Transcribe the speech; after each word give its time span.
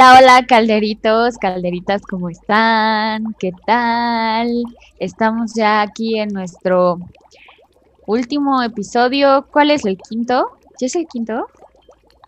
Hola, 0.00 0.18
hola, 0.18 0.46
calderitos, 0.46 1.36
calderitas, 1.36 2.00
¿cómo 2.00 2.30
están? 2.30 3.36
¿Qué 3.38 3.52
tal? 3.66 4.64
Estamos 4.98 5.52
ya 5.54 5.82
aquí 5.82 6.18
en 6.18 6.30
nuestro 6.30 6.98
último 8.06 8.62
episodio. 8.62 9.46
¿Cuál 9.52 9.70
es 9.70 9.84
el 9.84 9.98
quinto? 9.98 10.58
¿Ya 10.80 10.86
es 10.86 10.96
el 10.96 11.06
quinto? 11.06 11.48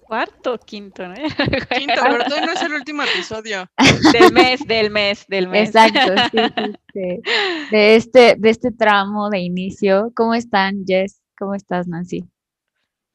Cuarto, 0.03 0.59
quinto, 0.59 1.09
¿no? 1.09 1.15
Quinto, 1.75 2.03
¿verdad? 2.03 2.45
No 2.45 2.53
es 2.53 2.61
el 2.61 2.75
último 2.75 3.05
episodio. 3.05 3.67
Del 4.13 4.35
mes, 4.35 4.67
del 4.67 4.91
mes, 4.91 5.25
del 5.27 5.49
mes. 5.49 5.69
Exacto, 5.71 6.13
sí, 6.31 6.39
sí, 6.55 6.73
sí. 6.93 7.23
De 7.71 7.97
este, 7.97 8.37
de 8.37 8.51
este 8.51 8.71
tramo 8.71 9.31
de 9.31 9.39
inicio. 9.39 10.13
¿Cómo 10.15 10.35
están, 10.35 10.85
Jess? 10.87 11.23
¿Cómo 11.39 11.55
estás, 11.55 11.89
Nancy? 11.89 12.23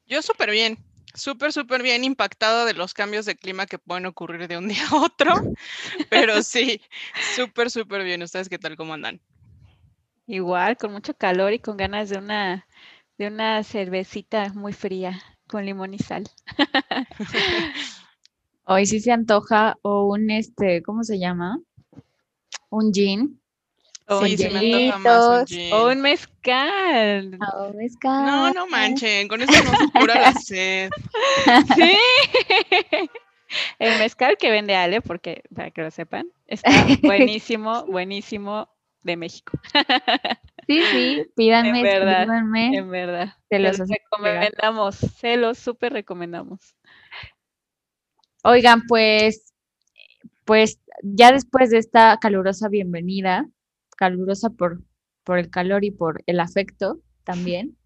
Yo 0.08 0.24
súper 0.24 0.50
bien, 0.50 0.80
súper, 1.18 1.52
súper 1.52 1.84
bien 1.84 2.04
impactado 2.04 2.66
de 2.66 2.74
los 2.74 2.94
cambios 2.94 3.26
de 3.26 3.36
clima 3.36 3.66
que 3.66 3.80
pueden 3.80 4.06
ocurrir 4.06 4.48
de 4.48 4.58
un 4.58 4.68
día 4.68 4.88
a 4.92 5.02
otro, 5.02 5.34
pero 6.10 6.42
sí, 6.44 6.82
súper, 7.36 7.70
súper 7.72 8.04
bien. 8.04 8.22
¿Ustedes 8.22 8.50
qué 8.50 8.60
tal? 8.60 8.78
¿Cómo 8.78 8.94
andan? 8.94 9.20
Igual, 10.28 10.78
con 10.78 10.92
mucho 10.92 11.14
calor 11.14 11.54
y 11.54 11.60
con 11.60 11.78
ganas 11.78 12.10
de 12.10 12.18
una, 12.18 12.68
de 13.18 13.28
una 13.28 13.64
cervecita 13.64 14.54
muy 14.54 14.74
fría 14.74 15.22
con 15.48 15.66
limón 15.66 15.94
y 15.94 16.00
sal. 16.00 16.30
Hoy 18.66 18.86
sí 18.86 19.00
se 19.00 19.14
antoja 19.14 19.78
o 19.82 20.04
un 20.06 20.30
este, 20.30 20.84
¿cómo 20.84 21.04
se 21.04 21.18
llama? 21.18 21.60
Un 22.70 22.92
gin. 22.94 23.40
O 24.10 24.24
Sí, 24.26 24.32
un 24.32 24.38
se 24.38 24.50
me 24.50 24.94
más 25.00 25.52
un 25.52 25.74
o 25.74 25.88
un 25.90 26.02
mezcal. 26.02 27.38
Un 27.70 27.78
mezcal. 27.78 28.26
No, 28.26 28.52
no 28.54 28.68
manchen, 28.68 29.28
con 29.28 29.42
eso 29.42 29.52
no 29.64 29.76
se 29.76 29.92
cura 29.92 30.16
la 30.20 30.34
sed. 30.34 30.90
Sí. 31.76 31.98
El 33.80 33.98
mezcal 34.00 34.38
que 34.38 34.52
vende 34.52 34.76
Ale, 34.76 35.02
porque 35.02 35.44
para 35.56 35.72
que 35.72 35.82
lo 35.82 35.92
sepan, 35.92 36.28
está 36.48 36.70
buenísimo, 37.04 37.86
buenísimo 37.86 38.70
de 39.04 39.18
México. 39.18 39.58
Sí, 40.68 40.82
sí, 40.92 41.26
pídanme, 41.36 41.80
En 41.80 41.84
verdad, 41.84 42.22
escríbanme. 42.24 42.78
En 42.78 42.90
verdad. 42.90 43.34
Se 43.50 43.60
los 43.60 43.78
los 43.78 43.82
hacemos 43.82 44.02
llegar. 44.20 44.52
recomendamos, 44.52 44.96
se 44.98 45.38
los 45.38 45.58
súper 45.58 45.94
recomendamos. 45.94 46.76
Oigan, 48.44 48.82
pues, 48.88 49.54
pues 50.46 50.80
ya 51.04 51.32
después 51.32 51.70
de 51.70 51.78
esta 51.80 52.18
calurosa 52.20 52.70
bienvenida, 52.70 53.48
calurosa 53.98 54.50
por, 54.52 54.82
por 55.26 55.38
el 55.40 55.50
calor 55.50 55.84
y 55.84 55.92
por 55.92 56.24
el 56.26 56.40
afecto 56.40 57.02
también, 57.26 57.78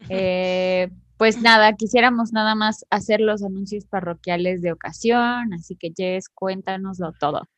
eh, 0.10 0.90
pues 1.16 1.40
nada, 1.40 1.74
quisiéramos 1.74 2.32
nada 2.32 2.54
más 2.54 2.84
hacer 2.90 3.20
los 3.20 3.42
anuncios 3.42 3.86
parroquiales 3.86 4.60
de 4.60 4.72
ocasión, 4.72 5.54
así 5.54 5.76
que 5.76 5.92
Jess, 5.96 6.28
cuéntanoslo 6.28 7.12
todo. 7.12 7.48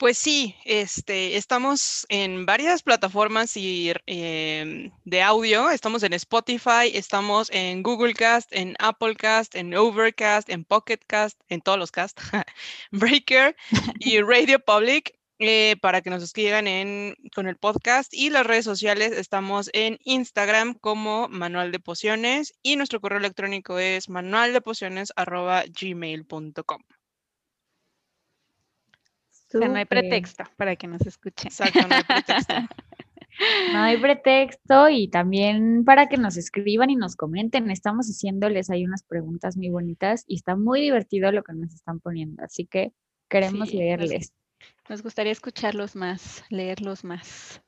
Pues 0.00 0.16
sí, 0.16 0.54
este, 0.64 1.36
estamos 1.36 2.06
en 2.08 2.46
varias 2.46 2.82
plataformas 2.82 3.54
y, 3.54 3.92
em, 4.06 4.90
de 5.04 5.22
audio. 5.22 5.68
Estamos 5.68 6.02
en 6.04 6.14
Spotify, 6.14 6.90
estamos 6.94 7.50
en 7.52 7.82
Google 7.82 8.14
Cast, 8.14 8.50
en 8.50 8.76
Apple 8.78 9.14
Cast, 9.14 9.54
en 9.54 9.74
Overcast, 9.74 10.48
en 10.48 10.64
Pocket 10.64 11.00
Cast, 11.06 11.38
en 11.50 11.60
todos 11.60 11.78
los 11.78 11.90
cast, 11.90 12.18
Breaker 12.92 13.54
y 13.98 14.20
Radio 14.22 14.58
Public. 14.58 15.19
Eh, 15.40 15.74
para 15.80 16.02
que 16.02 16.10
nos 16.10 16.22
escriban 16.22 16.66
en, 16.68 17.14
con 17.34 17.48
el 17.48 17.56
podcast 17.56 18.12
y 18.14 18.30
las 18.30 18.46
redes 18.46 18.64
sociales 18.66 19.10
estamos 19.12 19.70
en 19.72 19.98
Instagram 20.04 20.74
como 20.74 21.28
Manual 21.28 21.72
de 21.72 21.80
Pociones 21.80 22.52
y 22.62 22.76
nuestro 22.76 23.00
correo 23.00 23.18
electrónico 23.18 23.78
es 23.78 24.08
manualdepociones@gmail.com. 24.08 26.82
O 29.52 29.58
sea, 29.58 29.68
no 29.68 29.74
hay 29.76 29.84
pretexto 29.86 30.44
para 30.56 30.76
que 30.76 30.86
nos 30.86 31.00
escuchen. 31.06 31.48
Exacto, 31.48 31.80
no 31.88 31.94
hay 31.96 32.04
pretexto. 32.04 32.54
No 33.72 33.78
hay 33.78 33.96
pretexto 33.96 34.90
y 34.90 35.08
también 35.08 35.84
para 35.86 36.08
que 36.08 36.18
nos 36.18 36.36
escriban 36.36 36.90
y 36.90 36.96
nos 36.96 37.16
comenten. 37.16 37.70
Estamos 37.70 38.06
haciéndoles 38.08 38.68
ahí 38.68 38.84
unas 38.84 39.02
preguntas 39.04 39.56
muy 39.56 39.70
bonitas 39.70 40.24
y 40.26 40.34
está 40.34 40.56
muy 40.56 40.82
divertido 40.82 41.32
lo 41.32 41.42
que 41.42 41.54
nos 41.54 41.72
están 41.72 42.00
poniendo, 42.00 42.42
así 42.44 42.66
que 42.66 42.92
queremos 43.30 43.70
Sí, 43.70 43.76
nos- 43.76 43.82
leerles. 43.82 44.32
Nos 44.88 45.02
gustaría 45.02 45.32
escucharlos 45.32 45.94
más, 45.96 46.44
leerlos 46.48 47.04
más. 47.04 47.62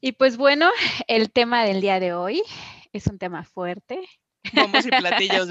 Y 0.00 0.12
pues 0.12 0.36
bueno, 0.36 0.70
el 1.06 1.30
tema 1.30 1.64
del 1.64 1.80
día 1.80 2.00
de 2.00 2.14
hoy 2.14 2.42
es 2.92 3.06
un 3.06 3.18
tema 3.18 3.44
fuerte, 3.44 4.00
Bombos 4.52 4.84
y 4.86 4.90
platillos. 4.90 5.48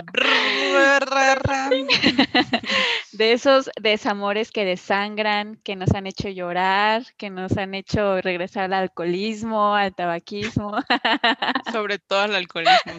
de 3.14 3.34
esos 3.34 3.70
desamores 3.80 4.52
que 4.52 4.66
desangran, 4.66 5.56
que 5.64 5.76
nos 5.76 5.94
han 5.94 6.08
hecho 6.08 6.30
llorar, 6.30 7.04
que 7.18 7.30
nos 7.30 7.58
han 7.58 7.74
hecho 7.74 8.22
regresar 8.22 8.66
al 8.66 8.74
alcoholismo, 8.74 9.76
al 9.76 9.96
tabaquismo, 9.96 10.72
Sobre 11.72 12.00
todo 12.00 12.26
el 12.26 12.36
alcoholismo, 12.36 12.94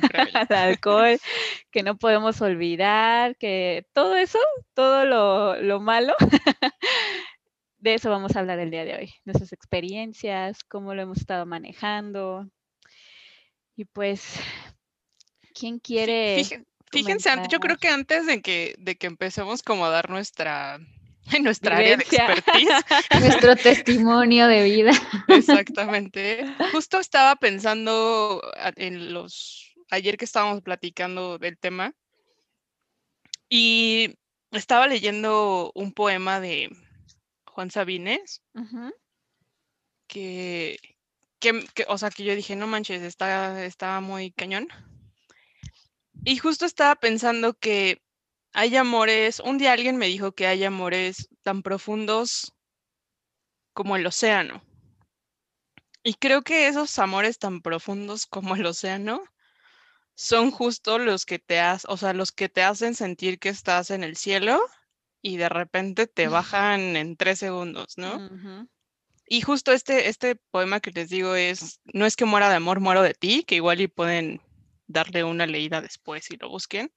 al 0.48 0.56
alcohol, 0.56 1.18
que 1.70 1.82
no 1.82 1.96
podemos 1.96 2.40
olvidar, 2.40 3.36
que 3.36 3.86
todo 3.92 4.16
eso, 4.16 4.38
todo 4.74 5.04
lo, 5.04 5.60
lo 5.60 5.80
malo, 5.80 6.14
de 7.78 7.94
eso 7.94 8.10
vamos 8.10 8.36
a 8.36 8.40
hablar 8.40 8.58
el 8.60 8.70
día 8.70 8.84
de 8.84 8.94
hoy, 8.94 9.14
nuestras 9.24 9.52
experiencias, 9.52 10.62
cómo 10.64 10.94
lo 10.94 11.02
hemos 11.02 11.18
estado 11.18 11.46
manejando. 11.46 12.48
Y 13.74 13.86
pues, 13.86 14.38
¿quién 15.52 15.78
quiere? 15.78 16.36
Fíjen- 16.42 16.66
Fíjense, 16.90 17.30
antes- 17.30 17.48
yo 17.50 17.58
creo 17.58 17.78
que 17.78 17.88
antes 17.88 18.26
de 18.26 18.42
que, 18.42 18.74
de 18.78 18.96
que 18.96 19.06
empecemos 19.06 19.62
como 19.62 19.86
a 19.86 19.90
dar 19.90 20.10
nuestra, 20.10 20.78
nuestra 21.42 21.76
área 21.78 21.96
de 21.96 22.04
expertise, 22.04 22.68
Nuestro 23.46 23.56
testimonio 23.56 24.46
de 24.46 24.64
vida. 24.64 24.92
exactamente, 25.28 26.44
justo 26.72 26.98
estaba 26.98 27.36
pensando 27.36 28.42
en 28.76 29.14
los, 29.14 29.72
ayer 29.90 30.16
que 30.18 30.26
estábamos 30.26 30.60
platicando 30.62 31.38
del 31.38 31.56
tema, 31.58 31.94
y 33.48 34.14
estaba 34.50 34.86
leyendo 34.86 35.72
un 35.74 35.92
poema 35.92 36.40
de 36.40 36.68
Juan 37.46 37.70
Sabines, 37.70 38.42
que, 40.08 40.78
que, 41.38 41.64
o 41.88 41.96
sea, 41.98 42.10
que 42.10 42.24
yo 42.24 42.34
dije, 42.34 42.54
no 42.56 42.66
manches, 42.66 43.02
está, 43.02 43.64
está 43.64 44.00
muy 44.00 44.30
cañón. 44.32 44.68
Y 46.24 46.36
justo 46.36 46.66
estaba 46.66 46.94
pensando 46.96 47.54
que 47.54 48.00
hay 48.52 48.76
amores, 48.76 49.40
un 49.40 49.58
día 49.58 49.72
alguien 49.72 49.96
me 49.96 50.06
dijo 50.06 50.32
que 50.32 50.46
hay 50.46 50.62
amores 50.64 51.28
tan 51.42 51.62
profundos 51.62 52.52
como 53.72 53.96
el 53.96 54.06
océano. 54.06 54.62
Y 56.04 56.14
creo 56.14 56.42
que 56.42 56.66
esos 56.68 56.98
amores 56.98 57.38
tan 57.38 57.60
profundos 57.60 58.26
como 58.26 58.54
el 58.54 58.66
océano 58.66 59.22
son 60.14 60.50
justo 60.50 60.98
los 60.98 61.24
que 61.24 61.38
te 61.38 61.60
hacen, 61.60 61.90
o 61.90 61.96
sea, 61.96 62.12
los 62.12 62.32
que 62.32 62.48
te 62.48 62.62
hacen 62.62 62.94
sentir 62.94 63.38
que 63.38 63.48
estás 63.48 63.90
en 63.90 64.04
el 64.04 64.16
cielo 64.16 64.60
y 65.22 65.36
de 65.36 65.48
repente 65.48 66.06
te 66.06 66.28
bajan 66.28 66.96
en 66.96 67.16
tres 67.16 67.38
segundos, 67.38 67.96
¿no? 67.96 68.28
Y 69.26 69.40
justo 69.40 69.72
este, 69.72 70.08
este 70.08 70.36
poema 70.36 70.80
que 70.80 70.90
les 70.90 71.08
digo 71.08 71.34
es, 71.34 71.80
no 71.84 72.04
es 72.04 72.16
que 72.16 72.26
muera 72.26 72.50
de 72.50 72.56
amor, 72.56 72.80
muero 72.80 73.02
de 73.02 73.14
ti, 73.14 73.44
que 73.44 73.54
igual 73.54 73.80
y 73.80 73.88
pueden 73.88 74.42
darle 74.92 75.24
una 75.24 75.46
leída 75.46 75.80
después 75.80 76.24
si 76.26 76.36
lo 76.36 76.48
busquen. 76.48 76.92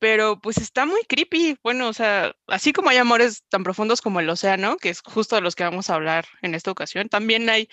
Pero 0.00 0.40
pues 0.40 0.56
está 0.56 0.86
muy 0.86 1.02
creepy. 1.06 1.58
Bueno, 1.62 1.88
o 1.88 1.92
sea, 1.92 2.32
así 2.46 2.72
como 2.72 2.88
hay 2.88 2.96
amores 2.96 3.44
tan 3.50 3.62
profundos 3.62 4.00
como 4.00 4.18
el 4.18 4.30
océano, 4.30 4.78
que 4.78 4.88
es 4.88 5.02
justo 5.02 5.36
de 5.36 5.42
los 5.42 5.54
que 5.54 5.64
vamos 5.64 5.90
a 5.90 5.94
hablar 5.94 6.24
en 6.40 6.54
esta 6.54 6.70
ocasión, 6.70 7.10
también 7.10 7.50
hay 7.50 7.68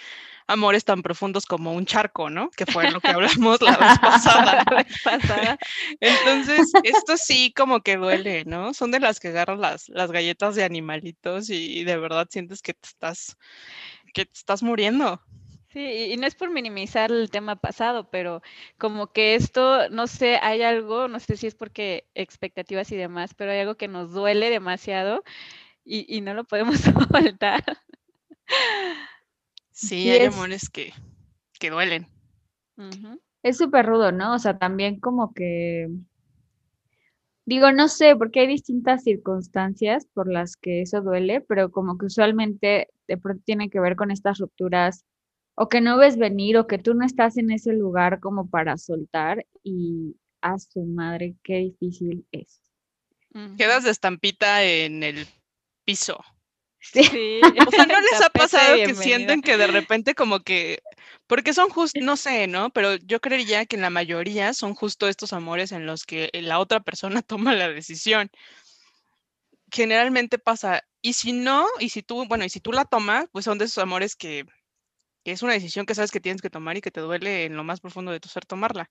amores 0.46 0.84
tan 0.84 1.04
profundos 1.04 1.46
como 1.46 1.72
un 1.72 1.86
charco, 1.86 2.30
¿no? 2.30 2.50
Que 2.50 2.66
fue 2.66 2.92
lo 2.92 3.00
que 3.00 3.08
hablamos 3.10 3.62
la 3.62 3.78
vez 3.78 4.00
pasada. 4.00 4.66
La 4.70 4.76
vez 4.76 5.02
pasada. 5.02 5.58
Entonces, 6.02 6.70
esto 6.84 7.16
sí 7.18 7.54
como 7.56 7.80
que 7.80 7.96
duele, 7.96 8.44
¿no? 8.44 8.74
Son 8.74 8.92
de 8.92 9.00
las 9.00 9.22
que 9.22 9.30
agarran 9.30 9.62
las, 9.62 9.88
las 9.88 10.12
galletas 10.12 10.56
de 10.56 10.66
animalitos 10.66 11.50
y, 11.50 11.86
de 11.86 11.98
verdad 11.98 12.28
sientes 12.30 12.62
que 12.62 12.74
te 12.74 12.88
estás, 12.88 13.38
que 14.14 14.26
te 14.26 14.34
estás 14.34 14.64
muriendo. 14.64 15.22
Sí, 15.70 15.80
y 16.14 16.18
no 16.18 16.26
es 16.28 16.36
por 16.36 16.50
minimizar 16.50 17.12
el 17.12 17.30
tema 17.30 17.58
pasado, 17.58 18.10
pero 18.10 18.42
como 18.78 19.08
que 19.12 19.36
esto, 19.36 19.90
no 19.90 20.08
sé, 20.08 20.38
hay 20.42 20.62
algo, 20.64 21.08
no 21.10 21.20
sé 21.20 21.36
si 21.38 21.46
es 21.48 21.56
porque 21.56 22.08
expectativas 22.16 22.92
y 22.92 22.96
demás, 22.98 23.34
pero 23.34 23.52
hay 23.52 23.60
algo 23.60 23.76
que 23.76 23.88
nos 23.90 24.12
duele 24.14 24.50
demasiado 24.50 25.24
y, 25.86 26.06
y 26.16 26.22
no 26.22 26.34
lo 26.36 26.46
podemos 26.46 26.80
soltar. 27.12 27.64
Sí, 29.72 30.10
hay 30.10 30.26
es- 30.26 30.36
amores 30.36 30.70
que, 30.70 30.92
que 31.60 31.70
duelen. 31.70 32.08
Es 33.42 33.58
súper 33.58 33.86
rudo, 33.88 34.12
¿no? 34.12 34.36
O 34.36 34.40
sea, 34.40 34.60
también 34.60 35.00
como 35.00 35.34
que, 35.34 35.88
digo, 37.46 37.72
no 37.72 37.88
sé, 37.88 38.16
porque 38.16 38.42
hay 38.42 38.48
distintas 38.48 39.04
circunstancias 39.04 40.06
por 40.14 40.32
las 40.32 40.56
que 40.56 40.82
eso 40.82 41.02
duele, 41.02 41.42
pero 41.42 41.72
como 41.72 41.98
que 41.98 42.06
usualmente 42.08 42.90
de 43.08 43.18
pronto 43.18 43.42
tiene 43.46 43.70
que 43.70 43.80
ver 43.80 43.96
con 43.96 44.12
estas 44.12 44.38
rupturas 44.40 45.06
o 45.60 45.70
que 45.70 45.82
no 45.82 45.98
ves 45.98 46.18
venir 46.18 46.56
o 46.58 46.68
que 46.68 46.78
tú 46.78 46.94
no 46.94 47.04
estás 47.04 47.36
en 47.36 47.50
ese 47.50 47.74
lugar 47.74 48.20
como 48.20 48.48
para 48.48 48.78
soltar 48.78 49.44
y 49.64 50.16
a 50.40 50.60
su 50.60 50.84
madre, 50.84 51.36
qué 51.44 51.56
difícil 51.56 52.28
es. 52.32 52.62
Quedas 53.58 53.84
de 53.84 53.90
estampita 53.90 54.64
en 54.64 55.02
el 55.02 55.28
piso. 55.84 56.24
Sí. 56.80 57.42
O 57.68 57.72
sea, 57.72 57.88
¿no 57.88 58.00
les 58.00 58.22
ha 58.22 58.30
pasado 58.30 58.76
que 58.76 58.94
sienten 58.94 59.42
que 59.42 59.58
de 59.58 59.66
repente 59.66 60.14
como 60.14 60.42
que, 60.42 60.84
porque 61.26 61.54
son 61.54 61.70
justo, 61.70 62.00
no 62.04 62.18
sé, 62.18 62.46
¿no? 62.46 62.70
Pero 62.70 62.96
yo 62.98 63.20
creería 63.20 63.66
que 63.66 63.78
en 63.78 63.82
la 63.82 63.90
mayoría 63.90 64.54
son 64.54 64.76
justo 64.76 65.08
estos 65.08 65.34
amores 65.34 65.72
en 65.72 65.88
los 65.88 66.06
que 66.06 66.30
la 66.34 66.60
otra 66.60 66.82
persona 66.82 67.22
toma 67.24 67.56
la 67.56 67.68
decisión. 67.68 68.30
Generalmente 69.72 70.38
pasa, 70.38 70.84
y 71.02 71.14
si 71.14 71.34
no, 71.34 71.66
y 71.80 71.90
si 71.90 72.04
tú, 72.04 72.28
bueno, 72.28 72.46
y 72.46 72.50
si 72.50 72.60
tú 72.60 72.72
la 72.72 72.86
tomas, 72.86 73.26
pues 73.32 73.44
son 73.44 73.58
de 73.58 73.66
esos 73.66 73.80
amores 73.80 74.16
que, 74.16 74.46
que 75.28 75.34
es 75.34 75.44
una 75.44 75.52
decisión 75.52 75.86
que 75.86 75.94
sabes 75.94 76.10
que 76.10 76.22
tienes 76.22 76.42
que 76.42 76.50
tomar 76.50 76.78
y 76.78 76.82
que 76.82 76.90
te 76.90 77.02
duele 77.02 77.44
en 77.44 77.58
lo 77.58 77.66
más 77.66 77.82
profundo 77.82 78.14
de 78.14 78.22
tu 78.22 78.30
ser 78.30 78.46
tomarla. 78.46 78.90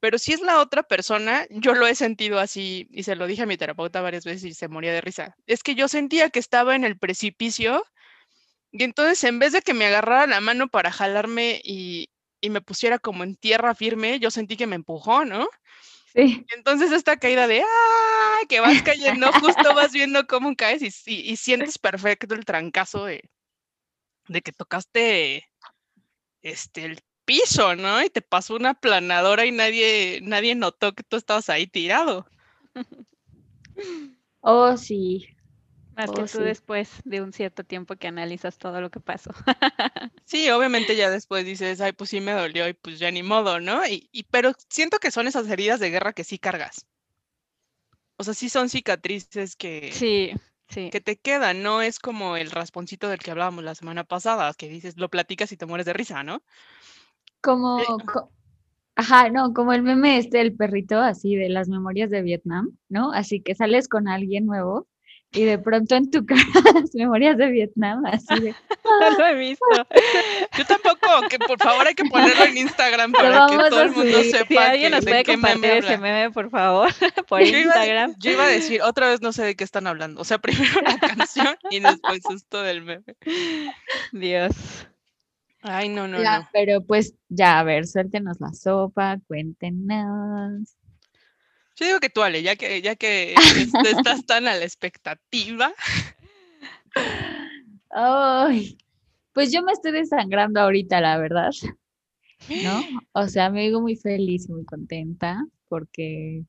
Pero 0.00 0.18
si 0.18 0.32
es 0.32 0.40
la 0.40 0.58
otra 0.58 0.82
persona, 0.82 1.46
yo 1.50 1.72
lo 1.72 1.86
he 1.86 1.94
sentido 1.94 2.40
así, 2.40 2.88
y 2.90 3.04
se 3.04 3.14
lo 3.14 3.28
dije 3.28 3.42
a 3.42 3.46
mi 3.46 3.56
terapeuta 3.56 4.00
varias 4.00 4.24
veces 4.24 4.42
y 4.42 4.54
se 4.54 4.66
moría 4.66 4.92
de 4.92 5.00
risa. 5.00 5.36
Es 5.46 5.62
que 5.62 5.76
yo 5.76 5.86
sentía 5.86 6.30
que 6.30 6.40
estaba 6.40 6.74
en 6.74 6.82
el 6.82 6.98
precipicio 6.98 7.84
y 8.72 8.82
entonces 8.82 9.22
en 9.22 9.38
vez 9.38 9.52
de 9.52 9.62
que 9.62 9.72
me 9.72 9.86
agarrara 9.86 10.26
la 10.26 10.40
mano 10.40 10.66
para 10.66 10.90
jalarme 10.90 11.60
y, 11.62 12.10
y 12.40 12.50
me 12.50 12.60
pusiera 12.60 12.98
como 12.98 13.22
en 13.22 13.36
tierra 13.36 13.72
firme, 13.76 14.18
yo 14.18 14.32
sentí 14.32 14.56
que 14.56 14.66
me 14.66 14.74
empujó, 14.74 15.24
¿no? 15.24 15.46
Sí. 16.12 16.44
Y 16.44 16.54
entonces 16.56 16.90
esta 16.90 17.18
caída 17.18 17.46
de 17.46 17.62
¡ah! 17.62 18.38
que 18.48 18.58
vas 18.58 18.82
cayendo, 18.82 19.30
justo 19.34 19.74
vas 19.76 19.92
viendo 19.92 20.26
cómo 20.26 20.56
caes 20.56 20.82
y, 20.82 21.12
y- 21.14 21.30
y 21.30 21.36
sientes 21.36 21.78
perfecto 21.78 22.34
el 22.34 22.44
trancazo 22.44 23.04
de, 23.04 23.30
de 24.26 24.42
que 24.42 24.52
tocaste 24.52 25.48
este 26.50 26.84
el 26.84 27.00
piso, 27.24 27.76
¿no? 27.76 28.02
Y 28.02 28.10
te 28.10 28.22
pasó 28.22 28.54
una 28.56 28.74
planadora 28.74 29.46
y 29.46 29.52
nadie, 29.52 30.20
nadie 30.22 30.54
notó 30.54 30.94
que 30.94 31.02
tú 31.04 31.16
estabas 31.16 31.48
ahí 31.50 31.66
tirado. 31.66 32.26
Oh, 34.42 34.76
sí. 34.76 35.26
Más 35.96 36.12
que 36.12 36.22
Oh, 36.22 36.26
tú 36.26 36.38
sí. 36.38 36.40
después 36.40 36.90
de 37.04 37.22
un 37.22 37.32
cierto 37.32 37.64
tiempo 37.64 37.96
que 37.96 38.08
analizas 38.08 38.58
todo 38.58 38.80
lo 38.80 38.90
que 38.90 39.00
pasó. 39.00 39.30
Sí, 40.26 40.48
obviamente 40.50 40.94
ya 40.96 41.10
después 41.10 41.44
dices, 41.44 41.80
ay, 41.80 41.90
pues 41.92 42.10
sí 42.10 42.20
me 42.20 42.30
dolió 42.32 42.68
y 42.68 42.74
pues 42.74 42.98
ya 43.00 43.10
ni 43.10 43.22
modo, 43.24 43.58
¿no? 43.60 43.84
Y, 43.86 44.08
y 44.12 44.24
pero 44.24 44.52
siento 44.68 44.98
que 44.98 45.10
son 45.10 45.26
esas 45.26 45.48
heridas 45.48 45.80
de 45.80 45.90
guerra 45.90 46.12
que 46.12 46.22
sí 46.24 46.38
cargas. 46.38 46.86
O 48.18 48.24
sea, 48.24 48.34
sí 48.34 48.48
son 48.48 48.68
cicatrices 48.68 49.56
que, 49.56 49.80
Sí, 49.90 50.32
sí. 50.68 50.90
que 50.90 51.00
te 51.00 51.16
quedan, 51.18 51.62
no 51.62 51.82
es 51.82 51.98
como 51.98 52.36
el 52.36 52.50
rasponcito 52.50 53.08
del 53.08 53.18
que 53.20 53.30
hablábamos 53.30 53.64
la 53.64 53.74
semana 53.74 54.04
pasada, 54.04 54.52
que 54.54 54.68
dices, 54.68 54.96
lo 54.98 55.08
platicas 55.10 55.52
y 55.52 55.56
te 55.56 55.66
mueres 55.66 55.86
de 55.86 55.92
risa, 55.94 56.22
¿no? 56.22 56.42
Como, 57.40 58.04
co- 58.04 58.30
ajá, 58.96 59.30
no, 59.30 59.54
como 59.54 59.72
el 59.74 59.82
meme 59.82 60.18
este 60.18 60.38
del 60.38 60.56
perrito, 60.56 61.00
así 61.00 61.36
de 61.36 61.48
las 61.50 61.68
memorias 61.68 62.10
de 62.10 62.22
Vietnam, 62.22 62.76
¿no? 62.88 63.12
Así 63.12 63.42
que 63.42 63.54
sales 63.54 63.88
con 63.88 64.08
alguien 64.08 64.46
nuevo 64.46 64.88
y 65.32 65.44
de 65.44 65.58
pronto 65.58 65.94
en 65.94 66.10
tu 66.10 66.24
cara 66.26 66.42
las 66.74 66.94
memorias 66.94 67.36
de 67.36 67.48
Vietnam, 67.50 68.04
así 68.06 68.40
de, 68.40 68.54
No 68.84 69.18
lo 69.18 69.26
he 69.26 69.34
visto. 69.34 69.64
Yo 70.56 70.64
tampoco, 70.64 71.28
que 71.28 71.38
por 71.38 71.58
favor 71.58 71.86
hay 71.86 71.94
que 71.94 72.04
ponerlo 72.06 72.44
en 72.44 72.56
Instagram 72.56 73.12
para 73.12 73.46
que 73.46 73.56
todo 73.68 73.82
el 73.82 73.90
mundo 73.92 74.22
sepa 74.22 74.46
Si 74.48 74.56
alguien 74.56 74.90
que- 74.90 74.96
nos 74.96 75.04
de 75.04 75.10
puede 75.10 75.24
compartir 75.24 75.64
ese 75.70 75.98
meme, 75.98 76.30
por 76.30 76.48
favor, 76.50 76.88
por 77.28 77.40
Yo 77.42 77.46
iba, 77.58 77.60
Instagram. 77.74 78.14
yo 78.18 78.30
iba 78.30 78.44
a 78.44 78.48
decir, 78.48 78.80
otra 78.82 79.08
vez 79.08 79.20
no 79.20 79.32
sé 79.32 79.44
de 79.44 79.54
qué 79.56 79.64
están 79.64 79.86
hablando. 79.86 80.20
O 80.20 80.24
sea, 80.24 80.38
primero 80.38 80.80
la 80.82 80.96
canción 80.98 81.56
y 81.70 81.80
después 81.80 82.20
esto 82.34 82.62
del 82.62 82.82
meme. 82.82 83.04
Dios. 84.12 84.52
Ay, 85.60 85.88
no, 85.88 86.06
no, 86.08 86.22
ya, 86.22 86.38
no. 86.40 86.48
pero 86.52 86.82
pues 86.84 87.14
ya, 87.28 87.58
a 87.58 87.64
ver, 87.64 87.86
suéltenos 87.86 88.40
la 88.40 88.52
sopa, 88.54 89.18
cuéntenos. 89.26 90.76
Yo 91.78 91.86
digo 91.86 92.00
que 92.00 92.10
tú, 92.10 92.22
Ale, 92.22 92.42
ya 92.42 92.56
que, 92.56 92.82
ya 92.82 92.96
que 92.96 93.34
estás 93.84 94.26
tan 94.26 94.48
a 94.48 94.54
la 94.54 94.64
expectativa. 94.64 95.72
Ay, 97.90 98.76
pues 99.32 99.52
yo 99.52 99.62
me 99.62 99.72
estoy 99.72 99.92
desangrando 99.92 100.60
ahorita, 100.60 101.00
la 101.00 101.18
verdad, 101.18 101.52
¿no? 102.48 102.82
O 103.12 103.28
sea, 103.28 103.50
me 103.50 103.62
digo 103.62 103.80
muy 103.80 103.96
feliz 103.96 104.48
y 104.48 104.52
muy 104.52 104.64
contenta 104.64 105.44
porque 105.68 106.44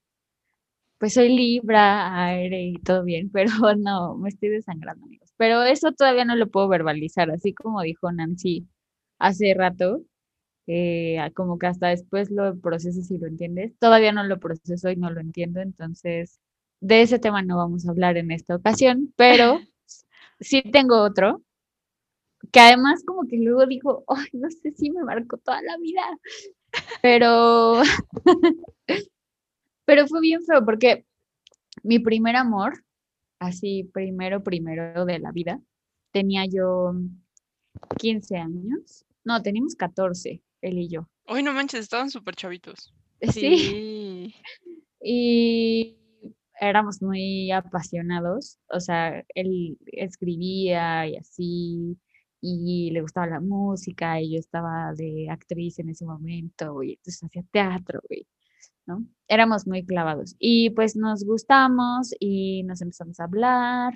pues 0.99 1.13
soy 1.13 1.29
Libra, 1.29 2.25
aire 2.25 2.61
y 2.61 2.73
todo 2.79 3.03
bien, 3.03 3.29
pero 3.33 3.51
no, 3.77 4.17
me 4.17 4.29
estoy 4.29 4.49
desangrando, 4.49 5.05
amigos. 5.05 5.33
Pero 5.37 5.63
eso 5.63 5.91
todavía 5.93 6.25
no 6.25 6.35
lo 6.35 6.49
puedo 6.49 6.67
verbalizar, 6.67 7.31
así 7.31 7.53
como 7.53 7.81
dijo 7.81 8.11
Nancy 8.11 8.67
hace 9.17 9.53
rato, 9.53 10.01
eh, 10.71 11.31
como 11.33 11.57
que 11.57 11.65
hasta 11.65 11.87
después 11.87 12.29
lo 12.29 12.55
procesas 12.59 13.09
y 13.09 13.17
lo 13.17 13.25
entiendes. 13.25 13.73
Todavía 13.79 14.11
no 14.11 14.23
lo 14.23 14.39
proceso 14.39 14.91
y 14.91 14.95
no 14.95 15.09
lo 15.09 15.19
entiendo, 15.19 15.61
entonces 15.61 16.39
de 16.79 17.01
ese 17.01 17.17
tema 17.17 17.41
no 17.41 17.57
vamos 17.57 17.87
a 17.87 17.91
hablar 17.91 18.17
en 18.17 18.29
esta 18.29 18.55
ocasión, 18.55 19.11
pero 19.15 19.59
sí 20.39 20.61
tengo 20.71 21.01
otro, 21.01 21.41
que 22.51 22.59
además 22.59 23.03
como 23.03 23.27
que 23.27 23.37
luego 23.37 23.65
dijo, 23.65 24.03
ay, 24.07 24.27
no 24.33 24.47
sé 24.51 24.71
si 24.73 24.91
me 24.91 25.03
marcó 25.03 25.37
toda 25.37 25.59
la 25.63 25.75
vida, 25.77 26.03
pero, 27.01 27.81
pero 29.85 30.07
fue 30.07 30.21
bien 30.21 30.43
feo 30.43 30.63
porque 30.63 31.03
mi 31.81 31.97
primer 31.97 32.35
amor, 32.35 32.83
así 33.39 33.89
primero, 33.91 34.43
primero 34.43 35.03
de 35.05 35.17
la 35.17 35.31
vida, 35.31 35.59
tenía 36.11 36.45
yo 36.45 36.93
15 37.97 38.37
años, 38.37 39.03
no, 39.23 39.41
teníamos 39.41 39.75
14, 39.75 40.43
él 40.61 40.77
y 40.79 40.89
yo. 40.89 41.07
Uy, 41.27 41.43
no 41.43 41.53
manches, 41.53 41.81
estaban 41.81 42.09
súper 42.09 42.35
chavitos. 42.35 42.93
Sí, 43.21 43.21
Sí. 44.33 44.35
y 45.01 45.97
éramos 46.61 47.01
muy 47.01 47.51
apasionados, 47.51 48.59
o 48.69 48.79
sea, 48.79 49.23
él 49.35 49.77
escribía 49.87 51.07
y 51.07 51.15
así, 51.17 51.97
y 52.41 52.91
le 52.91 53.01
gustaba 53.01 53.27
la 53.27 53.39
música, 53.41 54.19
y 54.21 54.33
yo 54.33 54.39
estaba 54.39 54.93
de 54.93 55.29
actriz 55.29 55.79
en 55.79 55.89
ese 55.89 56.05
momento, 56.05 56.83
y 56.83 56.91
entonces 56.93 57.23
hacía 57.23 57.43
teatro, 57.51 58.01
güey, 58.09 58.27
¿no? 58.87 59.05
Éramos 59.27 59.67
muy 59.67 59.85
clavados. 59.85 60.35
Y 60.39 60.71
pues 60.71 60.95
nos 60.97 61.23
gustamos 61.25 62.13
y 62.19 62.63
nos 62.63 62.81
empezamos 62.81 63.19
a 63.19 63.25
hablar 63.25 63.93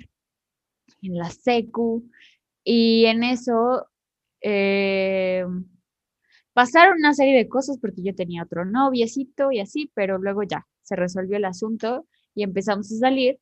en 1.02 1.16
la 1.18 1.30
secu, 1.30 2.08
y 2.64 3.06
en 3.06 3.24
eso 3.24 3.86
eh, 4.42 5.44
pasaron 6.54 6.98
una 6.98 7.12
serie 7.12 7.36
de 7.36 7.48
cosas 7.48 7.78
porque 7.78 8.02
yo 8.02 8.14
tenía 8.14 8.44
otro 8.44 8.64
noviecito 8.64 9.52
y 9.52 9.60
así, 9.60 9.90
pero 9.94 10.18
luego 10.18 10.42
ya 10.44 10.66
se 10.82 10.96
resolvió 10.96 11.36
el 11.36 11.44
asunto 11.44 12.06
y 12.34 12.42
empezamos 12.44 12.90
a 12.92 12.96
salir, 12.96 13.38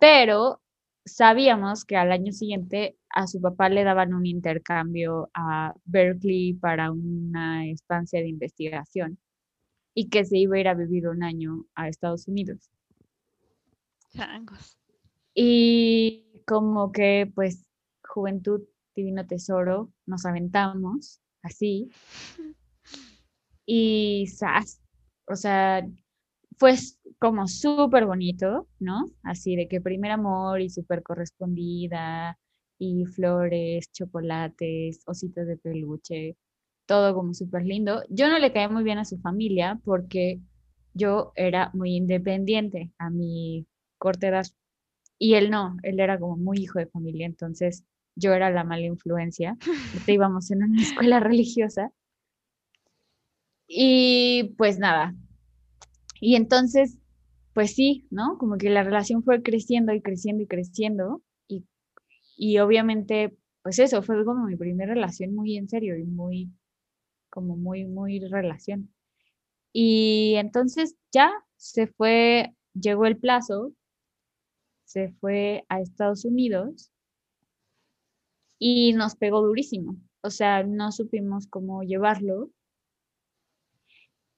pero 0.00 0.60
sabíamos 1.06 1.84
que 1.84 1.96
al 1.96 2.12
año 2.12 2.32
siguiente 2.32 2.98
a 3.10 3.26
su 3.26 3.40
papá 3.40 3.68
le 3.68 3.84
daban 3.84 4.12
un 4.12 4.26
intercambio 4.26 5.30
a 5.32 5.74
Berkeley 5.84 6.54
para 6.54 6.92
una 6.92 7.66
estancia 7.66 8.20
de 8.20 8.28
investigación 8.28 9.18
y 9.94 10.08
que 10.10 10.24
se 10.24 10.36
iba 10.38 10.56
a 10.56 10.60
ir 10.60 10.68
a 10.68 10.74
vivir 10.74 11.08
un 11.08 11.22
año 11.22 11.64
a 11.74 11.88
Estados 11.88 12.28
Unidos. 12.28 12.70
Changos. 14.10 14.78
Y 15.34 16.42
como 16.46 16.92
que 16.92 17.30
pues 17.34 17.64
juventud, 18.02 18.62
divino 18.94 19.26
tesoro, 19.26 19.92
nos 20.06 20.26
aventamos 20.26 21.20
así. 21.42 21.90
Y 23.66 24.26
¡zas! 24.28 24.80
o 25.28 25.36
sea, 25.36 25.86
fue 26.58 26.74
como 27.18 27.46
súper 27.46 28.06
bonito, 28.06 28.68
¿no? 28.80 29.06
Así 29.22 29.56
de 29.56 29.68
que 29.68 29.80
primer 29.80 30.10
amor 30.12 30.60
y 30.60 30.70
súper 30.70 31.02
correspondida 31.02 32.38
y 32.78 33.04
flores, 33.06 33.90
chocolates, 33.92 35.02
ositos 35.06 35.46
de 35.46 35.56
peluche, 35.56 36.36
todo 36.86 37.14
como 37.14 37.34
súper 37.34 37.64
lindo. 37.64 38.02
Yo 38.08 38.28
no 38.28 38.38
le 38.38 38.52
caía 38.52 38.68
muy 38.68 38.84
bien 38.84 38.98
a 38.98 39.04
su 39.04 39.18
familia 39.18 39.80
porque 39.84 40.40
yo 40.94 41.32
era 41.36 41.70
muy 41.74 41.96
independiente 41.96 42.92
a 42.98 43.10
mi 43.10 43.66
corta 43.98 44.28
edad 44.28 44.46
y 45.18 45.34
él 45.34 45.50
no, 45.50 45.76
él 45.82 46.00
era 46.00 46.18
como 46.18 46.36
muy 46.36 46.58
hijo 46.58 46.78
de 46.78 46.86
familia, 46.86 47.26
entonces 47.26 47.84
yo 48.18 48.32
era 48.32 48.50
la 48.50 48.64
mala 48.64 48.84
influencia. 48.84 49.56
Ahorita 49.66 50.12
íbamos 50.12 50.50
en 50.50 50.64
una 50.64 50.82
escuela 50.82 51.20
religiosa. 51.20 51.92
Y 53.66 54.54
pues 54.56 54.78
nada. 54.78 55.14
Y 56.20 56.34
entonces, 56.36 56.98
pues 57.54 57.74
sí, 57.74 58.06
¿no? 58.10 58.38
Como 58.38 58.56
que 58.58 58.70
la 58.70 58.82
relación 58.82 59.22
fue 59.22 59.42
creciendo 59.42 59.92
y 59.92 60.02
creciendo 60.02 60.42
y 60.42 60.46
creciendo. 60.46 61.22
Y, 61.46 61.64
y 62.36 62.58
obviamente, 62.58 63.36
pues 63.62 63.78
eso, 63.78 64.02
fue 64.02 64.24
como 64.24 64.46
mi 64.46 64.56
primera 64.56 64.94
relación 64.94 65.34
muy 65.34 65.56
en 65.56 65.68
serio 65.68 65.96
y 65.96 66.04
muy, 66.04 66.50
como 67.30 67.56
muy, 67.56 67.84
muy 67.84 68.20
relación. 68.20 68.92
Y 69.72 70.34
entonces 70.36 70.96
ya 71.12 71.30
se 71.56 71.86
fue, 71.86 72.54
llegó 72.74 73.06
el 73.06 73.18
plazo, 73.18 73.74
se 74.84 75.12
fue 75.20 75.64
a 75.68 75.80
Estados 75.80 76.24
Unidos 76.24 76.90
y 78.58 78.92
nos 78.92 79.16
pegó 79.16 79.42
durísimo. 79.42 79.96
O 80.22 80.30
sea, 80.30 80.62
no 80.64 80.92
supimos 80.92 81.46
cómo 81.46 81.82
llevarlo. 81.82 82.50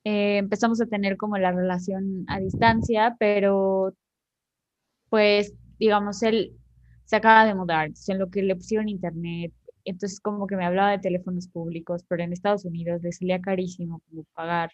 Eh, 0.05 0.39
empezamos 0.39 0.81
a 0.81 0.87
tener 0.87 1.17
como 1.17 1.37
la 1.39 1.53
relación 1.53 2.25
a 2.29 2.41
distancia, 2.41 3.17
pero 3.19 3.95
pues, 5.11 5.53
digamos, 5.79 6.23
él 6.23 6.53
se 7.05 7.17
acaba 7.17 7.45
de 7.45 7.55
mudar, 7.55 7.91
en 8.09 8.19
lo 8.19 8.31
que 8.31 8.43
le 8.43 8.55
pusieron 8.57 8.89
internet, 8.89 9.53
entonces 9.85 10.21
como 10.21 10.47
que 10.47 10.57
me 10.57 10.65
hablaba 10.65 10.93
de 10.93 10.99
teléfonos 10.99 11.49
públicos, 11.49 12.05
pero 12.09 12.23
en 12.23 12.33
Estados 12.33 12.65
Unidos 12.65 13.03
le 13.03 13.13
salía 13.13 13.41
carísimo 13.41 14.01
como 14.09 14.25
pagar 14.35 14.71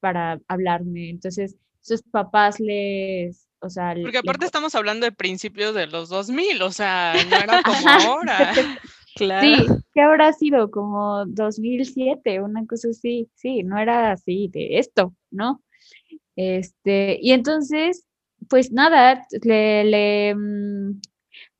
para 0.00 0.40
hablarme, 0.48 1.10
entonces 1.10 1.56
sus 1.80 2.02
papás 2.02 2.60
les, 2.60 3.48
o 3.62 3.70
sea... 3.70 3.94
Porque 4.00 4.18
aparte 4.18 4.44
estamos 4.44 4.74
hablando 4.74 5.06
de 5.06 5.12
principios 5.12 5.74
de 5.74 5.86
los 5.86 6.08
2000, 6.08 6.62
o 6.62 6.70
sea, 6.70 7.14
no 7.30 7.36
era 7.36 7.62
como 7.62 7.88
ahora. 7.88 8.52
claro. 9.14 9.46
Sí, 9.46 9.66
¿qué 9.94 10.00
habrá 10.00 10.32
sido? 10.32 10.70
Como 10.70 11.24
2007, 11.26 12.40
una 12.40 12.66
cosa 12.66 12.88
así, 12.90 13.28
sí, 13.34 13.62
no 13.62 13.78
era 13.78 14.12
así 14.12 14.48
de 14.52 14.78
esto, 14.78 15.14
¿no? 15.30 15.62
Este, 16.36 17.18
y 17.20 17.32
entonces, 17.32 18.06
pues 18.48 18.72
nada, 18.72 19.26
le, 19.42 19.84
le, 19.84 20.34
mm, 20.34 21.00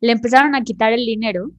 le 0.00 0.12
empezaron 0.12 0.54
a 0.54 0.62
quitar 0.62 0.92
el 0.92 1.06
dinero 1.06 1.50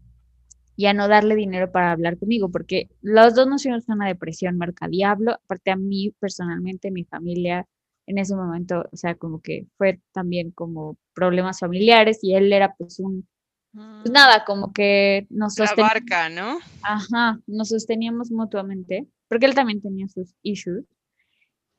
y 0.76 0.88
a 0.88 0.94
no 0.94 1.08
darle 1.08 1.36
dinero 1.36 1.72
para 1.72 1.92
hablar 1.92 2.18
conmigo, 2.18 2.50
porque 2.50 2.90
los 3.02 3.36
dos 3.36 3.48
nos 3.48 3.64
fuimos 3.64 3.88
una 3.88 4.08
depresión 4.08 4.58
marca 4.58 4.88
diablo, 4.88 5.34
aparte 5.34 5.72
a 5.72 5.76
mí 5.76 6.14
personalmente, 6.20 6.92
mi 6.92 7.04
familia 7.06 7.68
en 8.06 8.18
ese 8.18 8.36
momento, 8.36 8.86
o 8.92 8.98
sea, 8.98 9.16
como 9.16 9.42
que 9.42 9.68
fue 9.78 10.02
también 10.12 10.52
como 10.52 10.98
problemas 11.14 11.60
familiares 11.60 12.20
y 12.22 12.36
él 12.36 12.52
era 12.52 12.76
pues 12.76 13.00
un, 13.00 13.28
pues 13.74 14.10
mm. 14.10 14.12
nada, 14.12 14.46
como 14.46 14.72
que 14.74 15.26
nos 15.30 15.56
sosteníamos. 15.56 15.94
barca, 15.94 16.30
¿no? 16.30 16.60
Ajá, 16.84 17.40
nos 17.48 17.70
sosteníamos 17.70 18.32
mutuamente, 18.32 19.08
porque 19.28 19.46
él 19.46 19.56
también 19.56 19.82
tenía 19.82 20.08
sus 20.08 20.36
issues. 20.42 20.86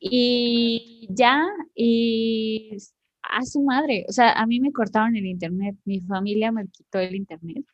Y 0.00 1.06
ya, 1.08 1.46
y 1.74 2.76
a 3.22 3.42
su 3.44 3.62
madre, 3.62 4.04
o 4.08 4.12
sea, 4.12 4.32
a 4.32 4.44
mí 4.46 4.60
me 4.60 4.72
cortaron 4.72 5.16
el 5.16 5.24
internet, 5.24 5.76
mi 5.84 6.00
familia 6.00 6.52
me 6.52 6.66
quitó 6.68 6.98
el 6.98 7.14
internet. 7.14 7.64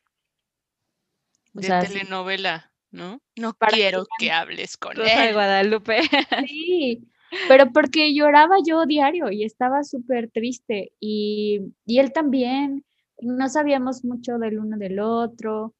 de 1.53 1.67
telenovela, 1.67 2.71
¿no? 2.91 3.21
No 3.35 3.53
quiero 3.53 4.05
que, 4.19 4.31
hables 4.31 4.77
con 4.77 4.97
él. 4.97 5.03
De 5.03 5.33
Guadalupe. 5.33 5.99
Sí, 6.47 7.11
pero 7.47 7.71
porque 7.71 8.13
lloraba 8.13 8.57
yo 8.65 8.85
diario 8.85 9.31
y 9.31 9.43
estaba 9.43 9.83
súper 9.83 10.29
triste 10.31 10.93
y, 10.99 11.73
y 11.85 11.99
él 11.99 12.11
también, 12.13 12.85
no 13.19 13.49
sabíamos 13.49 14.03
mucho 14.03 14.37
del 14.37 14.59
uno 14.59 14.77
del 14.77 14.99
otro. 14.99 15.73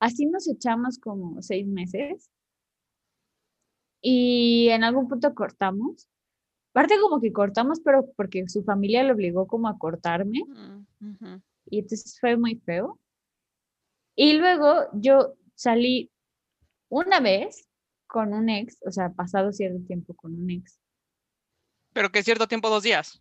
Así 0.00 0.26
nos 0.26 0.48
echamos 0.48 0.98
como 0.98 1.40
seis 1.42 1.66
meses 1.66 2.30
y 4.02 4.68
en 4.70 4.84
algún 4.84 5.08
punto 5.08 5.34
cortamos. 5.34 6.08
Parte 6.72 6.94
como 7.00 7.20
que 7.20 7.32
cortamos, 7.32 7.80
pero 7.80 8.10
porque 8.16 8.48
su 8.48 8.62
familia 8.62 9.02
le 9.02 9.12
obligó 9.12 9.46
como 9.46 9.68
a 9.68 9.78
cortarme. 9.78 10.40
Mm, 10.46 11.36
y 11.66 11.78
entonces 11.80 12.18
fue 12.20 12.36
muy 12.36 12.56
feo. 12.56 12.98
Y 14.16 14.34
luego 14.34 14.86
yo 14.94 15.34
salí 15.54 16.10
una 16.88 17.20
vez 17.20 17.68
con 18.06 18.32
un 18.32 18.48
ex, 18.48 18.78
o 18.86 18.90
sea, 18.90 19.10
pasado 19.12 19.52
cierto 19.52 19.84
tiempo 19.86 20.14
con 20.14 20.34
un 20.34 20.50
ex. 20.50 20.79
Pero 21.92 22.10
que 22.10 22.22
cierto 22.22 22.46
tiempo, 22.46 22.70
dos 22.70 22.82
días. 22.82 23.20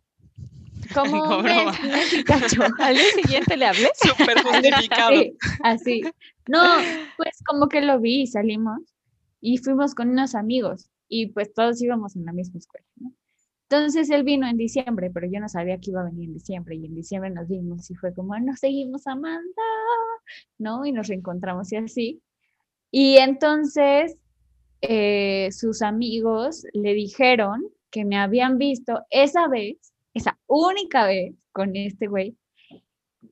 Como 0.93 1.23
un 1.39 1.47
Al 2.79 2.95
día 2.95 3.11
siguiente 3.15 3.57
le 3.57 3.65
hablé. 3.65 3.89
Súper 4.01 4.41
justificado. 4.43 5.21
así. 5.63 6.01
No, 6.47 6.63
pues 7.17 7.41
como 7.45 7.67
que 7.67 7.81
lo 7.81 7.99
vi 7.99 8.21
y 8.21 8.27
salimos 8.27 8.79
y 9.41 9.57
fuimos 9.57 9.95
con 9.95 10.09
unos 10.09 10.35
amigos 10.35 10.89
y 11.07 11.27
pues 11.27 11.53
todos 11.53 11.81
íbamos 11.81 12.15
en 12.15 12.25
la 12.25 12.33
misma 12.33 12.59
escuela, 12.59 12.85
¿no? 12.97 13.13
Entonces 13.69 14.09
él 14.09 14.23
vino 14.23 14.47
en 14.47 14.57
diciembre, 14.57 15.11
pero 15.13 15.27
yo 15.31 15.39
no 15.39 15.47
sabía 15.47 15.77
que 15.77 15.91
iba 15.91 16.01
a 16.01 16.05
venir 16.05 16.29
en 16.29 16.33
diciembre 16.33 16.75
y 16.75 16.85
en 16.87 16.95
diciembre 16.95 17.29
nos 17.29 17.47
vimos 17.47 17.89
y 17.91 17.95
fue 17.95 18.15
como, 18.15 18.37
nos 18.39 18.59
seguimos 18.59 19.05
amando, 19.05 19.61
¿no? 20.57 20.85
Y 20.87 20.91
nos 20.91 21.07
reencontramos 21.07 21.71
y 21.71 21.75
así. 21.75 22.21
Y 22.89 23.17
entonces 23.17 24.17
eh, 24.81 25.49
sus 25.51 25.83
amigos 25.83 26.65
le 26.73 26.95
dijeron 26.95 27.61
que 27.91 28.05
me 28.05 28.17
habían 28.17 28.57
visto 28.57 29.01
esa 29.09 29.47
vez, 29.47 29.93
esa 30.13 30.37
única 30.47 31.05
vez 31.05 31.35
con 31.51 31.75
este 31.75 32.07
güey. 32.07 32.35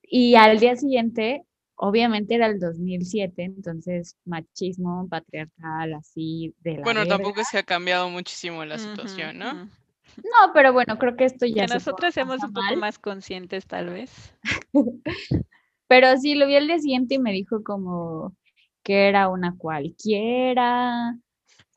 Y 0.04 0.36
al 0.36 0.60
día 0.60 0.76
siguiente 0.76 1.48
Obviamente 1.80 2.34
era 2.34 2.48
el 2.48 2.60
2007, 2.60 3.44
entonces 3.44 4.18
machismo 4.26 5.08
patriarcal 5.08 5.94
así 5.94 6.56
de 6.62 6.78
la 6.78 6.82
Bueno, 6.82 7.06
tampoco 7.06 7.44
se 7.44 7.60
ha 7.60 7.64
cambiado 7.64 8.10
muchísimo 8.10 8.66
la 8.66 8.80
situación, 8.80 9.38
¿no? 9.38 9.54
No, 9.54 10.54
pero 10.56 10.74
bueno, 10.74 10.98
creo 10.98 11.16
que 11.16 11.26
esto 11.26 11.46
ya 11.46 11.68
que 11.68 11.76
nosotros 11.76 12.16
seamos 12.16 12.44
un 12.44 12.52
poco 12.52 12.76
más 12.78 12.98
conscientes 12.98 13.68
tal 13.68 13.92
vez. 13.92 14.34
pero 15.88 16.18
sí 16.18 16.34
lo 16.34 16.48
vi 16.48 16.56
el 16.56 16.66
día 16.66 16.80
siguiente 16.80 17.14
y 17.16 17.20
me 17.20 17.32
dijo 17.32 17.62
como 17.64 18.36
que 18.82 19.08
era 19.08 19.28
una 19.28 19.56
cualquiera. 19.56 21.16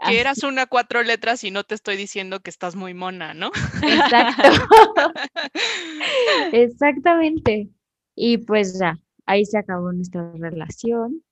Que 0.06 0.20
eras 0.20 0.42
una 0.42 0.66
cuatro 0.66 1.02
letras 1.02 1.44
y 1.44 1.50
no 1.50 1.64
te 1.64 1.74
estoy 1.74 1.96
diciendo 1.96 2.40
que 2.40 2.50
estás 2.50 2.76
muy 2.76 2.94
mona, 2.94 3.34
¿no? 3.34 3.50
Exacto. 3.82 4.42
Exactamente. 6.52 7.68
Y 8.14 8.38
pues 8.38 8.78
ya, 8.78 8.98
ahí 9.26 9.44
se 9.44 9.58
acabó 9.58 9.92
nuestra 9.92 10.30
relación. 10.34 11.22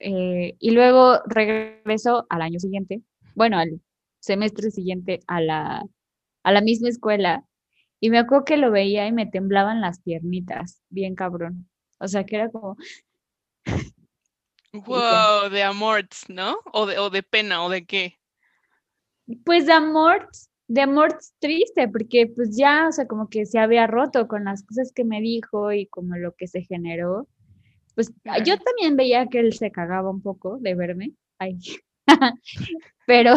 Eh, 0.00 0.56
y 0.58 0.70
luego 0.72 1.20
regresó 1.26 2.26
al 2.28 2.42
año 2.42 2.58
siguiente, 2.58 3.02
bueno, 3.34 3.58
al 3.58 3.80
semestre 4.20 4.70
siguiente 4.70 5.20
a 5.26 5.40
la, 5.40 5.82
a 6.42 6.52
la 6.52 6.60
misma 6.60 6.88
escuela. 6.88 7.44
Y 8.00 8.10
me 8.10 8.18
acuerdo 8.18 8.44
que 8.44 8.56
lo 8.56 8.70
veía 8.70 9.06
y 9.06 9.12
me 9.12 9.26
temblaban 9.26 9.80
las 9.80 10.02
piernitas, 10.02 10.82
bien 10.90 11.14
cabrón. 11.14 11.68
O 11.98 12.08
sea, 12.08 12.24
que 12.24 12.36
era 12.36 12.50
como... 12.50 12.76
Wow, 14.74 15.50
de 15.50 15.62
amor, 15.62 16.08
¿no? 16.26 16.58
O 16.72 16.86
de, 16.86 16.98
o 16.98 17.08
de 17.08 17.22
pena, 17.22 17.62
o 17.62 17.68
de 17.68 17.86
qué. 17.86 18.18
Pues 19.44 19.66
de 19.66 19.72
amor, 19.72 20.28
de 20.66 20.80
amor 20.80 21.16
triste, 21.38 21.86
porque 21.86 22.26
pues 22.26 22.56
ya, 22.56 22.88
o 22.88 22.92
sea, 22.92 23.06
como 23.06 23.28
que 23.28 23.46
se 23.46 23.60
había 23.60 23.86
roto 23.86 24.26
con 24.26 24.44
las 24.44 24.64
cosas 24.64 24.92
que 24.92 25.04
me 25.04 25.20
dijo 25.20 25.70
y 25.70 25.86
como 25.86 26.16
lo 26.16 26.34
que 26.34 26.48
se 26.48 26.62
generó. 26.62 27.28
Pues 27.94 28.12
yo 28.44 28.58
también 28.58 28.96
veía 28.96 29.28
que 29.28 29.38
él 29.38 29.52
se 29.52 29.70
cagaba 29.70 30.10
un 30.10 30.20
poco 30.20 30.58
de 30.58 30.74
verme. 30.74 31.12
Ay. 31.38 31.56
pero, 33.06 33.36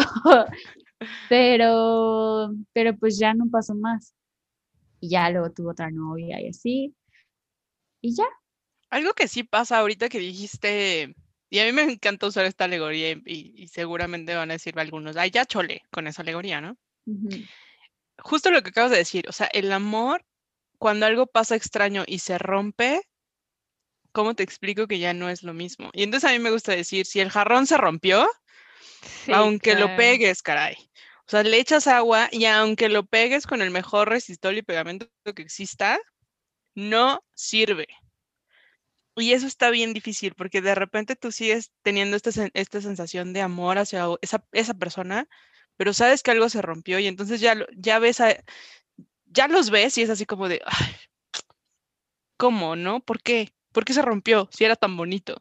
pero, 1.28 2.50
pero 2.72 2.96
pues 2.96 3.16
ya 3.16 3.32
no 3.34 3.48
pasó 3.48 3.76
más. 3.76 4.12
Y 4.98 5.10
ya 5.10 5.30
luego 5.30 5.52
tuvo 5.52 5.70
otra 5.70 5.92
novia 5.92 6.40
y 6.40 6.48
así. 6.48 6.96
Y 8.00 8.16
ya. 8.16 8.26
Algo 8.90 9.12
que 9.12 9.28
sí 9.28 9.44
pasa 9.44 9.78
ahorita 9.78 10.08
que 10.08 10.18
dijiste, 10.18 11.14
y 11.50 11.60
a 11.60 11.64
mí 11.64 11.72
me 11.72 11.82
encanta 11.82 12.26
usar 12.26 12.44
esta 12.44 12.64
alegoría 12.64 13.12
y, 13.24 13.68
seguramente 13.68 14.34
van 14.34 14.50
a 14.50 14.54
decir 14.54 14.78
algunos, 14.78 15.16
ay, 15.16 15.30
ya 15.30 15.46
chole 15.46 15.82
con 15.90 16.06
esa 16.06 16.22
alegoría, 16.22 16.60
¿no? 16.60 16.76
Justo 18.18 18.50
lo 18.50 18.62
que 18.62 18.70
acabas 18.70 18.90
de 18.90 18.98
decir, 18.98 19.26
o 19.28 19.32
sea, 19.32 19.46
el 19.52 19.72
amor, 19.72 20.24
cuando 20.78 21.06
algo 21.06 21.26
pasa 21.26 21.56
extraño 21.56 22.04
y 22.06 22.18
se 22.18 22.36
rompe, 22.36 23.02
¿cómo 24.12 24.34
te 24.34 24.42
explico 24.42 24.86
que 24.86 24.98
ya 24.98 25.14
no 25.14 25.30
es 25.30 25.42
lo 25.42 25.54
mismo? 25.54 25.90
Y 25.94 26.02
entonces 26.02 26.28
a 26.28 26.32
mí 26.32 26.38
me 26.38 26.50
gusta 26.50 26.72
decir, 26.72 27.06
si 27.06 27.20
el 27.20 27.30
jarrón 27.30 27.66
se 27.66 27.78
rompió, 27.78 28.28
aunque 29.32 29.74
lo 29.74 29.96
pegues, 29.96 30.42
caray. 30.42 30.76
O 31.26 31.30
sea, 31.30 31.42
le 31.42 31.58
echas 31.58 31.86
agua 31.86 32.28
y 32.32 32.46
aunque 32.46 32.88
lo 32.88 33.06
pegues 33.06 33.46
con 33.46 33.62
el 33.62 33.70
mejor 33.70 34.08
resistor 34.08 34.54
y 34.54 34.62
pegamento 34.62 35.08
que 35.34 35.42
exista, 35.42 35.98
no 36.74 37.22
sirve. 37.34 37.86
Y 39.20 39.32
eso 39.32 39.46
está 39.46 39.70
bien 39.70 39.94
difícil 39.94 40.34
porque 40.34 40.60
de 40.60 40.74
repente 40.74 41.16
tú 41.16 41.32
sigues 41.32 41.72
teniendo 41.82 42.16
esta, 42.16 42.30
esta 42.54 42.80
sensación 42.80 43.32
de 43.32 43.42
amor 43.42 43.78
hacia 43.78 44.06
esa, 44.22 44.44
esa 44.52 44.74
persona, 44.74 45.28
pero 45.76 45.92
sabes 45.92 46.22
que 46.22 46.30
algo 46.30 46.48
se 46.48 46.62
rompió 46.62 46.98
y 46.98 47.06
entonces 47.06 47.40
ya, 47.40 47.54
ya 47.76 47.98
ves, 47.98 48.22
ya 49.26 49.48
los 49.48 49.70
ves 49.70 49.98
y 49.98 50.02
es 50.02 50.10
así 50.10 50.26
como 50.26 50.48
de, 50.48 50.60
¿cómo, 52.36 52.76
no? 52.76 53.00
¿Por 53.00 53.20
qué? 53.22 53.50
¿Por 53.72 53.84
qué 53.84 53.92
se 53.92 54.02
rompió 54.02 54.48
si 54.50 54.64
era 54.64 54.76
tan 54.76 54.96
bonito? 54.96 55.36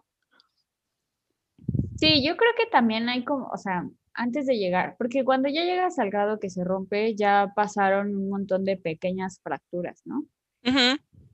Sí, 1.97 2.25
yo 2.25 2.37
creo 2.37 2.51
que 2.57 2.67
también 2.67 3.09
hay 3.09 3.23
como, 3.23 3.47
o 3.47 3.57
sea, 3.57 3.83
antes 4.13 4.45
de 4.45 4.57
llegar, 4.57 4.95
porque 4.97 5.23
cuando 5.23 5.49
ya 5.49 5.63
llegas 5.63 5.99
al 5.99 6.09
grado 6.09 6.39
que 6.39 6.49
se 6.49 6.63
rompe, 6.63 7.15
ya 7.15 7.53
pasaron 7.55 8.15
un 8.15 8.29
montón 8.29 8.65
de 8.65 8.77
pequeñas 8.77 9.39
fracturas, 9.43 10.01
¿no? 10.05 10.25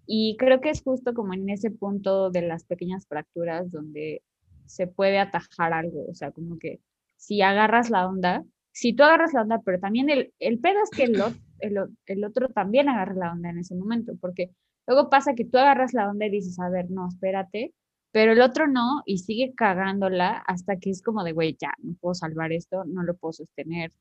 Y 0.06 0.36
creo 0.38 0.62
que 0.62 0.70
es 0.70 0.84
justo 0.84 1.14
como 1.14 1.34
en 1.34 1.50
ese 1.50 1.72
punto 1.72 2.30
de 2.30 2.42
las 2.42 2.66
pequeñas 2.66 3.08
fracturas 3.08 3.72
donde 3.72 4.22
se 4.66 4.88
puede 4.88 5.20
atajar 5.20 5.74
algo, 5.74 6.06
o 6.10 6.14
sea, 6.14 6.32
como 6.32 6.58
que 6.58 6.80
si 7.16 7.42
agarras 7.42 7.90
la 7.90 8.08
onda, 8.08 8.44
si 8.72 8.94
tú 8.94 9.04
agarras 9.04 9.34
la 9.34 9.42
onda, 9.42 9.62
pero 9.64 9.80
también 9.80 10.10
el, 10.10 10.34
el 10.40 10.60
pedo 10.60 10.80
es 10.84 10.90
que 10.90 11.04
el, 11.04 11.22
el, 12.06 12.24
otro 12.26 12.50
también 12.50 12.90
agarra 12.90 13.14
la 13.14 13.32
onda 13.32 13.50
en 13.50 13.60
ese 13.60 13.76
momento, 13.76 14.14
porque 14.20 14.52
luego 14.88 15.10
pasa 15.10 15.36
que 15.36 15.46
tú 15.46 15.58
agarras 15.58 15.94
la 15.94 16.10
onda 16.10 16.26
y 16.26 16.32
dices, 16.32 16.60
a 16.60 16.70
ver, 16.70 16.90
no, 16.90 17.08
espérate, 17.08 17.74
pero 18.12 18.34
el 18.34 18.42
otro 18.42 18.68
no 18.68 19.02
y 19.06 19.20
sigue 19.20 19.54
cagándola 19.56 20.38
hasta 20.48 20.78
que 20.78 20.90
es 20.90 21.02
como 21.02 21.24
de, 21.24 21.32
güey, 21.32 21.58
ya, 21.60 21.74
no 21.82 21.96
puedo 21.96 22.14
salvar 22.14 22.52
esto, 22.52 22.84
no 22.86 23.04
lo 23.04 23.16
puedo 23.16 23.34
sostener, 23.34 23.92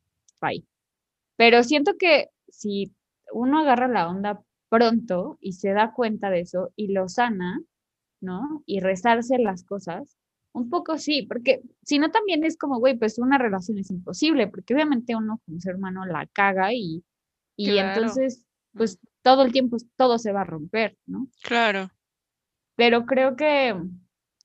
bye. 0.40 0.64
Pero 1.36 1.62
siento 1.62 1.96
que 1.98 2.28
si 2.48 2.94
uno 3.32 3.60
agarra 3.60 3.88
la 3.88 4.08
onda 4.08 4.42
pronto 4.72 5.36
y 5.38 5.52
se 5.52 5.72
da 5.74 5.92
cuenta 5.92 6.30
de 6.30 6.40
eso 6.40 6.72
y 6.76 6.94
lo 6.94 7.06
sana, 7.06 7.60
¿no? 8.22 8.62
Y 8.64 8.80
rezarse 8.80 9.36
las 9.38 9.64
cosas, 9.64 10.16
un 10.52 10.70
poco 10.70 10.96
sí, 10.96 11.26
porque 11.28 11.60
si 11.82 11.98
no 11.98 12.10
también 12.10 12.42
es 12.42 12.56
como, 12.56 12.78
güey, 12.78 12.96
pues 12.96 13.18
una 13.18 13.36
relación 13.36 13.76
es 13.76 13.90
imposible, 13.90 14.46
porque 14.46 14.72
obviamente 14.72 15.14
uno 15.14 15.42
como 15.44 15.60
ser 15.60 15.76
humano 15.76 16.06
la 16.06 16.26
caga 16.26 16.72
y, 16.72 17.04
y 17.54 17.66
Claro. 17.66 17.88
entonces, 18.00 18.46
pues 18.72 18.98
todo 19.20 19.42
el 19.42 19.52
tiempo 19.52 19.76
todo 19.94 20.18
se 20.18 20.32
va 20.32 20.40
a 20.40 20.44
romper, 20.44 20.96
¿no? 21.04 21.28
Claro. 21.42 21.90
Pero 22.74 23.04
creo 23.04 23.36
que 23.36 23.76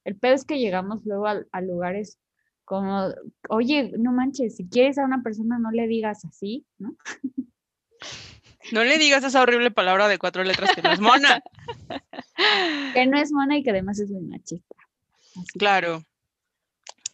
el 0.04 0.16
pedo 0.18 0.34
es 0.34 0.44
que 0.44 0.60
llegamos 0.60 1.06
luego 1.06 1.28
a, 1.28 1.42
a 1.54 1.62
lugares 1.62 2.20
como, 2.66 3.14
oye, 3.48 3.94
no 3.98 4.12
manches, 4.12 4.58
si 4.58 4.68
quieres 4.68 4.98
a 4.98 5.06
una 5.06 5.24
persona 5.24 5.58
no 5.58 5.72
le 5.72 5.88
digas 5.88 6.26
así, 6.26 6.66
¿no? 6.80 6.98
No 8.72 8.84
le 8.84 8.98
digas 8.98 9.24
esa 9.24 9.42
horrible 9.42 9.72
palabra 9.72 10.08
de 10.08 10.18
cuatro 10.18 10.44
letras 10.44 10.72
que 10.76 10.82
no 10.82 10.92
es 10.92 11.00
mona. 11.00 11.42
Que 12.94 13.06
no 13.08 13.20
es 13.20 13.32
mona 13.32 13.58
y 13.58 13.64
que 13.64 13.72
además 13.72 14.00
es 14.00 14.10
muy 14.12 14.22
machista. 14.24 14.76
Así. 15.36 15.58
Claro. 15.58 16.04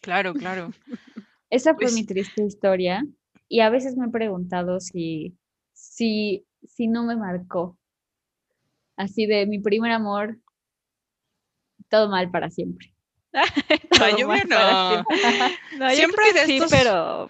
Claro, 0.00 0.34
claro. 0.34 0.70
Esa 1.50 1.74
fue 1.74 1.84
Pues- 1.84 1.94
mi 1.94 2.04
triste 2.04 2.44
historia 2.44 3.04
y 3.48 3.60
a 3.60 3.70
veces 3.70 3.96
me 3.96 4.06
he 4.06 4.10
preguntado 4.10 4.80
si, 4.80 5.36
si, 5.72 6.46
si 6.66 6.88
no 6.88 7.04
me 7.04 7.16
marcó. 7.16 7.78
Así 8.96 9.26
de 9.26 9.46
mi 9.46 9.58
primer 9.60 9.92
amor, 9.92 10.38
todo 11.88 12.08
mal 12.08 12.30
para 12.30 12.50
siempre. 12.50 12.92
Yo 14.18 14.26
no. 14.26 14.36
siempre. 14.36 14.46
No, 15.78 15.90
yo 15.90 15.96
Siempre 15.96 16.22
creo 16.30 16.34
que 16.34 16.40
de 16.40 16.46
sí, 16.46 16.60
pero 16.70 17.28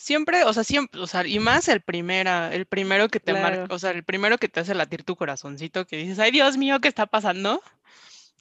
Siempre, 0.00 0.44
o 0.44 0.52
sea, 0.54 0.64
siempre, 0.64 0.98
o 0.98 1.06
sea, 1.06 1.26
y 1.26 1.38
más 1.40 1.68
el 1.68 1.82
primera, 1.82 2.54
el 2.54 2.64
primero 2.64 3.10
que 3.10 3.20
te 3.20 3.34
marca, 3.34 3.66
o 3.68 3.78
sea, 3.78 3.90
el 3.90 4.02
primero 4.02 4.38
que 4.38 4.48
te 4.48 4.60
hace 4.60 4.74
latir 4.74 5.04
tu 5.04 5.14
corazoncito, 5.14 5.86
que 5.86 5.98
dices, 5.98 6.18
ay, 6.18 6.30
Dios 6.30 6.56
mío, 6.56 6.80
¿qué 6.80 6.88
está 6.88 7.04
pasando? 7.04 7.62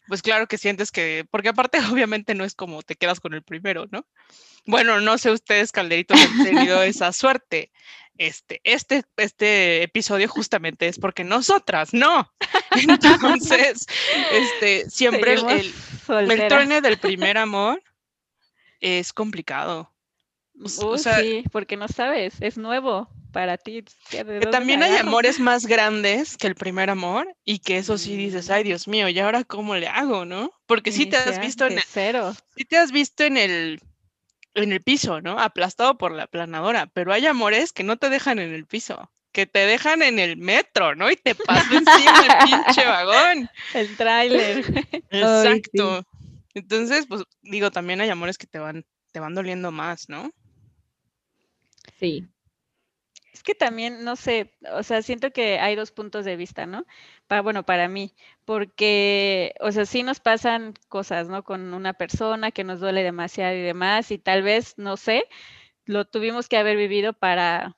Pues 0.07 0.21
claro 0.21 0.47
que 0.47 0.57
sientes 0.57 0.89
que, 0.89 1.25
porque 1.29 1.49
aparte 1.49 1.77
obviamente 1.91 2.33
no 2.33 2.45
es 2.45 2.55
como 2.55 2.81
te 2.81 2.95
quedas 2.95 3.19
con 3.19 3.33
el 3.33 3.43
primero, 3.43 3.87
¿no? 3.91 4.05
Bueno, 4.65 5.01
no 5.01 5.17
sé 5.17 5.31
ustedes, 5.31 5.73
Calderitos, 5.73 6.17
han 6.17 6.43
tenido 6.45 6.81
esa 6.81 7.11
suerte. 7.11 7.71
Este, 8.17 8.61
este, 8.63 9.03
este 9.17 9.83
episodio 9.83 10.29
justamente 10.29 10.87
es 10.87 10.97
porque 10.97 11.25
nosotras, 11.25 11.93
no. 11.93 12.31
Entonces, 12.71 13.85
este, 14.31 14.89
siempre 14.89 15.33
el, 15.33 15.73
el, 16.07 16.81
del 16.81 16.97
primer 16.99 17.37
amor 17.37 17.83
es 18.79 19.11
complicado. 19.11 19.91
S- 20.65 20.81
o 20.83 20.97
sea- 20.97 21.19
sí, 21.19 21.43
porque 21.51 21.77
no 21.77 21.87
sabes, 21.87 22.35
es 22.41 22.57
nuevo 22.57 23.09
para 23.31 23.57
ti. 23.57 23.83
¿de 24.11 24.39
Que 24.39 24.47
también 24.47 24.81
hay 24.83 24.95
amores 24.97 25.39
más 25.39 25.65
grandes 25.67 26.35
que 26.37 26.47
el 26.47 26.55
primer 26.55 26.89
amor 26.89 27.27
y 27.45 27.59
que 27.59 27.77
eso 27.77 27.97
sí 27.97 28.15
dices, 28.17 28.49
Mm. 28.49 28.51
ay 28.53 28.63
Dios 28.63 28.87
mío, 28.87 29.07
¿y 29.09 29.19
ahora 29.19 29.43
cómo 29.43 29.75
le 29.75 29.87
hago, 29.87 30.25
no? 30.25 30.51
Porque 30.65 30.91
sí 30.91 31.05
te 31.05 31.17
has 31.17 31.39
visto 31.39 31.65
en 31.67 31.73
el, 31.73 31.83
cero. 31.87 32.33
sí 32.57 32.65
te 32.65 32.77
has 32.77 32.91
visto 32.91 33.23
en 33.23 33.37
el 33.37 33.81
en 34.55 34.73
el 34.73 34.81
piso, 34.81 35.21
¿no? 35.21 35.39
Aplastado 35.39 35.97
por 35.97 36.11
la 36.11 36.25
planadora, 36.27 36.87
pero 36.87 37.13
hay 37.13 37.25
amores 37.27 37.71
que 37.71 37.83
no 37.83 37.97
te 37.97 38.09
dejan 38.09 38.39
en 38.39 38.51
el 38.51 38.65
piso, 38.65 39.09
que 39.31 39.45
te 39.45 39.59
dejan 39.59 40.01
en 40.01 40.17
el 40.17 40.37
metro, 40.37 40.95
¿no? 40.95 41.09
Y 41.11 41.15
te 41.15 41.35
pasa 41.35 41.61
encima 41.71 42.25
el 42.25 42.49
pinche 42.49 42.83
vagón. 42.85 43.49
El 43.75 43.95
tráiler. 43.95 44.65
Exacto. 45.11 46.03
Entonces, 46.55 47.05
pues 47.07 47.23
digo, 47.43 47.69
también 47.71 48.01
hay 48.01 48.09
amores 48.09 48.37
que 48.39 48.47
te 48.47 48.57
van 48.59 48.83
te 49.11 49.19
van 49.19 49.33
doliendo 49.35 49.71
más, 49.71 50.09
¿no? 50.09 50.31
Sí. 51.99 52.27
Es 53.33 53.43
que 53.43 53.53
también, 53.55 54.03
no 54.03 54.15
sé, 54.15 54.53
o 54.73 54.81
sea, 54.83 55.01
siento 55.03 55.31
que 55.31 55.59
hay 55.59 55.75
dos 55.75 55.91
puntos 55.91 56.25
de 56.25 56.35
vista, 56.35 56.65
¿no? 56.65 56.85
Para, 57.27 57.41
bueno, 57.43 57.63
para 57.63 57.87
mí, 57.87 58.15
porque, 58.45 59.53
o 59.61 59.71
sea, 59.71 59.85
sí 59.85 60.01
nos 60.03 60.19
pasan 60.19 60.73
cosas, 60.89 61.27
¿no? 61.29 61.43
Con 61.43 61.73
una 61.73 61.93
persona 61.93 62.51
que 62.51 62.63
nos 62.63 62.79
duele 62.79 63.03
demasiado 63.03 63.55
y 63.55 63.61
demás, 63.61 64.11
y 64.11 64.17
tal 64.17 64.41
vez, 64.41 64.77
no 64.77 64.97
sé, 64.97 65.25
lo 65.85 66.05
tuvimos 66.05 66.49
que 66.49 66.57
haber 66.57 66.77
vivido 66.77 67.13
para 67.13 67.77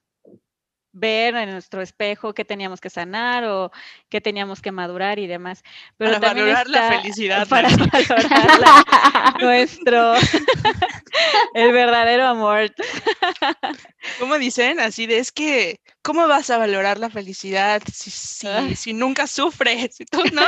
ver 0.94 1.36
en 1.36 1.52
nuestro 1.52 1.82
espejo 1.82 2.34
qué 2.34 2.44
teníamos 2.44 2.82
que 2.82 2.90
sanar 2.90 3.46
o 3.46 3.72
qué 4.10 4.20
teníamos 4.22 4.62
que 4.62 4.72
madurar 4.72 5.20
y 5.20 5.28
demás. 5.28 5.64
Pero 5.98 6.12
Para 6.14 6.28
también 6.28 6.48
valorar 6.48 6.68
la 6.70 7.00
felicidad, 7.00 7.48
Para 7.50 7.70
Nancy. 7.70 7.90
valorar 8.08 8.60
la- 8.60 9.36
nuestro, 9.40 10.14
el 11.54 11.72
verdadero 11.72 12.28
amor. 12.28 12.74
¿Cómo 14.20 14.38
dicen? 14.38 14.80
Así 14.80 15.06
de, 15.08 15.20
es 15.20 15.32
que, 15.32 15.80
¿cómo 16.02 16.28
vas 16.28 16.50
a 16.50 16.58
valorar 16.58 16.98
la 17.00 17.10
felicidad 17.10 17.82
si, 17.92 18.10
si, 18.12 18.48
Ay. 18.48 18.76
si 18.76 18.94
nunca 18.94 19.28
sufres? 19.28 20.00
Y 20.02 20.06
tú, 20.06 20.22
no, 20.34 20.48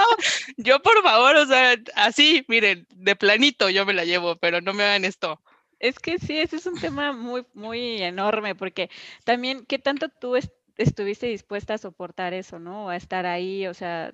yo 0.57 0.81
por 0.81 1.01
favor, 1.03 1.35
o 1.37 1.45
sea, 1.45 1.75
así, 1.95 2.43
miren, 2.47 2.85
de 2.95 3.15
planito 3.15 3.69
yo 3.69 3.85
me 3.85 3.93
la 3.93 4.05
llevo, 4.05 4.35
pero 4.37 4.61
no 4.61 4.73
me 4.73 4.83
hagan 4.83 5.05
esto. 5.05 5.39
Es 5.83 5.99
que 5.99 6.17
sí, 6.17 6.37
ese 6.39 6.55
es 6.57 6.65
un 6.65 6.79
tema 6.79 7.11
muy, 7.11 7.45
muy 7.53 8.01
enorme, 8.01 8.55
porque 8.55 8.89
también, 9.25 9.65
¿qué 9.65 9.79
tanto 9.79 10.07
tú 10.09 10.35
es- 10.37 10.51
estuviste 10.77 11.27
dispuesta 11.27 11.73
a 11.73 11.77
soportar 11.77 12.33
eso, 12.33 12.57
¿no? 12.59 12.85
O 12.85 12.89
a 12.89 12.95
estar 12.95 13.25
ahí, 13.25 13.67
o 13.67 13.73
sea, 13.73 14.11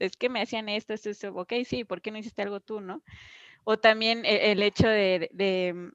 es 0.00 0.16
que 0.16 0.28
me 0.30 0.42
hacían 0.42 0.68
esto, 0.68 0.94
esto, 0.94 1.10
esto, 1.10 1.34
ok, 1.34 1.54
sí, 1.66 1.84
¿por 1.84 2.02
qué 2.02 2.10
no 2.12 2.18
hiciste 2.18 2.42
algo 2.42 2.60
tú, 2.60 2.80
no? 2.80 3.02
O 3.64 3.78
también 3.78 4.24
e- 4.26 4.52
el, 4.52 4.62
hecho 4.62 4.88
de, 4.88 5.30
de, 5.34 5.92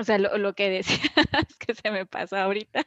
o 0.00 0.04
sea, 0.04 0.18
lo, 0.18 0.38
lo 0.38 0.54
que 0.54 0.70
decías 0.70 1.00
que 1.60 1.74
se 1.74 1.90
me 1.92 2.06
pasó 2.06 2.36
ahorita, 2.38 2.86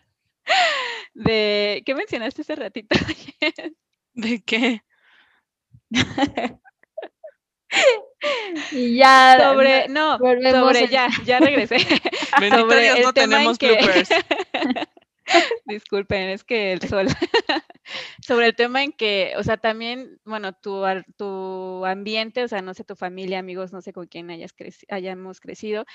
de, 1.14 1.84
¿qué 1.86 1.96
mencionaste 1.96 2.42
hace 2.42 2.56
ratito? 2.56 2.96
¿De 4.14 4.42
qué? 4.44 4.82
Y 8.72 8.96
ya. 8.98 9.38
sobre, 9.42 9.88
no, 9.90 10.18
volvemos 10.20 10.62
sobre, 10.62 10.80
en- 10.86 10.90
ya, 10.90 11.08
ya 11.26 11.40
regresé. 11.42 11.78
Bendito 12.40 12.62
Sobre 12.62 12.82
Dios, 12.84 12.98
el 12.98 13.04
no 13.04 13.14
tema 13.14 13.24
en 13.44 13.58
tenemos 13.58 13.58
que- 13.58 13.74
bloopers. 13.74 14.10
Disculpen, 15.66 16.30
es 16.30 16.44
que 16.44 16.74
el 16.74 16.82
sol. 16.82 17.08
Sobre 18.26 18.48
el 18.48 18.56
tema 18.56 18.84
en 18.84 18.92
que, 18.94 19.34
o 19.38 19.44
sea, 19.44 19.58
también, 19.58 20.20
bueno, 20.26 20.54
tu, 20.54 20.84
tu 21.18 21.86
ambiente, 21.86 22.44
o 22.44 22.48
sea, 22.48 22.62
no 22.62 22.74
sé, 22.74 22.84
tu 22.84 22.96
familia, 22.96 23.40
amigos, 23.40 23.74
no 23.74 23.82
sé 23.82 23.94
con 23.94 24.08
quién 24.08 24.30
hayas 24.30 24.56
creci- 24.56 24.86
hayamos 24.90 25.40
crecido, 25.40 25.86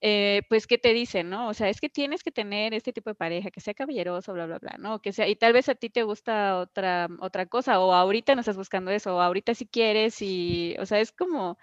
eh, 0.00 0.42
pues, 0.48 0.66
¿qué 0.66 0.78
te 0.78 0.92
dicen, 0.92 1.30
no? 1.30 1.48
O 1.48 1.54
sea, 1.54 1.68
es 1.68 1.80
que 1.80 1.88
tienes 1.88 2.22
que 2.22 2.30
tener 2.32 2.74
este 2.74 2.92
tipo 2.92 3.10
de 3.10 3.14
pareja, 3.14 3.50
que 3.50 3.60
sea 3.60 3.74
caballeroso, 3.74 4.32
bla, 4.32 4.46
bla, 4.46 4.58
bla, 4.58 4.76
¿no? 4.78 5.00
Que 5.00 5.12
sea, 5.12 5.28
y 5.28 5.36
tal 5.36 5.52
vez 5.52 5.68
a 5.68 5.74
ti 5.74 5.90
te 5.90 6.02
gusta 6.02 6.58
otra, 6.58 7.08
otra 7.20 7.46
cosa, 7.46 7.80
o 7.80 7.92
ahorita 7.92 8.34
no 8.34 8.40
estás 8.40 8.56
buscando 8.56 8.90
eso, 8.90 9.16
o 9.16 9.20
ahorita 9.20 9.54
sí 9.54 9.66
quieres, 9.66 10.20
y, 10.22 10.76
o 10.78 10.86
sea, 10.86 11.00
es 11.00 11.12
como, 11.12 11.58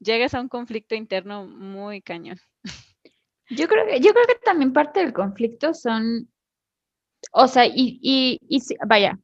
llegas 0.00 0.34
a 0.34 0.40
un 0.42 0.48
conflicto 0.48 0.94
interno 0.96 1.46
muy 1.46 2.02
cañón. 2.02 2.38
Yo 3.50 3.68
creo 3.68 3.86
que, 3.86 4.00
yo 4.00 4.12
creo 4.12 4.26
que 4.26 4.34
también 4.44 4.72
parte 4.72 5.00
del 5.00 5.12
conflicto 5.12 5.74
son, 5.74 6.28
o 7.32 7.48
sea, 7.48 7.66
y, 7.66 7.98
y, 8.02 8.38
y 8.48 8.60
vaya, 8.86 9.18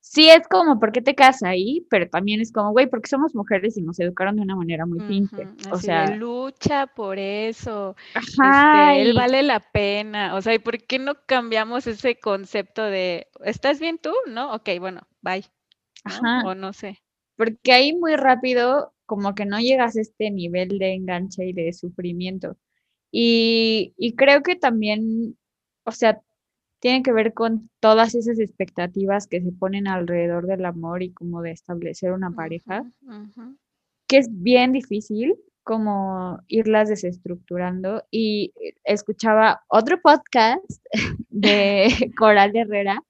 sí 0.00 0.28
es 0.30 0.48
como, 0.48 0.80
¿por 0.80 0.92
qué 0.92 1.02
te 1.02 1.14
casas 1.16 1.44
ahí? 1.44 1.86
Pero 1.90 2.08
también 2.10 2.40
es 2.42 2.52
como, 2.52 2.72
güey, 2.72 2.88
porque 2.88 3.08
somos 3.10 3.34
mujeres 3.34 3.76
y 3.78 3.82
nos 3.82 4.00
educaron 4.00 4.36
de 4.36 4.42
una 4.42 4.56
manera 4.56 4.86
muy 4.86 5.02
simple. 5.02 5.50
Ujú, 5.50 5.70
O 5.70 5.80
de 5.80 5.80
sea, 5.80 6.06
lucha 6.08 6.86
por 6.88 7.18
eso. 7.18 7.96
ajá, 8.14 8.40
Este, 8.40 9.02
él 9.02 9.12
y- 9.12 9.14
vale 9.14 9.42
la 9.42 9.60
pena. 9.60 10.34
O 10.36 10.42
sea, 10.42 10.54
¿y 10.54 10.58
por 10.58 10.78
qué 10.84 10.98
no 10.98 11.14
cambiamos 11.26 11.86
ese 11.86 12.18
concepto 12.18 12.82
de, 12.84 13.28
¿estás 13.44 13.80
bien 13.80 13.98
tú? 13.98 14.12
¿No? 14.28 14.54
Ok, 14.54 14.68
bueno, 14.80 15.02
bye. 15.22 15.44
¿no? 16.04 16.20
Ajá. 16.22 16.42
O 16.42 16.54
no 16.54 16.72
sé. 16.72 16.98
porque 17.36 17.72
ahí 17.72 17.92
muy 17.94 18.16
rápido 18.16 18.94
como 19.06 19.34
que 19.34 19.44
no 19.46 19.58
llegas 19.60 19.96
a 19.96 20.00
este 20.00 20.30
nivel 20.30 20.78
de 20.78 20.94
enganche 20.94 21.44
y 21.46 21.52
de 21.52 21.72
sufrimiento. 21.72 22.56
Y, 23.12 23.94
y 23.98 24.14
creo 24.16 24.42
que 24.42 24.56
también, 24.56 25.38
o 25.84 25.92
sea, 25.92 26.20
tiene 26.84 27.02
que 27.02 27.12
ver 27.14 27.32
con 27.32 27.70
todas 27.80 28.14
esas 28.14 28.38
expectativas 28.38 29.26
que 29.26 29.40
se 29.40 29.52
ponen 29.52 29.88
alrededor 29.88 30.46
del 30.46 30.66
amor 30.66 31.02
y 31.02 31.14
como 31.14 31.40
de 31.40 31.50
establecer 31.50 32.12
una 32.12 32.30
pareja, 32.32 32.82
Ujú, 33.00 33.22
ujú. 33.22 33.56
que 34.06 34.18
es 34.18 34.28
bien 34.30 34.72
difícil 34.72 35.34
como 35.62 36.40
irlas 36.46 36.90
desestructurando. 36.90 38.04
Y 38.10 38.52
escuchaba 38.84 39.62
otro 39.68 39.98
podcast 40.02 40.62
de 41.30 41.86
Coral 42.18 42.54
Herrera, 42.54 43.02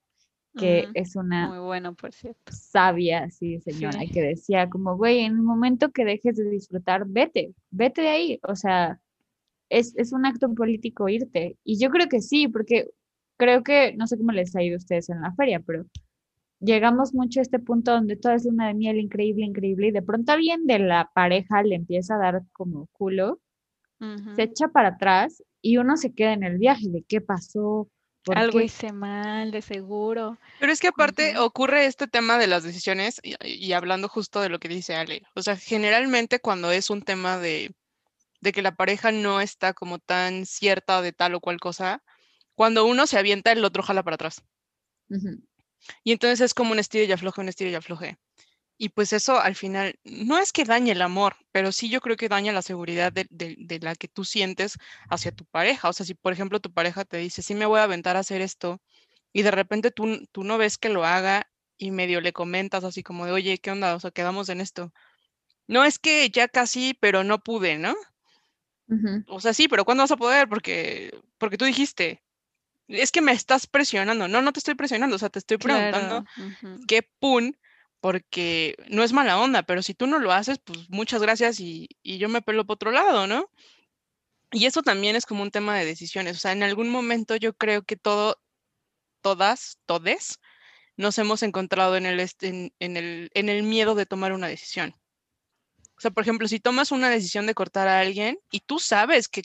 que 0.57 0.87
es 0.95 1.17
una 1.17 1.49
Muy 1.49 1.59
bueno, 1.59 1.97
por 1.97 2.13
cierto. 2.13 2.53
sabia, 2.53 3.29
sí, 3.31 3.59
señora, 3.61 3.99
Sí. 4.03 4.11
que 4.13 4.23
decía 4.23 4.71
como, 4.71 4.97
güey, 4.97 5.19
en 5.19 5.33
el 5.33 5.43
momento 5.43 5.91
que 5.91 6.05
dejes 6.05 6.37
de 6.37 6.49
disfrutar, 6.49 7.07
vete, 7.09 7.57
vete 7.73 8.03
de 8.03 8.09
ahí. 8.09 8.41
O 8.47 8.55
sea, 8.55 9.01
es, 9.69 9.97
es 9.97 10.13
un 10.13 10.27
acto 10.27 10.55
político 10.55 11.09
irte. 11.09 11.59
Y 11.65 11.81
yo 11.81 11.91
creo 11.91 12.07
que 12.09 12.21
sí, 12.21 12.47
porque 12.47 12.89
creo 13.37 13.63
que, 13.63 13.95
no 13.97 14.07
sé 14.07 14.17
cómo 14.19 14.33
les 14.33 14.55
ha 14.57 14.63
ido 14.63 14.77
a 14.77 14.79
ustedes 14.79 15.09
en 15.09 15.21
la 15.21 15.33
feria, 15.35 15.61
pero 15.61 15.85
llegamos 16.61 17.15
mucho 17.15 17.41
a 17.41 17.43
este 17.43 17.59
punto 17.59 17.93
donde 17.93 18.17
todo 18.17 18.33
es 18.33 18.45
luna 18.45 18.69
de 18.69 18.75
miel 18.75 18.99
increíble, 18.99 19.45
increíble, 19.45 19.89
y 19.89 19.93
de 19.93 20.03
pronto 20.03 20.33
alguien 20.33 20.67
de 20.67 20.79
la 20.79 21.11
pareja 21.15 21.63
le 21.63 21.75
empieza 21.77 22.15
a 22.15 22.19
dar 22.19 22.43
como 22.53 22.89
culo, 22.93 23.41
Ujú. 24.01 24.35
se 24.37 24.43
echa 24.45 24.69
para 24.69 24.89
atrás 24.89 25.43
y 25.61 25.77
uno 25.77 25.97
se 25.97 26.13
queda 26.13 26.33
en 26.33 26.45
el 26.45 26.59
viaje 26.59 26.89
de 26.89 27.05
qué 27.09 27.21
pasó, 27.21 27.89
¿Por 28.25 28.39
Algo 28.39 28.59
qué? 28.59 28.67
hice 28.67 28.93
mal, 28.93 29.51
de 29.51 29.61
seguro. 29.61 30.39
Pero 30.59 30.73
es 30.73 30.81
que 30.81 30.89
aparte 30.89 31.35
Ujú. 31.35 31.45
ocurre 31.45 31.85
este 31.85 32.07
tema 32.07 32.39
de 32.39 32.47
las 32.47 32.63
decisiones 32.63 33.21
y, 33.23 33.35
y 33.47 33.73
hablando 33.75 34.09
justo 34.09 34.41
de 34.41 34.49
lo 34.49 34.59
que 34.59 34.69
dice 34.69 34.95
Ale. 34.95 35.23
O 35.35 35.43
sea, 35.43 35.57
generalmente 35.57 36.41
cuando 36.41 36.71
es 36.71 36.89
un 36.89 37.03
tema 37.03 37.39
de, 37.39 37.75
de 38.41 38.53
que 38.53 38.63
la 38.63 38.75
pareja 38.75 39.13
no 39.13 39.43
está 39.43 39.75
como 39.75 39.99
tan 39.99 40.47
cierta 40.47 41.03
de 41.03 41.13
tal 41.13 41.35
o 41.35 41.41
cual 41.41 41.61
cosa, 41.61 42.03
cuando 42.55 42.85
uno 42.85 43.07
se 43.07 43.19
avienta, 43.19 43.53
el 43.53 43.65
otro 43.65 43.83
jala 43.83 44.03
para 44.03 44.15
atrás. 44.15 44.43
Ujú. 45.11 45.43
Y 46.03 46.13
entonces 46.13 46.41
es 46.41 46.55
como 46.55 46.73
un 46.73 46.79
estilo 46.79 47.05
y 47.05 47.13
afloje, 47.13 47.41
un 47.41 47.49
estilo 47.49 47.71
y 47.71 47.75
afloje. 47.75 48.19
Y 48.77 48.89
pues 48.89 49.13
eso 49.13 49.39
al 49.41 49.55
final 49.55 49.95
no 50.05 50.39
es 50.39 50.53
que 50.53 50.65
dañe 50.65 50.93
el 50.93 51.03
amor, 51.03 51.37
pero 51.53 51.71
sí 51.73 51.89
yo 51.91 52.01
creo 52.01 52.17
que 52.17 52.29
daña 52.29 52.53
la 52.53 52.63
seguridad 52.63 53.13
de, 53.13 53.27
de- 53.31 53.57
de 53.59 53.79
la 53.81 53.95
que 53.95 54.09
tú 54.09 54.25
sientes 54.25 54.79
hacia 55.11 55.33
tu 55.33 55.45
pareja. 55.45 55.89
O 55.89 55.93
sea, 55.93 56.07
si 56.07 56.15
por 56.15 56.33
ejemplo 56.33 56.61
tu 56.61 56.73
pareja 56.73 57.05
te 57.05 57.19
dice, 57.19 57.43
sí 57.43 57.55
me 57.55 57.67
voy 57.67 57.81
a 57.81 57.85
aventar 57.85 58.17
a 58.17 58.21
hacer 58.21 58.41
esto, 58.41 58.81
y 59.33 59.43
de 59.43 59.51
repente 59.53 59.91
tú, 59.93 60.27
tú 60.33 60.45
no 60.45 60.59
ves 60.59 60.79
que 60.79 60.89
lo 60.89 61.05
haga 61.05 61.51
y 61.77 61.91
medio 61.93 62.21
le 62.21 62.33
comentas 62.33 62.85
así 62.85 63.03
como 63.03 63.27
de, 63.27 63.33
oye, 63.33 63.59
¿qué 63.59 63.71
onda? 63.71 63.95
O 63.97 64.01
sea, 64.01 64.11
quedamos 64.11 64.49
en 64.49 64.61
esto. 64.61 64.93
No 65.69 65.85
es 65.85 65.99
que 66.01 66.31
ya 66.31 66.49
casi, 66.49 66.95
pero 67.01 67.25
no 67.25 67.41
pude, 67.41 67.79
¿no? 67.79 67.95
O 69.29 69.41
sea, 69.41 69.53
sí, 69.55 69.69
pero 69.69 69.85
¿cuándo 69.85 70.03
vas 70.03 70.11
a 70.13 70.17
poder? 70.17 70.49
Porque, 70.49 71.13
porque 71.39 71.59
tú 71.59 71.65
dijiste, 71.67 72.24
es 72.89 73.11
que 73.13 73.21
me 73.21 73.33
estás 73.33 73.67
presionando. 73.67 74.29
No, 74.29 74.43
no 74.43 74.53
te 74.53 74.59
estoy 74.59 74.75
presionando, 74.75 75.17
o 75.17 75.19
sea, 75.19 75.31
te 75.31 75.39
estoy 75.39 75.59
preguntando 75.59 76.25
Claro. 76.25 76.79
qué 76.87 77.03
pun, 77.19 77.57
porque 78.01 78.77
no 78.89 79.03
es 79.03 79.13
mala 79.13 79.39
onda, 79.39 79.63
pero 79.63 79.83
si 79.83 79.95
tú 79.95 80.07
no 80.07 80.19
lo 80.19 80.33
haces, 80.33 80.59
pues 80.59 80.91
muchas 80.91 81.23
gracias 81.23 81.61
y, 81.61 81.89
y 82.03 82.19
yo 82.19 82.29
me 82.29 82.43
pelo 82.43 82.67
por 82.67 82.75
otro 82.75 82.91
lado, 82.91 83.27
¿no? 83.27 83.49
Y 84.53 84.67
eso 84.67 84.83
también 84.83 85.17
es 85.17 85.27
como 85.27 85.43
un 85.43 85.51
tema 85.51 85.77
de 85.77 85.85
decisiones. 85.85 86.37
O 86.37 86.41
sea, 86.41 86.53
en 86.53 86.63
algún 86.63 86.89
momento 86.89 87.35
yo 87.37 87.55
creo 87.55 87.83
que 87.83 87.97
todo, 87.97 88.41
todas, 89.21 89.79
todes, 89.87 90.39
nos 90.97 91.19
hemos 91.19 91.43
encontrado 91.43 91.97
en 91.97 92.07
el, 92.07 92.21
en 92.21 92.71
el, 92.79 93.31
en 93.35 93.49
el 93.49 93.63
miedo 93.63 93.95
de 93.95 94.07
tomar 94.07 94.33
una 94.33 94.47
decisión. 94.47 94.95
O 95.97 96.01
sea, 96.01 96.11
por 96.11 96.23
ejemplo, 96.23 96.47
si 96.47 96.61
tomas 96.61 96.93
una 96.93 97.09
decisión 97.09 97.47
de 97.47 97.55
cortar 97.55 97.89
a 97.89 98.01
alguien 98.01 98.39
y 98.51 98.61
tú 98.61 98.79
sabes 98.79 99.29
que, 99.29 99.43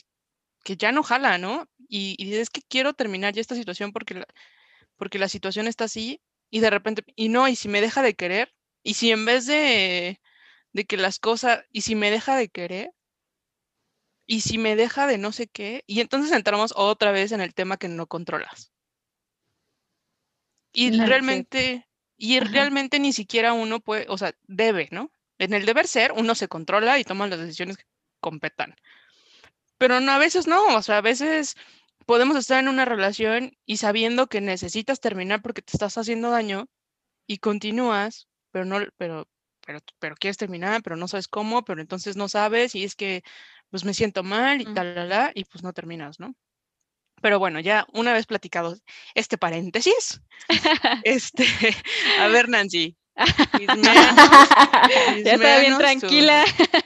que 0.64 0.76
ya 0.76 0.92
no 0.92 1.02
jala, 1.02 1.38
¿no? 1.38 1.66
Y, 1.88 2.14
y 2.18 2.26
dices 2.26 2.50
que 2.50 2.62
quiero 2.62 2.94
terminar 2.94 3.34
ya 3.34 3.40
esta 3.40 3.54
situación 3.54 3.92
porque 3.92 4.14
la, 4.14 4.26
porque 4.96 5.18
la 5.18 5.28
situación 5.28 5.66
está 5.66 5.84
así 5.84 6.20
y 6.50 6.60
de 6.60 6.70
repente, 6.70 7.04
y 7.16 7.28
no, 7.28 7.48
y 7.48 7.56
si 7.56 7.68
me 7.68 7.80
deja 7.80 8.02
de 8.02 8.14
querer, 8.14 8.52
y 8.82 8.94
si 8.94 9.10
en 9.12 9.24
vez 9.24 9.46
de, 9.46 10.20
de 10.72 10.84
que 10.84 10.96
las 10.96 11.18
cosas, 11.18 11.64
y 11.70 11.82
si 11.82 11.94
me 11.94 12.10
deja 12.10 12.36
de 12.36 12.48
querer, 12.48 12.92
y 14.26 14.42
si 14.42 14.58
me 14.58 14.76
deja 14.76 15.06
de 15.06 15.18
no 15.18 15.32
sé 15.32 15.46
qué, 15.48 15.84
y 15.86 16.00
entonces 16.00 16.32
entramos 16.32 16.72
otra 16.76 17.12
vez 17.12 17.32
en 17.32 17.40
el 17.40 17.54
tema 17.54 17.76
que 17.76 17.88
no 17.88 18.06
controlas. 18.06 18.72
Y 20.72 20.90
sí. 20.90 21.00
realmente, 21.04 21.88
y 22.16 22.38
Ajá. 22.38 22.50
realmente 22.52 22.98
ni 23.00 23.12
siquiera 23.12 23.52
uno 23.52 23.80
puede, 23.80 24.06
o 24.08 24.18
sea, 24.18 24.34
debe, 24.46 24.88
¿no? 24.92 25.12
En 25.38 25.54
el 25.54 25.66
deber 25.66 25.86
ser, 25.88 26.12
uno 26.12 26.34
se 26.34 26.48
controla 26.48 26.98
y 26.98 27.04
toma 27.04 27.26
las 27.26 27.40
decisiones 27.40 27.76
que 27.76 27.84
competan. 28.20 28.76
Pero 29.80 29.98
no, 29.98 30.12
a 30.12 30.18
veces 30.18 30.46
no, 30.46 30.76
o 30.76 30.82
sea, 30.82 30.98
a 30.98 31.00
veces 31.00 31.56
podemos 32.04 32.36
estar 32.36 32.60
en 32.60 32.68
una 32.68 32.84
relación 32.84 33.52
y 33.64 33.78
sabiendo 33.78 34.26
que 34.26 34.42
necesitas 34.42 35.00
terminar 35.00 35.40
porque 35.40 35.62
te 35.62 35.72
estás 35.72 35.96
haciendo 35.96 36.28
daño 36.28 36.66
y 37.26 37.38
continúas, 37.38 38.28
pero 38.50 38.66
no, 38.66 38.80
pero, 38.98 39.26
pero, 39.66 39.80
pero 39.98 40.16
quieres 40.16 40.36
terminar, 40.36 40.82
pero 40.82 40.96
no 40.96 41.08
sabes 41.08 41.28
cómo, 41.28 41.64
pero 41.64 41.80
entonces 41.80 42.14
no 42.14 42.28
sabes 42.28 42.74
y 42.74 42.84
es 42.84 42.94
que 42.94 43.22
pues 43.70 43.86
me 43.86 43.94
siento 43.94 44.22
mal 44.22 44.60
y 44.60 44.66
tal, 44.74 44.94
la, 44.94 45.06
la, 45.06 45.32
y 45.34 45.44
pues 45.46 45.64
no 45.64 45.72
terminas, 45.72 46.20
¿no? 46.20 46.34
Pero 47.22 47.38
bueno, 47.38 47.58
ya 47.58 47.86
una 47.94 48.12
vez 48.12 48.26
platicado 48.26 48.76
este 49.14 49.38
paréntesis, 49.38 50.20
este, 51.04 51.46
a 52.20 52.28
ver, 52.28 52.50
Nancy, 52.50 52.98
Ya 55.24 55.32
estaba 55.32 55.58
bien 55.58 55.78
tranquila. 55.78 56.44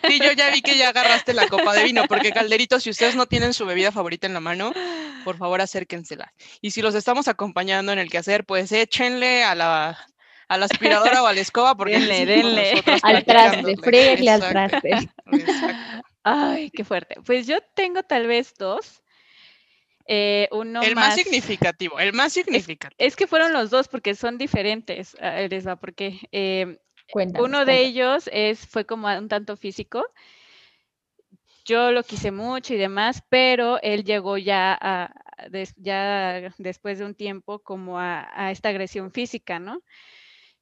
Sí, 0.09 0.19
yo 0.23 0.33
ya 0.33 0.51
vi 0.51 0.63
que 0.63 0.77
ya 0.77 0.89
agarraste 0.89 1.33
la 1.33 1.49
copa 1.49 1.73
de 1.75 1.85
vino, 1.85 2.05
porque 2.09 2.33
Calderito, 2.33 2.81
si 2.81 2.91
ustedes 2.91 3.15
no 3.15 3.27
tienen 3.27 3.55
su 3.55 3.67
bebida 3.67 3.93
favorita 3.93 4.27
en 4.27 4.35
la 4.35 4.41
mano, 4.41 4.73
por 5.25 5.37
favor 5.37 5.61
acérquensela. 5.61 6.33
Y 6.61 6.73
si 6.73 6.83
los 6.83 6.95
estamos 6.95 7.29
acompañando 7.29 7.93
en 7.93 7.99
el 7.99 8.11
quehacer, 8.11 8.45
pues 8.45 8.73
échenle 8.73 9.45
a 9.45 9.55
la, 9.55 9.99
a 10.49 10.59
la 10.59 10.65
aspiradora 10.67 11.23
o 11.23 11.27
a 11.27 11.33
la 11.33 11.41
escoba, 11.41 11.77
porque 11.77 11.99
Denle, 11.99 12.27
denle. 12.27 12.83
Al 13.03 13.25
traste, 13.25 13.77
fríguele 13.77 14.31
al 14.31 14.41
traste. 14.41 14.91
exacto. 14.91 16.03
Ay, 16.25 16.71
qué 16.71 16.85
fuerte. 16.85 17.17
Pues 17.25 17.47
yo 17.47 17.59
tengo 17.75 18.03
tal 18.03 18.27
vez 18.27 18.55
dos. 18.59 19.03
Eh, 20.07 20.49
uno 20.53 20.83
el 20.83 20.95
más 20.95 21.15
más. 21.15 21.15
significativo, 21.15 21.99
el 21.99 22.13
más 22.13 22.33
significativo. 22.33 22.97
Es 22.99 23.17
que 23.17 23.27
fueron 23.27 23.53
los 23.53 23.71
dos 23.71 23.89
porque 23.89 24.15
son 24.15 24.39
diferentes. 24.39 25.17
ah, 25.21 25.77
porque 25.81 26.21
eh, 26.33 26.79
Cuéntanos, 27.11 27.49
uno 27.49 27.65
de 27.65 27.83
ellos 27.85 28.29
es, 28.33 28.67
fue 28.67 28.85
como 28.85 29.09
un 29.09 29.29
tanto 29.29 29.57
físico. 29.57 30.05
Yo 31.65 31.93
lo 31.93 32.03
quise 32.03 32.31
mucho 32.31 32.75
y 32.75 32.77
demás, 32.77 33.23
pero 33.31 33.81
él 33.81 34.05
llegó 34.05 34.37
ya, 34.37 34.77
a, 34.79 35.05
a 35.39 35.49
des- 35.49 35.75
ya 35.77 36.53
después 36.59 36.99
de 36.99 37.07
un 37.07 37.15
tiempo 37.15 37.61
como 37.61 37.99
a, 37.99 38.29
a 38.35 38.51
esta 38.51 38.69
agresión 38.69 39.11
física, 39.11 39.59
¿no? 39.59 39.81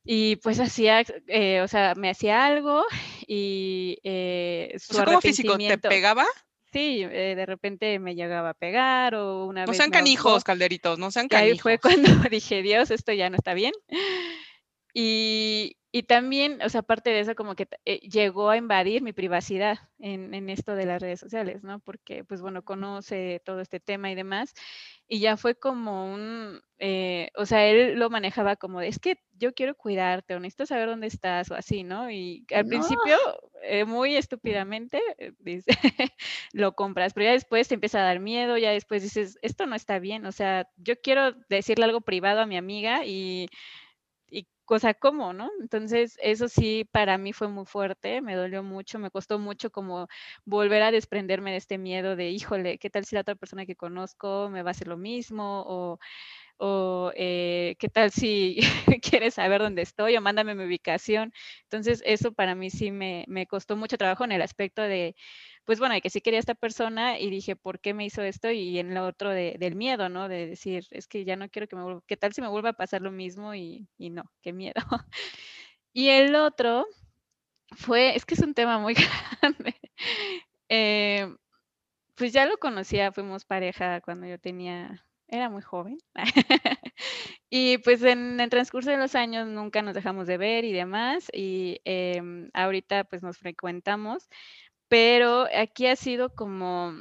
Y 0.04 0.36
pues 0.36 0.60
hacía, 0.60 1.02
eh, 1.28 1.60
o 1.60 1.68
sea, 1.68 1.94
me 1.96 2.10
hacía 2.10 2.44
algo 2.44 2.84
y 3.26 3.98
eh, 4.04 4.72
O 4.74 4.78
su 4.78 4.94
sea, 4.94 5.04
¿cómo 5.04 5.20
físico? 5.20 5.56
¿Te 5.58 5.78
pegaba? 5.78 6.26
Sí, 6.72 7.02
eh, 7.04 7.34
de 7.36 7.46
repente 7.46 7.98
me 7.98 8.14
llegaba 8.14 8.50
a 8.50 8.54
pegar 8.54 9.14
o 9.14 9.44
una 9.46 9.66
No 9.66 9.72
vez 9.72 9.76
sean 9.76 9.90
me 9.90 9.96
ahorcó. 9.98 10.04
canijos, 10.04 10.44
Calderitos, 10.44 10.98
no 10.98 11.10
sean 11.10 11.28
Y 11.28 11.34
ahí 11.34 11.58
fue 11.58 11.78
canijos. 11.78 11.80
cuando 11.80 12.08
dije, 12.30 12.62
Dios, 12.62 12.90
esto 12.90 13.12
ya 13.12 13.28
no 13.30 13.36
está 13.36 13.54
bien. 13.54 13.72
Y, 14.94 15.76
y 15.92 16.04
también, 16.04 16.60
o 16.62 16.68
sea, 16.70 16.80
aparte 16.80 17.10
de 17.10 17.20
eso, 17.20 17.34
como 17.34 17.54
que 17.54 17.68
eh, 17.84 17.98
llegó 18.00 18.50
a 18.50 18.56
invadir 18.56 19.02
mi 19.02 19.12
privacidad 19.12 19.78
en, 19.98 20.34
en 20.34 20.48
esto 20.50 20.74
de 20.74 20.86
las 20.86 21.02
redes 21.02 21.20
sociales, 21.20 21.62
¿no? 21.62 21.80
Porque, 21.80 22.24
pues 22.24 22.40
bueno, 22.42 22.62
conoce 22.64 23.42
todo 23.44 23.60
este 23.60 23.78
tema 23.80 24.10
y 24.10 24.14
demás. 24.14 24.54
Y 25.08 25.20
ya 25.20 25.36
fue 25.36 25.54
como 25.54 26.12
un, 26.14 26.60
eh, 26.78 27.28
o 27.36 27.44
sea, 27.46 27.66
él 27.66 27.98
lo 27.98 28.08
manejaba 28.10 28.56
como 28.56 28.80
de, 28.80 28.88
es 28.88 28.98
que 28.98 29.16
yo 29.36 29.52
quiero 29.52 29.74
cuidarte 29.76 30.34
o 30.34 30.40
necesito 30.40 30.66
saber 30.66 30.88
dónde 30.88 31.06
estás 31.08 31.50
o 31.50 31.54
así, 31.54 31.84
¿no? 31.84 32.10
Y 32.10 32.46
al 32.54 32.64
No. 32.64 32.66
principio, 32.66 33.16
eh, 33.62 33.84
muy 33.84 34.16
estúpidamente, 34.16 35.00
eh, 35.18 35.32
dice, 35.38 35.66
lo 36.52 36.72
compras, 36.74 37.12
pero 37.12 37.26
ya 37.26 37.32
después 37.32 37.68
te 37.68 37.74
empieza 37.74 38.00
a 38.00 38.04
dar 38.04 38.20
miedo, 38.20 38.56
ya 38.58 38.70
después 38.70 39.02
dices, 39.02 39.38
esto 39.42 39.66
no 39.66 39.74
está 39.76 39.98
bien, 39.98 40.24
o 40.26 40.32
sea, 40.32 40.68
yo 40.76 40.94
quiero 41.02 41.32
decirle 41.48 41.84
algo 41.84 42.00
privado 42.00 42.40
a 42.40 42.46
mi 42.46 42.56
amiga 42.56 43.04
y 43.04 43.48
cosa 44.64 44.94
como, 44.94 45.32
¿no? 45.32 45.50
Entonces, 45.60 46.18
eso 46.22 46.48
sí, 46.48 46.88
para 46.92 47.18
mí 47.18 47.32
fue 47.32 47.48
muy 47.48 47.66
fuerte, 47.66 48.20
me 48.22 48.34
dolió 48.36 48.62
mucho, 48.62 48.98
me 48.98 49.10
costó 49.10 49.38
mucho 49.38 49.70
como 49.70 50.08
volver 50.44 50.82
a 50.82 50.90
desprenderme 50.92 51.50
de 51.52 51.56
este 51.58 51.78
miedo 51.78 52.16
de, 52.16 52.30
híjole, 52.30 52.78
¿qué 52.78 52.90
tal 52.90 53.04
si 53.04 53.14
la 53.14 53.22
otra 53.22 53.34
persona 53.34 53.66
que 53.66 53.76
conozco 53.76 54.48
me 54.50 54.62
va 54.62 54.70
a 54.70 54.72
hacer 54.72 54.88
lo 54.88 54.96
mismo? 54.96 55.62
O, 55.66 55.98
o 56.58 57.12
eh, 57.16 57.76
qué 57.78 57.88
tal 57.88 58.10
si 58.10 58.58
quieres 59.02 59.34
saber 59.34 59.60
dónde 59.62 59.82
estoy 59.82 60.16
o 60.16 60.20
mándame 60.20 60.54
mi 60.54 60.64
ubicación. 60.64 61.32
Entonces, 61.64 62.02
eso 62.06 62.32
para 62.32 62.54
mí 62.54 62.70
sí 62.70 62.90
me, 62.90 63.24
me 63.28 63.46
costó 63.46 63.76
mucho 63.76 63.96
trabajo 63.98 64.24
en 64.24 64.32
el 64.32 64.42
aspecto 64.42 64.82
de, 64.82 65.16
pues 65.64 65.78
bueno, 65.78 65.94
de 65.94 66.00
que 66.02 66.10
sí 66.10 66.20
quería 66.20 66.38
a 66.38 66.40
esta 66.40 66.54
persona 66.54 67.18
y 67.20 67.30
dije, 67.30 67.56
¿por 67.56 67.80
qué 67.80 67.94
me 67.94 68.04
hizo 68.06 68.22
esto? 68.22 68.50
Y 68.50 68.78
en 68.78 68.94
lo 68.94 69.06
otro 69.06 69.30
de- 69.30 69.56
del 69.58 69.76
miedo, 69.76 70.08
¿no? 70.08 70.28
De 70.28 70.46
decir, 70.48 70.84
es 70.90 71.06
que 71.08 71.24
ya 71.24 71.36
no 71.36 71.48
quiero 71.50 71.68
que 71.68 71.76
me 71.76 71.82
vuelva, 71.84 72.02
¿qué 72.06 72.16
tal 72.16 72.32
si 72.34 72.40
me 72.42 72.48
vuelva 72.48 72.70
a 72.70 72.72
pasar 72.74 73.02
lo 73.02 73.12
mismo? 73.12 73.54
Y, 73.54 73.88
y 73.98 74.10
no, 74.10 74.24
qué 74.42 74.52
miedo. 74.52 74.74
Y 75.94 76.08
el 76.10 76.34
otro 76.36 76.86
fue, 77.76 78.16
es 78.16 78.24
que 78.26 78.34
es 78.34 78.40
un 78.40 78.54
tema 78.54 78.78
muy 78.78 78.94
grande. 79.42 79.74
Eh, 80.68 81.34
pues 82.16 82.32
ya 82.32 82.46
lo 82.46 82.58
conocía, 82.58 83.12
fuimos 83.12 83.44
pareja 83.44 84.00
cuando 84.02 84.26
yo 84.26 84.38
tenía, 84.38 85.06
era 85.28 85.50
muy 85.50 85.62
joven. 85.62 85.98
Y 87.50 87.78
pues 87.78 88.02
en 88.02 88.40
el 88.40 88.50
transcurso 88.50 88.90
de 88.90 88.96
los 88.98 89.14
años 89.14 89.46
nunca 89.48 89.82
nos 89.82 89.94
dejamos 89.94 90.26
de 90.26 90.38
ver 90.38 90.64
y 90.64 90.72
demás. 90.72 91.28
Y 91.32 91.80
em, 91.84 92.50
ahorita 92.54 93.04
pues 93.04 93.22
nos 93.22 93.38
frecuentamos. 93.38 94.28
Pero 94.92 95.46
aquí 95.54 95.86
ha 95.86 95.96
sido 95.96 96.34
como, 96.34 96.92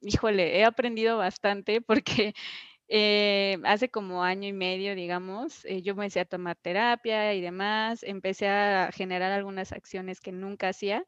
híjole, 0.00 0.58
he 0.58 0.64
aprendido 0.64 1.16
bastante 1.16 1.80
porque 1.80 2.34
eh, 2.88 3.58
hace 3.64 3.90
como 3.90 4.24
año 4.24 4.48
y 4.48 4.52
medio, 4.52 4.96
digamos, 4.96 5.64
eh, 5.66 5.82
yo 5.82 5.94
me 5.94 6.04
empecé 6.06 6.18
a 6.20 6.24
tomar 6.24 6.56
terapia 6.56 7.32
y 7.34 7.40
demás, 7.40 8.02
empecé 8.02 8.48
a 8.48 8.90
generar 8.92 9.30
algunas 9.30 9.70
acciones 9.70 10.20
que 10.20 10.32
nunca 10.32 10.70
hacía. 10.70 11.06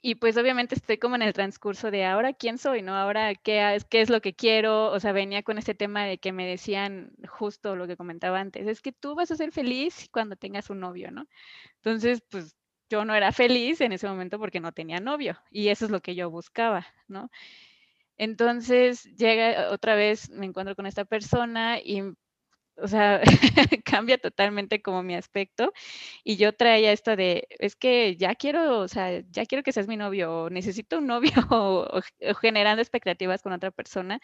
Y 0.00 0.14
pues 0.14 0.36
obviamente 0.38 0.76
estoy 0.76 0.96
como 0.96 1.16
en 1.16 1.22
el 1.22 1.32
transcurso 1.34 1.90
de 1.90 2.06
ahora 2.06 2.32
quién 2.32 2.56
soy, 2.56 2.80
¿no? 2.82 2.94
Ahora 2.94 3.34
qué 3.34 3.78
qué 3.90 4.00
es 4.00 4.08
lo 4.08 4.22
que 4.22 4.34
quiero. 4.34 4.92
O 4.92 5.00
sea, 5.00 5.12
venía 5.12 5.42
con 5.42 5.58
este 5.58 5.74
tema 5.74 6.04
de 6.06 6.18
que 6.18 6.32
me 6.32 6.46
decían 6.46 7.12
justo 7.28 7.76
lo 7.76 7.86
que 7.86 7.96
comentaba 7.98 8.40
antes, 8.40 8.66
es 8.66 8.80
que 8.80 8.92
tú 8.92 9.14
vas 9.14 9.30
a 9.30 9.36
ser 9.36 9.52
feliz 9.52 10.08
cuando 10.10 10.36
tengas 10.36 10.70
un 10.70 10.80
novio, 10.80 11.10
¿no? 11.10 11.26
Entonces, 11.82 12.22
pues 12.30 12.56
yo 12.88 13.04
no 13.04 13.14
era 13.14 13.32
feliz 13.32 13.80
en 13.80 13.92
ese 13.92 14.08
momento 14.08 14.38
porque 14.38 14.60
no 14.60 14.72
tenía 14.72 15.00
novio 15.00 15.38
y 15.50 15.68
eso 15.68 15.84
es 15.84 15.90
lo 15.90 16.00
que 16.00 16.14
yo 16.14 16.30
buscaba, 16.30 16.86
¿no? 17.06 17.30
Entonces 18.16 19.04
llega 19.16 19.70
otra 19.70 19.94
vez, 19.94 20.30
me 20.30 20.46
encuentro 20.46 20.74
con 20.74 20.86
esta 20.86 21.04
persona 21.04 21.78
y 21.80 22.02
o 22.80 22.88
sea, 22.88 23.20
cambia 23.84 24.18
totalmente 24.18 24.82
como 24.82 25.02
mi 25.02 25.14
aspecto. 25.14 25.72
Y 26.24 26.36
yo 26.36 26.52
traía 26.54 26.92
esto 26.92 27.16
de, 27.16 27.46
es 27.50 27.76
que 27.76 28.16
ya 28.16 28.34
quiero, 28.34 28.80
o 28.80 28.88
sea, 28.88 29.20
ya 29.30 29.46
quiero 29.46 29.62
que 29.64 29.72
seas 29.72 29.88
mi 29.88 29.96
novio, 29.96 30.44
o 30.44 30.50
necesito 30.50 30.98
un 30.98 31.06
novio, 31.06 31.32
o, 31.50 32.00
generando 32.40 32.82
expectativas 32.82 33.42
con 33.42 33.52
otra 33.52 33.70
persona. 33.70 34.20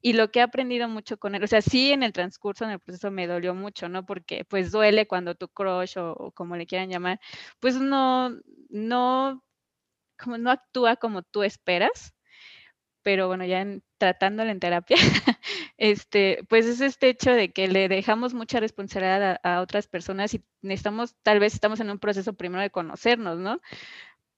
Y 0.00 0.14
lo 0.14 0.30
que 0.30 0.40
he 0.40 0.42
aprendido 0.42 0.88
mucho 0.88 1.18
con 1.18 1.34
él, 1.34 1.44
o 1.44 1.46
sea, 1.46 1.62
sí 1.62 1.92
en 1.92 2.02
el 2.02 2.12
transcurso, 2.12 2.64
en 2.64 2.72
el 2.72 2.80
proceso 2.80 3.10
me 3.10 3.26
dolió 3.26 3.54
mucho, 3.54 3.88
¿no? 3.88 4.06
Porque 4.06 4.44
pues 4.44 4.72
duele 4.72 5.06
cuando 5.06 5.34
tu 5.34 5.48
crush 5.48 5.98
o, 5.98 6.32
como 6.32 6.56
le 6.56 6.66
quieran 6.66 6.90
llamar, 6.90 7.20
pues 7.60 7.76
no, 7.76 8.30
no, 8.70 9.42
como 10.18 10.38
no 10.38 10.50
actúa 10.50 10.96
como 10.96 11.22
tú 11.22 11.42
esperas 11.42 12.13
pero 13.04 13.28
bueno, 13.28 13.44
ya 13.44 13.60
en, 13.60 13.84
tratándolo 13.98 14.50
en 14.50 14.60
terapia, 14.60 14.96
este, 15.76 16.40
pues 16.48 16.66
es 16.66 16.80
este 16.80 17.10
hecho 17.10 17.30
de 17.32 17.52
que 17.52 17.68
le 17.68 17.88
dejamos 17.88 18.34
mucha 18.34 18.60
responsabilidad 18.60 19.38
a, 19.44 19.60
otras 19.60 19.86
personas 19.88 20.34
y 20.34 20.42
necesitamos, 20.62 21.14
tal 21.22 21.38
vez 21.38 21.54
estamos 21.54 21.80
en 21.80 21.90
un 21.90 21.98
proceso 21.98 22.32
primero 22.32 22.62
de 22.62 22.70
conocernos, 22.70 23.38
¿no? 23.38 23.60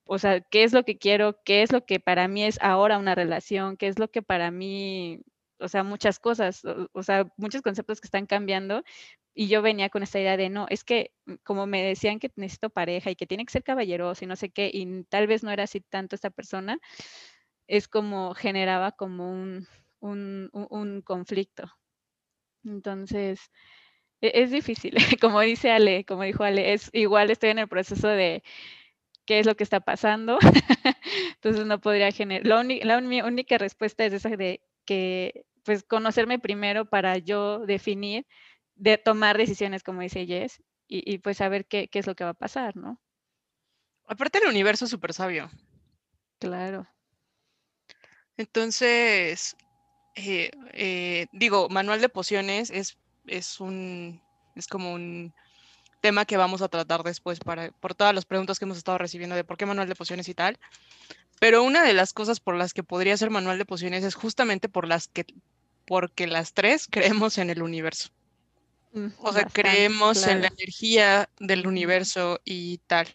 O 0.04 0.18
sea, 0.18 0.40
¿qué 0.40 0.64
es 0.64 0.72
lo 0.72 0.84
que 0.84 0.98
quiero? 0.98 1.40
¿Qué 1.44 1.62
es 1.62 1.72
lo 1.72 1.86
que 1.86 2.00
para 2.00 2.28
mí 2.28 2.44
es 2.44 2.58
ahora 2.60 2.98
una 2.98 3.14
relación? 3.14 3.76
¿Qué 3.76 3.88
es 3.88 3.98
lo 4.00 4.08
que 4.10 4.22
para 4.22 4.50
mí, 4.50 5.20
o 5.60 5.68
sea, 5.68 5.84
muchas 5.84 6.18
cosas, 6.18 6.62
o, 6.92 7.02
sea, 7.02 7.26
muchos 7.36 7.62
conceptos 7.62 8.00
que 8.00 8.08
están 8.08 8.26
cambiando? 8.26 8.82
Y 9.34 9.48
yo 9.48 9.62
venía 9.62 9.90
con 9.90 10.02
esta 10.02 10.20
idea 10.20 10.36
de, 10.36 10.48
no, 10.50 10.66
es 10.70 10.82
que 10.84 11.12
mm, 11.26 11.34
como 11.44 11.66
me 11.66 11.82
decían 11.82 12.18
que 12.18 12.32
necesito 12.36 12.70
pareja 12.70 13.10
y 13.10 13.16
que 13.16 13.26
tiene 13.26 13.44
que 13.46 13.52
ser 13.52 13.62
caballeroso 13.62 14.24
y 14.24 14.28
no 14.28 14.36
sé 14.36 14.50
qué, 14.50 14.70
y 14.72 15.04
tal 15.04 15.26
vez 15.28 15.44
no 15.44 15.50
era 15.52 15.64
así 15.64 15.80
tanto 15.80 16.16
esta 16.16 16.30
persona, 16.30 16.78
es 17.66 17.88
como 17.88 18.34
generaba 18.34 18.92
como 18.92 19.30
un, 19.30 19.66
un, 20.00 21.02
conflicto. 21.02 21.70
Entonces, 22.64 23.50
e, 24.20 24.32
es, 24.42 24.50
difícil, 24.50 24.94
como 25.20 25.40
dice 25.40 25.70
Ale, 25.70 26.04
como 26.04 26.22
dijo 26.22 26.44
Ale, 26.44 26.72
es 26.72 26.90
igual 26.92 27.30
estoy 27.30 27.50
en 27.50 27.58
el 27.58 27.68
proceso 27.68 28.08
de 28.08 28.42
qué 29.26 29.40
es 29.40 29.46
lo 29.46 29.56
que 29.56 29.64
está 29.64 29.80
pasando, 29.80 30.38
entonces 31.34 31.66
no 31.66 31.80
podría 31.80 32.12
generar, 32.12 32.46
la, 32.46 32.62
la 32.62 33.26
única 33.26 33.58
respuesta 33.58 34.04
es 34.04 34.12
esa 34.12 34.30
de 34.30 34.62
que, 34.84 35.44
pues, 35.64 35.82
conocerme 35.82 36.38
primero 36.38 36.84
para 36.84 37.18
yo 37.18 37.66
definir, 37.66 38.26
de 38.76 38.98
tomar 38.98 39.36
decisiones, 39.38 39.82
como 39.82 40.02
dice 40.02 40.26
Jess, 40.26 40.62
y, 40.86 41.02
y 41.12 41.18
pues 41.18 41.38
saber 41.38 41.66
qué, 41.66 41.88
qué 41.88 41.98
es 41.98 42.06
lo 42.06 42.14
que 42.14 42.24
va 42.24 42.30
a 42.30 42.34
pasar, 42.34 42.76
¿no? 42.76 43.00
Aparte 44.06 44.38
el 44.38 44.48
universo 44.48 44.84
es 44.84 44.90
súper 44.90 45.12
sabio. 45.12 45.50
Claro. 46.38 46.86
Entonces, 48.36 49.56
eh, 50.14 50.50
eh, 50.72 51.26
digo, 51.32 51.68
manual 51.68 52.00
de 52.00 52.08
pociones 52.08 52.70
es, 52.70 52.96
es 53.26 53.60
un, 53.60 54.20
es 54.54 54.66
como 54.66 54.92
un 54.92 55.34
tema 56.00 56.24
que 56.24 56.36
vamos 56.36 56.62
a 56.62 56.68
tratar 56.68 57.02
después 57.02 57.40
para, 57.40 57.70
por 57.70 57.94
todas 57.94 58.14
las 58.14 58.24
preguntas 58.24 58.58
que 58.58 58.64
hemos 58.64 58.78
estado 58.78 58.98
recibiendo 58.98 59.34
de 59.34 59.44
por 59.44 59.56
qué 59.56 59.66
manual 59.66 59.88
de 59.88 59.94
pociones 59.94 60.28
y 60.28 60.34
tal. 60.34 60.58
Pero 61.38 61.62
una 61.62 61.82
de 61.82 61.92
las 61.92 62.12
cosas 62.12 62.40
por 62.40 62.56
las 62.56 62.72
que 62.72 62.82
podría 62.82 63.16
ser 63.16 63.30
manual 63.30 63.58
de 63.58 63.64
pociones 63.64 64.04
es 64.04 64.14
justamente 64.14 64.68
por 64.68 64.86
las 64.86 65.08
que, 65.08 65.26
porque 65.86 66.26
las 66.26 66.52
tres 66.52 66.88
creemos 66.90 67.38
en 67.38 67.50
el 67.50 67.62
universo. 67.62 68.10
Mm, 68.92 69.08
o 69.18 69.32
sea, 69.32 69.44
creemos 69.44 70.26
en 70.26 70.42
la 70.42 70.48
energía 70.48 71.28
del 71.38 71.66
universo 71.66 72.40
y 72.44 72.78
tal. 72.86 73.08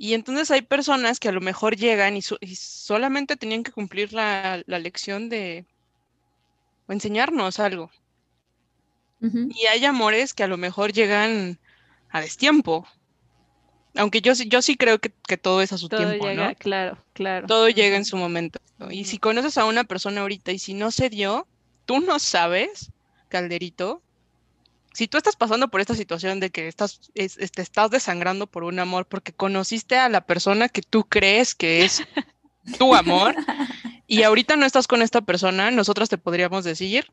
Y 0.00 0.14
entonces 0.14 0.48
hay 0.52 0.62
personas 0.62 1.18
que 1.18 1.28
a 1.28 1.32
lo 1.32 1.40
mejor 1.40 1.76
llegan 1.76 2.16
y, 2.16 2.22
solamente 2.22 3.36
tenían 3.36 3.64
que 3.64 3.72
cumplir 3.72 4.12
la, 4.12 4.62
lección 4.66 5.28
de 5.28 5.66
o 6.86 6.92
enseñarnos 6.92 7.58
algo. 7.58 7.90
Y 9.20 9.66
hay 9.66 9.84
amores 9.84 10.32
que 10.32 10.44
a 10.44 10.46
lo 10.46 10.56
mejor 10.56 10.92
llegan 10.92 11.58
a 12.10 12.20
destiempo. 12.20 12.86
Aunque 13.96 14.20
yo, 14.20 14.34
yo 14.34 14.62
sí 14.62 14.76
creo 14.76 15.00
que, 15.00 15.10
todo 15.36 15.60
es 15.62 15.72
a 15.72 15.78
su 15.78 15.88
tiempo, 15.88 16.32
¿no? 16.32 16.54
Claro, 16.54 16.96
claro. 17.14 17.48
Todo 17.48 17.68
llega 17.68 17.96
en 17.96 18.04
su 18.04 18.16
momento. 18.16 18.60
Y 18.90 19.06
si 19.06 19.18
conoces 19.18 19.58
a 19.58 19.64
una 19.64 19.82
persona 19.82 20.20
ahorita 20.20 20.52
y 20.52 20.60
si 20.60 20.74
no 20.74 20.92
se 20.92 21.10
dio, 21.10 21.48
tú 21.86 21.98
no 21.98 22.20
sabes, 22.20 22.92
Calderito, 23.28 24.00
si 24.92 25.08
tú 25.08 25.16
estás 25.18 25.36
pasando 25.36 25.68
por 25.68 25.80
esta 25.80 25.94
situación 25.94 26.40
de 26.40 26.50
que 26.50 26.68
estás, 26.68 27.10
te 27.14 27.62
estás 27.62 27.90
desangrando 27.90 28.46
por 28.46 28.64
un 28.64 28.78
amor 28.78 29.06
porque 29.06 29.32
conociste 29.32 29.96
a 29.96 30.08
la 30.08 30.22
persona 30.22 30.68
que 30.68 30.82
tú 30.82 31.04
crees 31.04 31.54
que 31.54 31.84
es 31.84 32.02
tu 32.78 32.94
amor 32.94 33.34
y 34.06 34.22
ahorita 34.24 34.56
no 34.56 34.66
estás 34.66 34.86
con 34.86 35.02
esta 35.02 35.20
persona, 35.20 35.70
nosotros 35.70 36.08
te 36.08 36.18
podríamos 36.18 36.64
decir, 36.64 37.10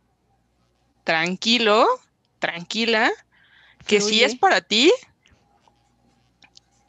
tranquilo, 1.03 1.85
tranquila, 2.39 3.11
que 3.85 4.01
si 4.01 4.23
es 4.23 4.35
para 4.35 4.61
ti, 4.61 4.91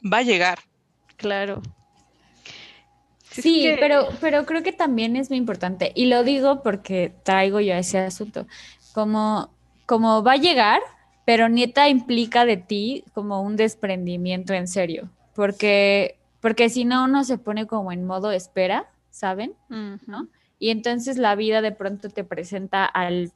va 0.01 0.19
a 0.19 0.23
llegar. 0.23 0.59
Claro. 1.17 1.61
Sí, 3.29 3.69
pero, 3.79 4.09
pero 4.19 4.45
creo 4.45 4.63
que 4.63 4.73
también 4.73 5.15
es 5.15 5.29
muy 5.29 5.37
importante, 5.37 5.91
y 5.93 6.05
lo 6.05 6.23
digo 6.23 6.63
porque 6.63 7.13
traigo 7.23 7.59
yo 7.59 7.75
ese 7.75 7.99
asunto, 7.99 8.47
como 8.93 9.55
como 9.87 10.21
va 10.21 10.33
a 10.33 10.37
llegar, 10.37 10.81
pero 11.25 11.49
neta 11.49 11.89
implica 11.89 12.45
de 12.45 12.57
ti 12.57 13.03
como 13.13 13.41
un 13.41 13.55
desprendimiento 13.55 14.53
en 14.53 14.67
serio, 14.67 15.09
porque, 15.33 16.17
porque 16.41 16.69
si 16.69 16.85
no 16.85 17.05
uno 17.05 17.23
se 17.23 17.39
pone 17.39 17.65
como 17.65 17.91
en 17.91 18.05
modo 18.05 18.31
espera, 18.31 18.87
¿saben? 19.09 19.55
¿No? 19.69 20.27
Y 20.59 20.69
entonces 20.69 21.17
la 21.17 21.35
vida 21.35 21.61
de 21.61 21.71
pronto 21.71 22.09
te 22.09 22.23
presenta 22.23 22.85
al, 22.85 23.31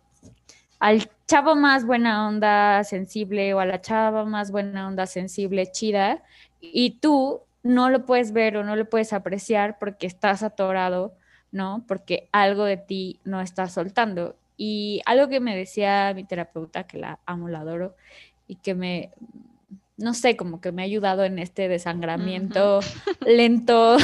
al 0.80 1.10
chavo 1.28 1.56
más 1.56 1.86
buena 1.86 2.28
onda, 2.28 2.84
sensible, 2.84 3.54
o 3.54 3.60
a 3.60 3.66
la 3.66 3.82
chava 3.82 4.26
más 4.26 4.52
buena 4.52 4.88
onda, 4.88 5.06
sensible, 5.06 5.72
chida, 5.72 6.22
y 6.60 6.98
tú 7.00 7.42
no 7.64 7.90
lo 7.90 8.06
puedes 8.06 8.34
ver 8.34 8.58
o 8.58 8.64
no 8.64 8.76
lo 8.76 8.90
puedes 8.90 9.14
apreciar 9.14 9.78
porque 9.80 10.08
estás 10.08 10.44
atorado, 10.44 11.14
¿no? 11.52 11.84
Porque 11.88 12.28
algo 12.32 12.66
de 12.66 12.78
ti 12.78 13.20
no 13.24 13.40
está 13.42 13.68
soltando. 13.68 14.36
Y 14.63 15.02
algo 15.08 15.28
que 15.28 15.39
me 15.39 15.58
decía 15.58 16.13
mi 16.13 16.24
terapeuta, 16.24 16.84
que 16.84 17.00
la 17.00 17.19
amo, 17.26 17.50
la 17.50 17.62
adoro, 17.62 17.95
y 18.47 18.58
que 18.58 18.76
me, 18.76 19.10
no 19.97 20.13
sé, 20.13 20.38
como 20.38 20.62
que 20.62 20.71
me 20.71 20.84
ha 20.84 20.86
ayudado 20.86 21.24
en 21.24 21.39
este 21.39 21.67
desangramiento 21.67 22.80
lento 23.26 23.97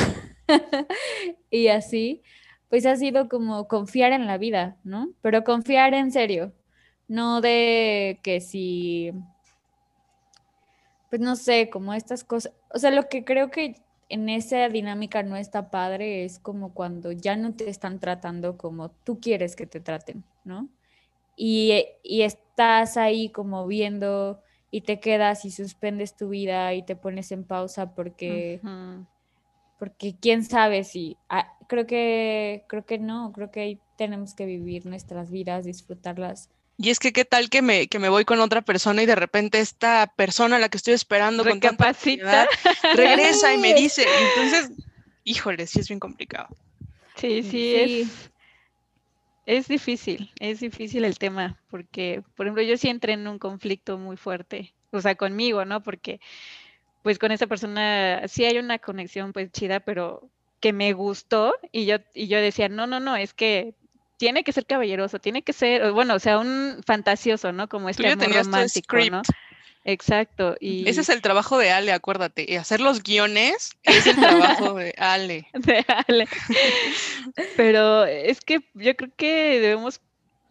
y 1.52 1.68
así, 1.68 2.24
pues 2.70 2.88
ha 2.88 2.96
sido 2.96 3.30
como 3.30 3.68
confiar 3.68 4.14
en 4.14 4.26
la 4.26 4.40
vida, 4.40 4.78
¿no? 4.84 5.12
Pero 5.22 5.44
confiar 5.44 5.94
en 5.94 6.12
serio, 6.12 6.54
no 7.08 7.40
de 7.40 8.20
que 8.24 8.42
si, 8.42 9.12
pues 11.12 11.22
no 11.22 11.36
sé, 11.36 11.70
como 11.70 11.94
estas 11.94 12.24
cosas, 12.24 12.52
o 12.74 12.80
sea, 12.80 12.90
lo 12.90 13.10
que 13.10 13.24
creo 13.24 13.52
que 13.52 13.76
en 14.10 14.30
esa 14.30 14.70
dinámica 14.70 15.24
no 15.24 15.36
está 15.36 15.70
padre 15.70 16.24
es 16.24 16.40
como 16.40 16.74
cuando 16.74 17.12
ya 17.12 17.36
no 17.36 17.54
te 17.54 17.70
están 17.70 18.00
tratando 18.00 18.58
como 18.58 18.90
tú 18.90 19.20
quieres 19.20 19.56
que 19.56 19.66
te 19.66 19.80
traten, 19.80 20.24
¿no? 20.44 20.70
Y, 21.36 21.86
estás 22.04 22.98
ahí 22.98 23.30
como 23.30 23.68
viendo 23.68 24.42
y 24.72 24.82
te 24.82 25.00
quedas 25.00 25.46
y 25.46 25.52
suspendes 25.52 26.16
tu 26.16 26.30
vida 26.30 26.74
y 26.74 26.84
te 26.84 26.96
pones 26.96 27.32
en 27.32 27.44
pausa 27.44 27.94
porque, 27.94 28.60
porque 29.78 30.16
quién 30.20 30.44
sabe 30.44 30.84
si, 30.84 31.18
ah, 31.30 31.56
creo 31.68 31.86
que, 31.86 32.66
creo 32.68 32.86
que 32.86 32.98
no, 32.98 33.32
creo 33.34 33.52
que 33.52 33.60
ahí 33.60 33.80
tenemos 33.98 34.34
que 34.34 34.46
vivir 34.46 34.88
nuestras 34.88 35.30
vidas, 35.30 35.66
disfrutarlas 35.66 36.50
y 36.78 36.92
es 36.92 37.00
que 37.00 37.12
qué 37.12 37.26
tal 37.26 37.50
que 37.50 37.62
me, 37.62 37.88
que 37.88 37.98
me 37.98 38.10
voy 38.10 38.24
con 38.24 38.40
otra 38.40 38.62
persona 38.62 39.02
y 39.02 39.08
de 39.08 39.16
repente 39.16 39.60
esta 39.60 40.14
persona 40.16 40.58
a 40.58 40.60
la 40.60 40.70
que 40.70 40.78
estoy 40.78 40.94
esperando 40.94 41.44
con 41.44 41.60
tanta 41.60 41.96
regresa 42.94 43.54
y 43.54 43.58
me 43.58 43.74
dice, 43.76 44.06
entonces, 44.36 44.72
híjole, 45.24 45.66
sí 45.66 45.80
es 45.80 45.88
bien 45.88 46.00
complicado. 46.00 46.56
Sí, 47.16 47.42
sí, 47.42 47.76
Es, 47.76 48.32
es 49.48 49.68
difícil, 49.68 50.32
es 50.40 50.60
difícil 50.60 51.04
el 51.04 51.18
tema, 51.18 51.60
porque, 51.72 52.22
por 52.36 52.46
ejemplo, 52.46 52.62
yo 52.62 52.78
sí 52.78 52.90
entré 52.90 53.14
en 53.14 53.28
un 53.28 53.40
conflicto 53.40 53.98
muy 53.98 54.16
fuerte, 54.16 54.74
o 54.92 55.02
sea, 55.02 55.16
conmigo, 55.16 55.66
¿no? 55.66 55.82
Porque, 55.82 56.20
pues 57.02 57.18
con 57.18 57.32
esa 57.32 57.48
persona 57.48 58.28
sí 58.28 58.46
hay 58.46 58.60
una 58.60 58.78
conexión 58.78 59.34
pues 59.34 59.52
chida, 59.52 59.80
pero 59.80 60.30
que 60.60 60.74
me 60.74 60.94
gustó 60.94 61.56
y 61.72 61.86
yo, 61.86 61.98
y 62.14 62.28
yo 62.28 62.40
decía, 62.40 62.70
no, 62.70 62.86
no, 62.86 63.00
no, 63.00 63.16
es 63.16 63.34
que 63.34 63.74
tiene 64.18 64.44
que 64.44 64.52
ser 64.52 64.66
caballeroso, 64.66 65.20
tiene 65.20 65.44
que 65.44 65.54
ser, 65.54 65.92
bueno, 65.92 66.16
o 66.16 66.20
sea, 66.20 66.40
un 66.40 66.82
fantasioso, 66.86 67.52
¿no? 67.54 67.70
Como 67.70 67.90
este 67.90 68.08
amor 68.08 68.34
romántico, 68.34 68.98
¿no? 69.12 69.22
Exacto. 69.88 70.58
Y... 70.60 70.88
Ese 70.90 71.00
es 71.02 71.10
el 71.10 71.22
trabajo 71.22 71.58
de 71.58 71.72
Ale, 71.72 71.94
acuérdate. 71.94 72.58
Hacer 72.58 72.82
los 72.82 73.02
guiones 73.02 73.72
es 73.84 74.06
el 74.06 74.18
trabajo 74.18 74.74
de 74.74 74.94
Ale. 74.98 75.48
De 75.54 75.86
Ale. 75.88 76.28
Pero 77.56 78.04
es 78.04 78.42
que 78.42 78.60
yo 78.74 78.98
creo 78.98 79.12
que 79.16 79.62
debemos, 79.62 80.02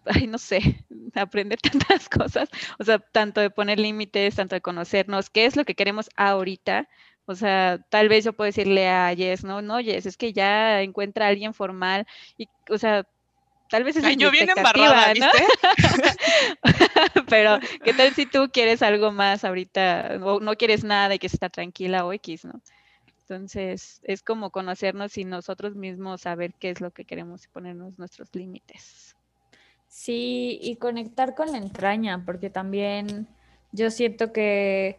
ay, 0.07 0.27
no 0.27 0.39
sé, 0.39 0.87
aprender 1.15 1.59
tantas 1.61 2.09
cosas. 2.09 2.49
O 2.79 2.85
sea, 2.85 2.99
tanto 2.99 3.43
de 3.43 3.51
poner 3.51 3.79
límites, 3.79 4.37
tanto 4.37 4.55
de 4.55 4.63
conocernos, 4.63 5.29
qué 5.29 5.45
es 5.45 5.55
lo 5.55 5.67
que 5.67 5.75
queremos 5.75 6.09
ahorita, 6.17 6.89
O 7.27 7.35
sea, 7.35 7.79
tal 7.91 8.09
vez 8.09 8.25
yo 8.25 8.33
puedo 8.33 8.47
decirle 8.47 8.89
a 8.89 9.15
Jess, 9.15 9.45
no, 9.45 9.61
no, 9.61 9.81
Jess, 9.81 10.07
es 10.07 10.17
que 10.17 10.33
ya 10.33 10.81
encuentra 10.81 11.27
a 11.27 11.29
alguien 11.29 11.53
formal 11.53 12.07
y, 12.39 12.49
o 12.71 12.79
sea, 12.79 13.07
tal 13.69 13.85
vez 13.85 13.97
es 13.97 14.05
Ay, 14.05 14.17
yo 14.17 14.31
bien 14.31 14.49
embarrada, 14.55 15.13
¿no? 15.15 15.27
¿viste? 15.27 15.47
Pero, 17.29 17.59
¿qué 17.85 17.93
tal 17.93 18.15
si 18.15 18.27
tú 18.27 18.51
quieres 18.53 18.83
algo 18.83 19.13
más 19.13 19.45
ahorita 19.45 20.19
o 20.23 20.41
no 20.41 20.55
quieres 20.57 20.85
nada 20.85 21.15
y 21.15 21.19
que 21.19 21.27
está 21.27 21.49
tranquila 21.49 22.05
o 22.05 22.13
X, 22.13 22.45
¿no? 22.45 22.61
Entonces, 23.29 24.01
es 24.05 24.23
como 24.23 24.51
conocernos 24.51 25.19
y 25.19 25.25
nosotros 25.25 25.75
mismos 25.75 26.21
saber 26.21 26.55
qué 26.55 26.71
es 26.71 26.81
lo 26.81 26.93
que 26.93 27.05
queremos 27.05 27.45
y 27.45 27.49
ponernos 27.49 27.99
nuestros 27.99 28.33
límites. 28.35 29.17
Sí, 29.89 30.59
y 30.63 30.77
conectar 30.77 31.35
con 31.35 31.51
la 31.51 31.59
entraña, 31.59 32.25
porque 32.25 32.51
también 32.51 33.27
yo 33.73 33.91
siento 33.91 34.33
que, 34.33 34.99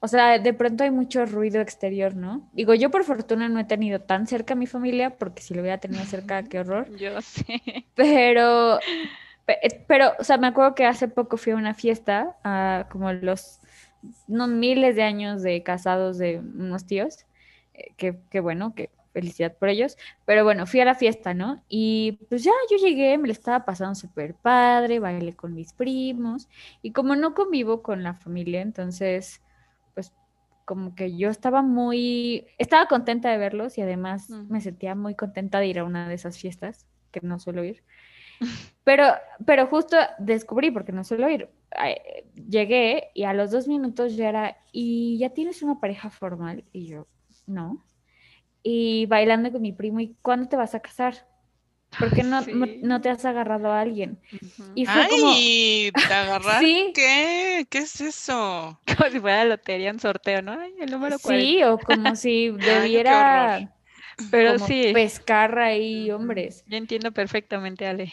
o 0.00 0.08
sea, 0.08 0.38
de 0.38 0.54
pronto 0.54 0.84
hay 0.84 0.90
mucho 0.90 1.26
ruido 1.26 1.60
exterior, 1.60 2.14
¿no? 2.16 2.48
Digo, 2.52 2.74
yo 2.74 2.90
por 2.90 3.04
fortuna 3.04 3.48
no 3.48 3.60
he 3.60 3.64
tenido 3.64 4.00
tan 4.00 4.26
cerca 4.26 4.54
a 4.54 4.56
mi 4.56 4.66
familia, 4.66 5.18
porque 5.18 5.42
si 5.42 5.54
lo 5.54 5.60
hubiera 5.62 5.78
tenido 5.78 6.04
cerca, 6.06 6.48
qué 6.48 6.60
horror. 6.60 6.92
Yo 6.98 7.20
sé. 7.22 7.86
Pero, 7.94 8.82
pe- 9.46 9.84
pero, 9.88 10.12
o 10.18 10.24
sea, 10.24 10.38
me 10.38 10.46
acuerdo 10.48 10.74
que 10.74 10.86
hace 10.86 11.08
poco 11.08 11.36
fui 11.36 11.52
a 11.52 11.56
una 11.56 11.74
fiesta, 11.74 12.36
a 12.44 12.88
como 12.90 13.12
los 13.12 13.60
no, 14.26 14.46
miles 14.48 14.96
de 14.96 15.02
años 15.02 15.42
de 15.42 15.62
casados 15.62 16.18
de 16.18 16.38
unos 16.38 16.86
tíos, 16.86 17.26
eh, 17.74 17.94
que, 17.96 18.18
que 18.30 18.40
bueno, 18.40 18.74
que 18.74 18.90
felicidad 19.12 19.56
por 19.58 19.68
ellos, 19.68 19.96
pero 20.24 20.44
bueno, 20.44 20.66
fui 20.66 20.80
a 20.80 20.84
la 20.84 20.94
fiesta, 20.94 21.34
¿no? 21.34 21.62
Y 21.68 22.12
pues 22.28 22.44
ya 22.44 22.52
yo 22.70 22.76
llegué, 22.78 23.18
me 23.18 23.26
la 23.28 23.32
estaba 23.32 23.64
pasando 23.64 23.94
súper 23.96 24.34
padre, 24.36 25.00
bailé 25.00 25.34
con 25.36 25.54
mis 25.54 25.72
primos, 25.74 26.48
y 26.82 26.92
como 26.92 27.16
no 27.16 27.34
convivo 27.34 27.82
con 27.82 28.02
la 28.04 28.14
familia, 28.14 28.62
entonces, 28.62 29.42
como 30.64 30.94
que 30.94 31.16
yo 31.16 31.28
estaba 31.30 31.62
muy, 31.62 32.46
estaba 32.58 32.86
contenta 32.86 33.30
de 33.30 33.38
verlos 33.38 33.78
y 33.78 33.82
además 33.82 34.30
me 34.30 34.60
sentía 34.60 34.94
muy 34.94 35.14
contenta 35.14 35.58
de 35.60 35.66
ir 35.66 35.78
a 35.78 35.84
una 35.84 36.08
de 36.08 36.14
esas 36.14 36.38
fiestas, 36.38 36.86
que 37.10 37.20
no 37.22 37.38
suelo 37.38 37.64
ir. 37.64 37.82
Pero, 38.82 39.04
pero 39.44 39.66
justo 39.66 39.96
descubrí, 40.18 40.70
porque 40.70 40.90
no 40.90 41.04
suelo 41.04 41.28
ir, 41.28 41.50
llegué 42.34 43.10
y 43.14 43.24
a 43.24 43.34
los 43.34 43.50
dos 43.50 43.68
minutos 43.68 44.16
ya 44.16 44.30
era, 44.30 44.56
¿y 44.72 45.18
ya 45.18 45.30
tienes 45.30 45.62
una 45.62 45.78
pareja 45.78 46.08
formal? 46.08 46.64
Y 46.72 46.86
yo, 46.86 47.06
no. 47.46 47.84
Y 48.62 49.06
bailando 49.06 49.52
con 49.52 49.60
mi 49.62 49.72
primo, 49.72 50.00
¿y 50.00 50.16
cuándo 50.22 50.48
te 50.48 50.56
vas 50.56 50.74
a 50.74 50.80
casar? 50.80 51.29
¿Por 51.98 52.12
qué 52.12 52.22
no, 52.22 52.40
no, 52.52 52.66
Sí. 52.66 52.80
no 52.82 53.00
te 53.00 53.10
has 53.10 53.24
agarrado 53.24 53.70
a 53.72 53.80
alguien? 53.80 54.18
Y 54.74 54.86
fue 54.86 55.06
como, 55.08 55.32
Ay, 55.32 55.92
¿te 56.06 56.14
agarraste? 56.14 56.64
Sí. 56.66 56.92
¿Qué? 56.94 57.66
¿Qué 57.68 57.78
es 57.78 58.00
eso? 58.00 58.80
Como 58.96 59.10
si 59.10 59.20
fuera 59.20 59.44
lotería 59.44 59.90
en 59.90 60.00
sorteo, 60.00 60.42
¿no? 60.42 60.52
Ay, 60.52 60.74
el 60.80 60.90
número 60.90 61.18
40. 61.18 61.44
sí, 61.44 61.62
o 61.64 61.78
como 61.78 62.14
si 62.16 62.50
debiera 62.64 63.74
Pero 64.30 64.54
como 64.54 64.66
sí. 64.66 64.90
pescar 64.92 65.58
ahí 65.58 66.10
hombres. 66.10 66.64
Yo 66.66 66.76
entiendo 66.76 67.12
perfectamente, 67.12 67.86
Ale. 67.86 68.12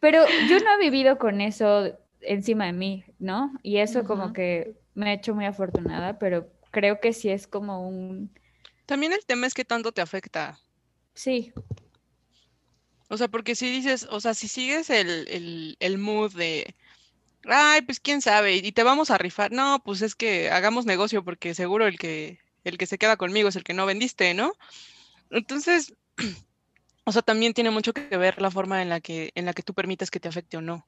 Pero 0.00 0.24
yo 0.48 0.58
no 0.60 0.74
he 0.74 0.78
vivido 0.78 1.18
con 1.18 1.40
eso 1.40 1.98
encima 2.22 2.66
de 2.66 2.72
mí, 2.72 3.04
¿no? 3.18 3.52
Y 3.62 3.78
eso 3.78 4.04
como 4.04 4.32
que 4.32 4.74
me 4.94 5.10
ha 5.10 5.12
hecho 5.14 5.34
muy 5.34 5.44
afortunada, 5.46 6.18
pero 6.18 6.48
creo 6.70 7.00
que 7.00 7.12
sí 7.12 7.28
es 7.30 7.46
como 7.46 7.86
un, 7.86 8.30
También 8.86 9.12
el 9.12 9.24
tema 9.26 9.46
es 9.46 9.54
que 9.54 9.64
tanto 9.64 9.92
te 9.92 10.00
afecta. 10.02 10.58
sí, 11.14 11.52
O 13.12 13.16
sea, 13.16 13.26
porque 13.26 13.56
si 13.56 13.68
dices, 13.68 14.06
o 14.08 14.20
sea, 14.20 14.34
si 14.34 14.46
sigues 14.46 14.88
el, 14.88 15.26
el, 15.28 15.76
el 15.80 15.98
mood 15.98 16.32
de, 16.32 16.76
ay, 17.44 17.82
pues 17.82 17.98
quién 17.98 18.22
sabe, 18.22 18.54
y 18.54 18.70
te 18.70 18.84
vamos 18.84 19.10
a 19.10 19.18
rifar, 19.18 19.50
no, 19.50 19.82
pues 19.84 20.00
es 20.00 20.14
que 20.14 20.48
hagamos 20.50 20.86
negocio 20.86 21.24
porque 21.24 21.52
seguro 21.54 21.88
el 21.88 21.98
que, 21.98 22.38
el 22.62 22.78
que 22.78 22.86
se 22.86 22.98
queda 22.98 23.16
conmigo 23.16 23.48
es 23.48 23.56
el 23.56 23.64
que 23.64 23.74
no 23.74 23.84
vendiste, 23.84 24.32
¿no? 24.32 24.52
Entonces, 25.30 25.92
o 27.04 27.10
sea, 27.10 27.22
también 27.22 27.52
tiene 27.52 27.70
mucho 27.70 27.92
que 27.92 28.16
ver 28.16 28.40
la 28.40 28.50
forma 28.52 28.80
en 28.80 28.88
la 28.88 29.00
que, 29.00 29.32
en 29.34 29.44
la 29.44 29.54
que 29.54 29.64
tú 29.64 29.74
permites 29.74 30.10
que 30.12 30.20
te 30.20 30.28
afecte 30.28 30.56
o 30.56 30.60
no. 30.60 30.86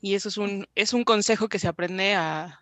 Y 0.00 0.14
eso 0.14 0.28
es 0.28 0.36
un, 0.36 0.68
es 0.76 0.92
un 0.92 1.02
consejo 1.02 1.48
que 1.48 1.58
se 1.58 1.66
aprende 1.66 2.14
a, 2.14 2.60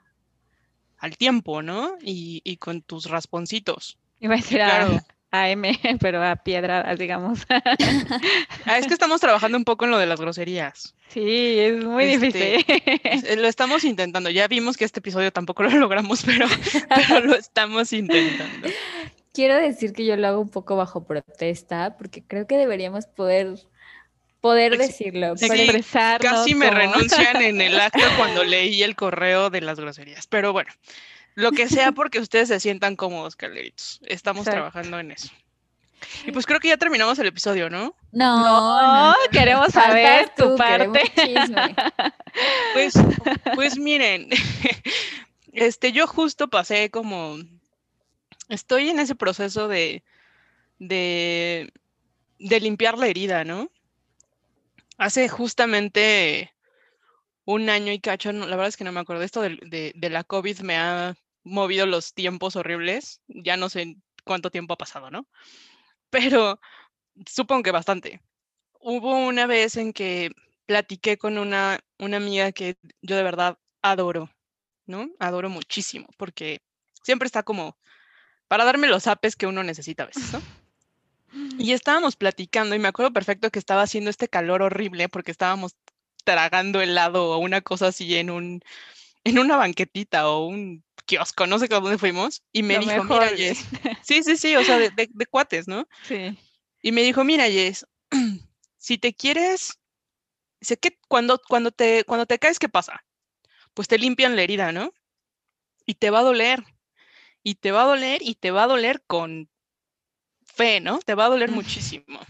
al 0.97 1.19
tiempo, 1.19 1.61
¿no? 1.61 1.99
Y, 2.01 2.41
y 2.43 2.57
con 2.57 2.81
tus 2.81 3.11
rasponcitos. 3.11 3.99
Iba 4.19 4.33
a 4.33 4.37
decir 4.39 4.59
Claro. 4.59 4.97
a 4.97 5.14
M, 5.51 5.79
pero 6.01 6.23
a 6.23 6.37
piedradas, 6.37 6.99
digamos. 6.99 7.41
Ah, 8.67 8.79
es 8.79 8.87
que 8.87 8.95
estamos 8.95 9.21
trabajando 9.21 9.59
un 9.59 9.65
poco 9.65 9.85
en 9.85 9.91
lo 9.91 9.99
de 9.99 10.07
las 10.07 10.21
groserías. 10.21 10.95
Sí, 11.09 11.59
es 11.59 11.85
muy 11.85 12.05
Este, 12.05 12.27
difícil. 12.65 13.43
Lo 13.43 13.47
estamos 13.49 13.85
intentando. 13.85 14.31
Ya 14.31 14.49
vimos 14.49 14.77
que 14.77 14.85
este 14.85 15.01
episodio 15.01 15.33
tampoco 15.33 15.63
lo 15.65 15.71
logramos, 15.71 16.23
pero, 16.25 16.47
pero 17.09 17.21
lo 17.21 17.35
estamos 17.35 17.93
intentando. 17.93 18.69
quiero 19.33 19.57
decir 19.57 19.93
que 19.93 20.07
yo 20.07 20.17
lo 20.17 20.27
hago 20.29 20.41
un 20.41 20.49
poco 20.49 20.77
bajo 20.77 21.05
protesta, 21.07 21.97
porque 21.99 22.23
creo 22.27 22.47
que 22.47 22.57
deberíamos 22.57 23.07
poder, 23.07 23.55
poder 24.41 24.75
Ex- 24.75 24.89
decirlo. 24.89 25.37
sí, 25.37 25.45
Expresarnos 25.47 26.33
Casi 26.33 26.55
me 26.55 26.69
como- 26.69 26.79
renuncian 26.79 27.43
en 27.43 27.61
el 27.61 27.79
acto 27.79 28.01
cuando 28.17 28.43
leí 28.45 28.83
el 28.83 28.97
correo 28.97 29.51
de 29.51 29.61
las 29.61 29.79
groserías. 29.79 30.27
Pero 30.27 30.53
bueno, 30.53 30.71
lo 31.35 31.53
que 31.53 31.69
sea 31.69 31.93
porque 31.93 32.19
ustedes 32.21 32.49
se 32.49 32.61
sientan 32.61 32.97
cómodos, 32.97 33.37
caleritos. 33.37 34.01
Estamos 34.05 34.43
Exacto. 34.43 34.57
trabajando 34.71 34.99
en 35.01 35.11
eso. 35.13 35.31
Y 36.27 36.33
pues 36.33 36.45
creo 36.45 36.61
que 36.61 36.69
ya 36.69 36.77
terminamos 36.77 37.19
el 37.19 37.27
episodio, 37.27 37.71
¿no? 37.71 37.95
no, 38.13 38.39
No, 38.45 39.09
no, 39.11 39.15
queremos 39.33 39.73
saber 39.73 40.29
tu 40.37 40.51
tú, 40.51 40.57
parte. 40.57 41.01
Pues, 42.73 42.95
pues 43.55 43.79
miren, 43.79 44.29
este, 45.53 45.93
yo 45.93 46.07
justo 46.07 46.49
pasé 46.49 46.91
como, 46.91 47.39
estoy 48.49 48.89
en 48.89 48.99
ese 48.99 49.15
proceso 49.15 49.69
de, 49.69 50.03
de, 50.81 51.73
de 52.41 52.61
limpiar 52.61 52.99
la 52.99 53.07
herida, 53.07 53.45
¿no? 53.45 53.71
Hace 54.99 55.29
justamente 55.29 56.53
un 57.45 57.71
año 57.71 57.93
y 57.93 58.01
cacho, 58.01 58.33
no, 58.33 58.47
la 58.47 58.57
verdad 58.57 58.69
es 58.69 58.77
que 58.77 58.85
no 58.85 58.93
me 58.93 59.01
acuerdo, 59.01 59.23
esto 59.23 59.41
del- 59.43 59.61
de, 59.65 59.93
de 59.95 60.11
la 60.11 60.25
COVID 60.25 60.59
me 60.61 60.77
ha 60.77 61.15
movido 61.45 61.87
los 61.87 62.15
tiempos 62.15 62.57
horribles, 62.57 63.21
ya 63.29 63.57
no 63.57 63.69
sé 63.69 63.97
cuánto 64.25 64.51
tiempo 64.51 64.75
ha 64.75 64.79
pasado, 64.79 65.11
¿no? 65.11 65.27
Pero 66.11 66.61
supongo 67.27 67.63
que 67.63 67.71
bastante. 67.71 68.21
Hubo 68.81 69.17
una 69.27 69.47
vez 69.47 69.77
en 69.77 69.93
que 69.93 70.31
platiqué 70.67 71.19
con 71.19 71.39
una, 71.39 71.81
una 71.99 72.17
amiga 72.17 72.53
que 72.53 72.77
yo 73.03 73.17
de 73.17 73.23
verdad 73.23 73.59
adoro, 73.83 74.31
¿no? 74.87 75.11
Adoro 75.19 75.49
muchísimo, 75.51 76.09
porque 76.17 76.61
siempre 77.03 77.27
está 77.27 77.43
como 77.43 77.77
para 78.49 78.65
darme 78.65 78.89
los 78.89 79.07
apes 79.07 79.37
que 79.37 79.47
uno 79.47 79.63
necesita 79.63 80.05
a 80.05 80.07
veces, 80.07 80.33
¿no? 80.33 80.43
Y 81.59 81.73
estábamos 81.73 82.15
platicando 82.15 82.77
y 82.77 82.79
me 82.79 82.87
acuerdo 82.87 83.13
perfecto 83.13 83.51
que 83.51 83.59
estaba 83.59 83.83
haciendo 83.83 84.09
este 84.09 84.29
calor 84.29 84.63
horrible 84.63 85.09
porque 85.09 85.33
estábamos 85.33 85.75
tragando 86.23 86.81
helado 86.81 87.33
o 87.33 87.39
una 87.39 87.61
cosa 87.61 87.89
así 87.89 88.17
en 88.17 88.31
un 88.31 88.63
en 89.25 89.39
una 89.39 89.57
banquetita 89.57 90.29
o 90.29 90.47
un 90.47 90.85
kiosco, 91.07 91.47
no 91.47 91.59
sé 91.59 91.67
a 91.67 91.81
dónde 91.81 91.99
fuimos, 91.99 92.43
y 92.53 92.63
me 92.63 92.75
Lo 92.75 92.81
dijo, 92.81 93.03
mejor. 93.03 93.23
mira, 93.25 93.37
Jess, 93.37 93.65
sí, 94.03 94.23
sí, 94.23 94.37
sí, 94.37 94.57
o 94.57 94.65
sea, 94.65 94.79
de, 94.79 94.91
de- 94.91 95.11
de 95.13 95.27
cuates, 95.27 95.69
¿no? 95.69 95.87
Sí. 96.03 96.37
Y 96.83 96.93
me 96.93 97.03
dijo, 97.03 97.25
mira, 97.25 97.45
Jess, 97.51 97.87
si 98.79 98.99
te 98.99 99.15
quieres, 99.15 99.79
sé 100.61 100.77
que 100.79 100.99
cuando, 101.09 101.41
cuando, 101.49 101.71
te, 101.71 102.05
cuando 102.05 102.27
te 102.27 102.39
caes, 102.39 102.59
¿qué 102.59 102.69
pasa? 102.69 103.05
Pues 103.75 103.89
te 103.89 103.99
limpian 103.99 104.37
la 104.37 104.43
herida, 104.43 104.73
¿no? 104.73 104.93
Y 105.87 105.95
te 105.95 106.11
va 106.11 106.21
a 106.21 106.23
doler, 106.25 106.65
y 107.43 107.57
te 107.57 107.73
va 107.73 107.83
a 107.83 107.87
doler, 107.87 108.23
y 108.23 108.37
te 108.37 108.51
va 108.51 108.65
a 108.65 108.69
doler 108.69 109.03
con 109.07 109.51
fe, 110.47 110.81
¿no? 110.81 110.99
Te 111.01 111.15
va 111.15 111.27
a 111.27 111.31
doler 111.31 111.51
muchísimo. 111.51 112.21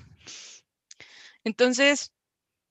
Entonces, 1.45 2.13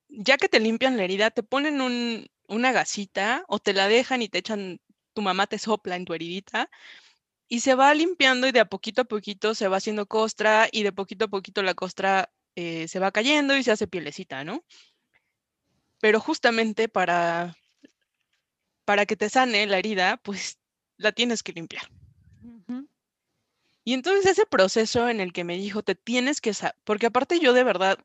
ya 0.08 0.36
que 0.36 0.48
te 0.48 0.60
limpian 0.60 0.96
la 0.96 1.04
herida, 1.04 1.30
te 1.30 1.42
ponen 1.42 1.80
un, 1.80 2.28
una 2.48 2.72
gasita 2.72 3.44
o 3.48 3.58
te 3.58 3.72
la 3.72 3.88
dejan 3.88 4.22
y 4.22 4.28
te 4.28 4.38
echan, 4.38 4.80
tu 5.14 5.22
mamá 5.22 5.46
te 5.46 5.58
sopla 5.58 5.96
en 5.96 6.04
tu 6.04 6.12
heridita 6.14 6.70
y 7.48 7.60
se 7.60 7.74
va 7.74 7.94
limpiando 7.94 8.46
y 8.46 8.52
de 8.52 8.60
a 8.60 8.64
poquito 8.66 9.02
a 9.02 9.04
poquito 9.04 9.54
se 9.54 9.68
va 9.68 9.78
haciendo 9.78 10.06
costra 10.06 10.68
y 10.70 10.82
de 10.82 10.92
poquito 10.92 11.26
a 11.26 11.28
poquito 11.28 11.62
la 11.62 11.74
costra 11.74 12.30
eh, 12.56 12.88
se 12.88 12.98
va 12.98 13.12
cayendo 13.12 13.56
y 13.56 13.62
se 13.62 13.72
hace 13.72 13.86
pielecita, 13.86 14.44
¿no? 14.44 14.64
Pero 16.00 16.20
justamente 16.20 16.88
para, 16.88 17.56
para 18.84 19.06
que 19.06 19.16
te 19.16 19.28
sane 19.28 19.66
la 19.66 19.78
herida, 19.78 20.18
pues 20.18 20.58
la 20.96 21.12
tienes 21.12 21.42
que 21.42 21.52
limpiar. 21.52 21.88
Y 23.86 23.92
entonces 23.92 24.26
ese 24.26 24.46
proceso 24.46 25.08
en 25.08 25.20
el 25.20 25.32
que 25.32 25.44
me 25.44 25.56
dijo, 25.58 25.82
te 25.82 25.94
tienes 25.94 26.40
que, 26.40 26.54
sa-", 26.54 26.74
porque 26.84 27.06
aparte 27.06 27.38
yo 27.38 27.52
de 27.52 27.64
verdad, 27.64 27.98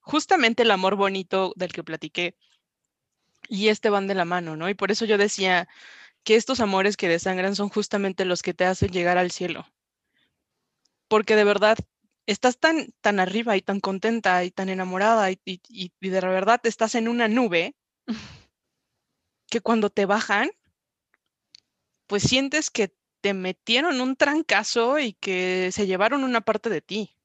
justamente 0.00 0.62
el 0.62 0.70
amor 0.70 0.96
bonito 0.96 1.54
del 1.56 1.72
que 1.72 1.82
platiqué 1.82 2.36
y 3.48 3.68
este 3.68 3.90
van 3.90 4.06
de 4.06 4.14
la 4.14 4.24
mano, 4.24 4.56
¿no? 4.56 4.68
Y 4.68 4.74
por 4.74 4.90
eso 4.90 5.04
yo 5.04 5.18
decía 5.18 5.68
que 6.24 6.36
estos 6.36 6.60
amores 6.60 6.96
que 6.96 7.08
desangran 7.08 7.54
son 7.56 7.68
justamente 7.68 8.24
los 8.24 8.42
que 8.42 8.54
te 8.54 8.64
hacen 8.64 8.90
llegar 8.90 9.18
al 9.18 9.30
cielo. 9.30 9.66
Porque 11.08 11.34
de 11.36 11.44
verdad 11.44 11.78
estás 12.26 12.58
tan, 12.58 12.92
tan 13.00 13.18
arriba 13.20 13.56
y 13.56 13.62
tan 13.62 13.80
contenta 13.80 14.44
y 14.44 14.50
tan 14.50 14.68
enamorada 14.68 15.30
y, 15.30 15.38
y- 15.44 15.92
de 16.00 16.20
verdad 16.20 16.60
estás 16.64 16.94
en 16.94 17.08
una 17.08 17.28
nube 17.28 17.74
que 19.50 19.60
cuando 19.60 19.88
te 19.90 20.04
bajan, 20.06 20.50
pues 22.06 22.22
sientes 22.22 22.70
que 22.70 22.94
te 23.20 23.34
metieron 23.34 24.00
un 24.00 24.16
trancazo 24.16 24.98
y 24.98 25.12
que 25.14 25.70
se 25.72 25.86
llevaron 25.86 26.24
una 26.24 26.40
parte 26.42 26.70
de 26.70 26.80
ti. 26.82 27.16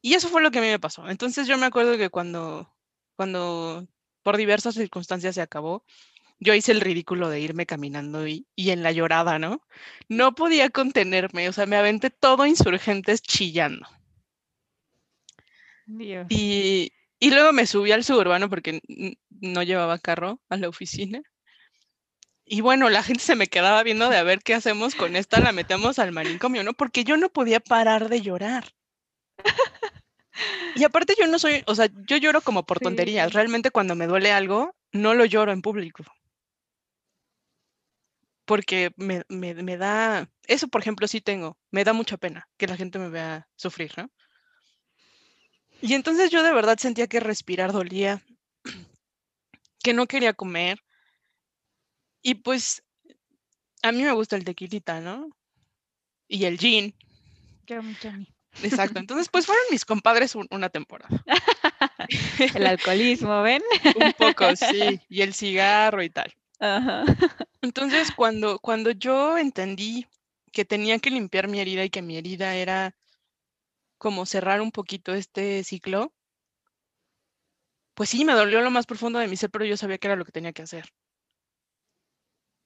Y 0.00 0.14
eso 0.14 0.28
fue 0.28 0.42
lo 0.42 0.50
que 0.50 0.58
a 0.58 0.62
mí 0.62 0.68
me 0.68 0.78
pasó. 0.80 1.08
Entonces 1.08 1.46
yo 1.46 1.56
me 1.58 1.66
acuerdo 1.66 1.96
que 1.96 2.10
cuando, 2.10 2.72
cuando 3.16 3.86
por 4.22 4.36
diversas 4.36 4.74
circunstancias 4.74 5.34
se 5.34 5.42
acabó, 5.42 5.84
yo 6.42 6.54
hice 6.54 6.72
el 6.72 6.80
ridículo 6.80 7.30
de 7.30 7.40
irme 7.40 7.66
caminando 7.66 8.26
y, 8.26 8.46
y, 8.56 8.70
en 8.70 8.82
la 8.82 8.90
llorada, 8.90 9.38
¿no? 9.38 9.62
No 10.08 10.34
podía 10.34 10.70
contenerme, 10.70 11.48
o 11.48 11.52
sea, 11.52 11.66
me 11.66 11.76
aventé 11.76 12.10
todo 12.10 12.46
insurgentes 12.46 13.22
chillando. 13.22 13.86
Dios. 15.86 16.26
Y, 16.30 16.92
y 17.20 17.30
luego 17.30 17.52
me 17.52 17.66
subí 17.66 17.92
al 17.92 18.02
suburbano 18.02 18.50
porque 18.50 18.80
no 19.30 19.62
llevaba 19.62 19.98
carro 19.98 20.40
a 20.48 20.56
la 20.56 20.68
oficina. 20.68 21.22
Y 22.44 22.60
bueno, 22.60 22.90
la 22.90 23.04
gente 23.04 23.22
se 23.22 23.36
me 23.36 23.46
quedaba 23.46 23.82
viendo 23.84 24.08
de 24.08 24.16
a 24.16 24.24
ver 24.24 24.40
qué 24.40 24.54
hacemos 24.54 24.96
con 24.96 25.14
esta, 25.14 25.40
la 25.40 25.52
metemos 25.52 26.00
al 26.00 26.10
manicomio, 26.10 26.64
¿no? 26.64 26.72
Porque 26.72 27.04
yo 27.04 27.16
no 27.16 27.28
podía 27.28 27.60
parar 27.60 28.08
de 28.08 28.20
llorar. 28.20 28.64
Y 30.74 30.84
aparte 30.84 31.14
yo 31.18 31.26
no 31.26 31.38
soy, 31.38 31.62
o 31.66 31.74
sea, 31.74 31.88
yo 32.06 32.16
lloro 32.16 32.40
como 32.40 32.64
por 32.64 32.80
tonterías. 32.80 33.28
Sí. 33.28 33.34
Realmente 33.34 33.70
cuando 33.70 33.94
me 33.94 34.06
duele 34.06 34.32
algo, 34.32 34.74
no 34.90 35.14
lo 35.14 35.26
lloro 35.26 35.52
en 35.52 35.60
público. 35.60 36.04
Porque 38.44 38.90
me, 38.96 39.22
me, 39.28 39.54
me 39.54 39.76
da, 39.76 40.28
eso 40.46 40.68
por 40.68 40.80
ejemplo 40.80 41.06
sí 41.06 41.20
tengo, 41.20 41.56
me 41.70 41.84
da 41.84 41.92
mucha 41.92 42.16
pena 42.16 42.48
que 42.56 42.66
la 42.66 42.76
gente 42.76 42.98
me 42.98 43.08
vea 43.08 43.48
sufrir, 43.56 43.92
¿no? 43.96 44.10
Y 45.80 45.94
entonces 45.94 46.30
yo 46.30 46.42
de 46.42 46.52
verdad 46.52 46.78
sentía 46.78 47.06
que 47.06 47.20
respirar 47.20 47.72
dolía, 47.72 48.22
que 49.82 49.92
no 49.92 50.06
quería 50.06 50.32
comer. 50.32 50.78
Y 52.22 52.36
pues 52.36 52.84
a 53.82 53.90
mí 53.92 54.02
me 54.02 54.12
gusta 54.12 54.36
el 54.36 54.44
tequilita, 54.44 55.00
¿no? 55.00 55.28
Y 56.28 56.44
el 56.44 56.58
gin. 56.58 56.94
Yummy, 57.66 57.96
yummy. 58.02 58.26
Exacto. 58.62 58.98
Entonces, 59.00 59.28
pues 59.28 59.46
fueron 59.46 59.64
mis 59.70 59.84
compadres 59.84 60.34
un- 60.34 60.46
una 60.50 60.68
temporada. 60.68 61.24
El 62.54 62.66
alcoholismo, 62.66 63.42
¿ven? 63.42 63.62
Un 63.96 64.12
poco, 64.12 64.44
sí. 64.56 65.00
Y 65.08 65.22
el 65.22 65.34
cigarro 65.34 66.02
y 66.02 66.10
tal. 66.10 66.32
Ajá. 66.62 67.04
Entonces, 67.60 68.12
cuando, 68.12 68.58
cuando 68.60 68.92
yo 68.92 69.36
entendí 69.36 70.06
que 70.52 70.64
tenía 70.64 70.98
que 71.00 71.10
limpiar 71.10 71.48
mi 71.48 71.60
herida 71.60 71.84
y 71.84 71.90
que 71.90 72.02
mi 72.02 72.16
herida 72.16 72.54
era 72.54 72.94
como 73.96 74.26
cerrar 74.26 74.60
un 74.60 74.70
poquito 74.70 75.14
este 75.14 75.64
ciclo, 75.64 76.12
pues 77.94 78.10
sí, 78.10 78.24
me 78.26 78.34
dolió 78.34 78.60
lo 78.60 78.70
más 78.70 78.84
profundo 78.86 79.18
de 79.18 79.28
mi 79.28 79.36
ser, 79.36 79.50
pero 79.50 79.64
yo 79.64 79.78
sabía 79.78 79.96
que 79.96 80.06
era 80.08 80.16
lo 80.16 80.26
que 80.26 80.32
tenía 80.32 80.52
que 80.52 80.62
hacer. 80.62 80.92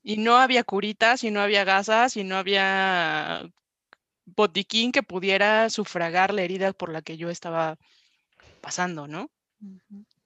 Y 0.02 0.16
no 0.16 0.36
había 0.36 0.64
curitas, 0.64 1.22
y 1.24 1.30
no 1.30 1.40
había 1.40 1.64
gasas, 1.64 2.16
y 2.16 2.24
no 2.24 2.36
había 2.36 3.42
botiquín 4.26 4.92
que 4.92 5.02
pudiera 5.02 5.70
sufragar 5.70 6.34
la 6.34 6.42
herida 6.42 6.72
por 6.72 6.92
la 6.92 7.02
que 7.02 7.16
yo 7.16 7.30
estaba 7.30 7.78
pasando, 8.60 9.08
¿no? 9.08 9.30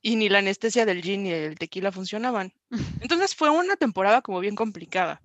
Y 0.02 0.16
ni 0.16 0.28
la 0.28 0.38
anestesia 0.38 0.86
del 0.86 1.02
gin 1.02 1.24
ni 1.24 1.30
del 1.30 1.58
tequila 1.58 1.92
funcionaban. 1.92 2.52
Entonces 3.00 3.34
fue 3.34 3.50
una 3.50 3.76
temporada 3.76 4.22
como 4.22 4.40
bien 4.40 4.54
complicada. 4.54 5.22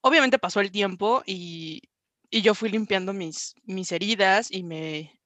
Obviamente 0.00 0.38
pasó 0.38 0.60
el 0.60 0.70
tiempo 0.70 1.22
y, 1.26 1.82
y 2.30 2.42
yo 2.42 2.54
fui 2.54 2.68
limpiando 2.68 3.12
mis, 3.12 3.54
mis 3.64 3.90
heridas 3.90 4.50
y 4.50 4.62
me, 4.62 5.20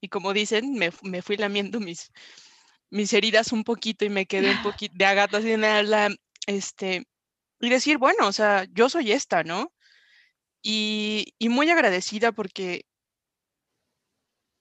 y 0.00 0.08
como 0.08 0.32
dicen, 0.32 0.74
me, 0.74 0.90
me 1.02 1.22
fui 1.22 1.36
lamiendo 1.36 1.78
mis, 1.78 2.10
mis 2.90 3.12
heridas 3.12 3.52
un 3.52 3.62
poquito 3.64 4.04
y 4.04 4.10
me 4.10 4.26
quedé 4.26 4.50
un 4.50 4.62
poquito 4.62 4.94
de 4.96 5.06
agata 5.06 5.38
así 5.38 5.52
en 5.52 5.60
la, 5.60 6.14
este, 6.46 7.06
y 7.60 7.68
decir, 7.68 7.98
bueno, 7.98 8.26
o 8.26 8.32
sea, 8.32 8.66
yo 8.72 8.88
soy 8.88 9.12
esta, 9.12 9.44
¿no? 9.44 9.72
Y, 10.62 11.34
y 11.38 11.48
muy 11.48 11.70
agradecida 11.70 12.32
porque 12.32 12.86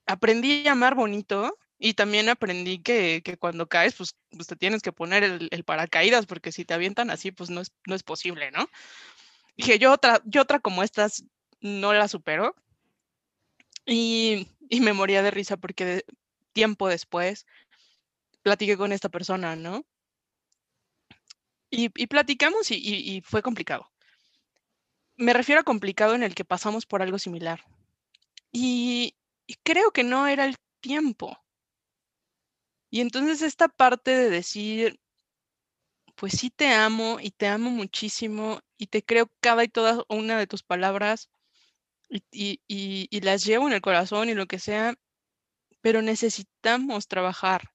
aprendí 0.05 0.67
a 0.67 0.73
amar 0.73 0.95
bonito 0.95 1.57
y 1.83 1.95
también 1.95 2.29
aprendí 2.29 2.79
que, 2.81 3.21
que 3.25 3.37
cuando 3.37 3.67
caes, 3.67 3.95
pues, 3.95 4.15
pues 4.31 4.47
te 4.47 4.55
tienes 4.55 4.81
que 4.81 4.93
poner 4.93 5.23
el, 5.23 5.49
el 5.51 5.63
paracaídas, 5.65 6.25
porque 6.27 6.51
si 6.53 6.65
te 6.65 6.73
avientan 6.73 7.09
así, 7.11 7.31
pues 7.31 7.49
no 7.49 7.61
es, 7.61 7.73
no 7.87 7.95
es 7.95 8.03
posible, 8.03 8.51
¿no? 8.51 8.69
Dije, 9.57 9.79
yo 9.79 9.93
otra, 9.93 10.21
yo 10.25 10.43
otra 10.43 10.59
como 10.59 10.83
estas 10.83 11.25
no 11.61 11.93
la 11.93 12.07
supero. 12.09 12.55
Y, 13.85 14.47
y 14.69 14.81
me 14.81 14.91
moría 14.93 15.23
de 15.23 15.31
risa 15.31 15.55
porque 15.57 15.85
de- 15.85 16.05
tiempo 16.53 16.87
después 16.89 17.45
platiqué 18.43 18.77
con 18.77 18.91
esta 18.93 19.09
persona, 19.09 19.55
¿no? 19.55 19.85
Y, 21.69 21.91
y 22.01 22.07
platicamos 22.07 22.71
y, 22.71 22.75
y- 22.75 23.17
y 23.17 23.21
fue 23.21 23.41
complicado. 23.41 23.91
Me 25.17 25.33
refiero 25.33 25.61
a 25.61 25.63
complicado 25.63 26.13
en 26.13 26.21
el 26.21 26.35
que 26.35 26.45
pasamos 26.45 26.85
por 26.85 27.01
algo 27.01 27.17
similar. 27.17 27.63
Y, 28.51 29.15
y 29.47 29.55
creo 29.63 29.91
que 29.91 30.03
no 30.05 30.27
era 30.27 30.45
el 30.45 30.57
tiempo. 30.81 31.42
Y 32.93 33.01
entonces 33.01 33.41
esta 33.41 33.69
parte 33.69 34.11
de 34.11 34.29
decir, 34.29 34.99
pues 36.15 36.33
sí 36.33 36.51
te 36.51 36.67
amo 36.69 37.17
y 37.19 37.31
te 37.31 37.47
amo 37.47 37.71
muchísimo 37.71 38.59
y 38.77 38.85
te 38.85 39.03
creo 39.03 39.31
cada 39.41 39.63
y 39.63 39.67
toda 39.67 40.03
una 40.09 40.37
de 40.37 40.45
tus 40.45 40.61
palabras 40.61 41.27
y, 42.09 42.23
y- 42.31 42.61
y- 42.67 43.07
y 43.09 43.21
las 43.21 43.43
llevo 43.45 43.67
en 43.67 43.73
el 43.73 43.81
corazón 43.81 44.29
y 44.29 44.35
lo 44.35 44.45
que 44.45 44.59
sea, 44.59 44.93
pero 45.81 46.03
necesitamos 46.03 47.07
trabajar 47.07 47.71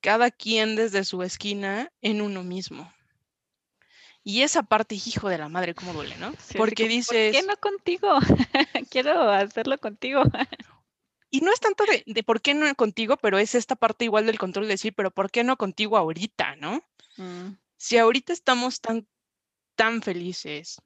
cada 0.00 0.30
quien 0.30 0.76
desde 0.76 1.02
su 1.04 1.24
esquina 1.24 1.90
en 2.00 2.20
uno 2.22 2.44
mismo. 2.44 2.92
Y 4.24 4.42
esa 4.42 4.62
parte, 4.62 4.94
hijo 4.94 5.28
de 5.28 5.38
la 5.38 5.48
madre, 5.48 5.74
cómo 5.74 5.92
duele, 5.92 6.16
¿no? 6.16 6.34
Sí, 6.38 6.58
Porque 6.58 6.74
como, 6.74 6.88
¿Por 7.06 7.16
dices, 7.16 7.32
qué 7.32 7.42
no 7.42 7.56
contigo? 7.58 8.18
Quiero 8.90 9.30
hacerlo 9.30 9.78
contigo. 9.78 10.22
y 11.34 11.40
no 11.40 11.52
es 11.52 11.58
tanto 11.58 11.84
de, 11.84 12.04
de 12.06 12.22
por 12.22 12.40
qué 12.40 12.54
no 12.54 12.72
contigo, 12.76 13.16
pero 13.16 13.38
es 13.38 13.56
esta 13.56 13.74
parte 13.74 14.04
igual 14.04 14.26
del 14.26 14.38
control 14.38 14.66
de 14.66 14.74
decir, 14.74 14.94
pero 14.94 15.10
¿por 15.10 15.30
qué 15.32 15.42
no 15.42 15.56
contigo 15.56 15.96
ahorita, 15.96 16.54
no? 16.56 16.84
Mm, 17.16 17.56
Si 17.76 17.98
ahorita 17.98 18.32
estamos 18.32 18.80
tan, 18.80 19.08
tan 19.74 20.00
felices 20.00 20.76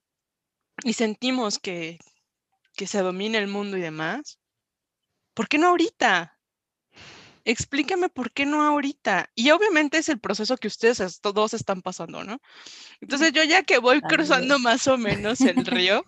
y 0.84 0.94
sentimos 0.94 1.58
que, 1.58 1.98
que 2.76 2.86
se 2.86 3.00
domina 3.02 3.36
el 3.38 3.48
mundo 3.48 3.76
y 3.76 3.82
demás, 3.82 4.38
¿por 5.34 5.48
qué 5.48 5.58
no 5.58 5.68
ahorita? 5.68 6.38
Explícame 7.44 8.08
por 8.08 8.30
qué 8.32 8.46
no 8.46 8.62
ahorita. 8.62 9.30
Y 9.34 9.50
obviamente 9.50 9.98
es 9.98 10.08
el 10.08 10.18
proceso 10.18 10.56
que 10.56 10.68
ustedes 10.68 11.00
es- 11.00 11.20
todos 11.20 11.54
están 11.54 11.82
pasando, 11.82 12.24
¿no? 12.24 12.40
Entonces 13.02 13.32
yo 13.32 13.44
ya 13.44 13.62
que 13.64 13.78
voy 13.78 14.00
cruzando 14.02 14.58
más 14.58 14.86
o 14.86 14.96
menos 14.98 15.40
el 15.44 15.64
río, 15.66 16.04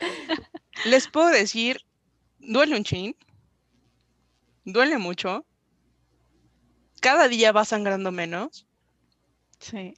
les 0.84 1.08
puedo 1.08 1.28
decir, 1.28 1.80
duele 2.38 2.76
un 2.76 2.84
chin, 2.84 3.16
duele 4.64 4.98
mucho, 4.98 5.44
cada 7.00 7.28
día 7.28 7.52
va 7.52 7.64
sangrando 7.64 8.10
menos, 8.12 8.66
Sí. 9.60 9.94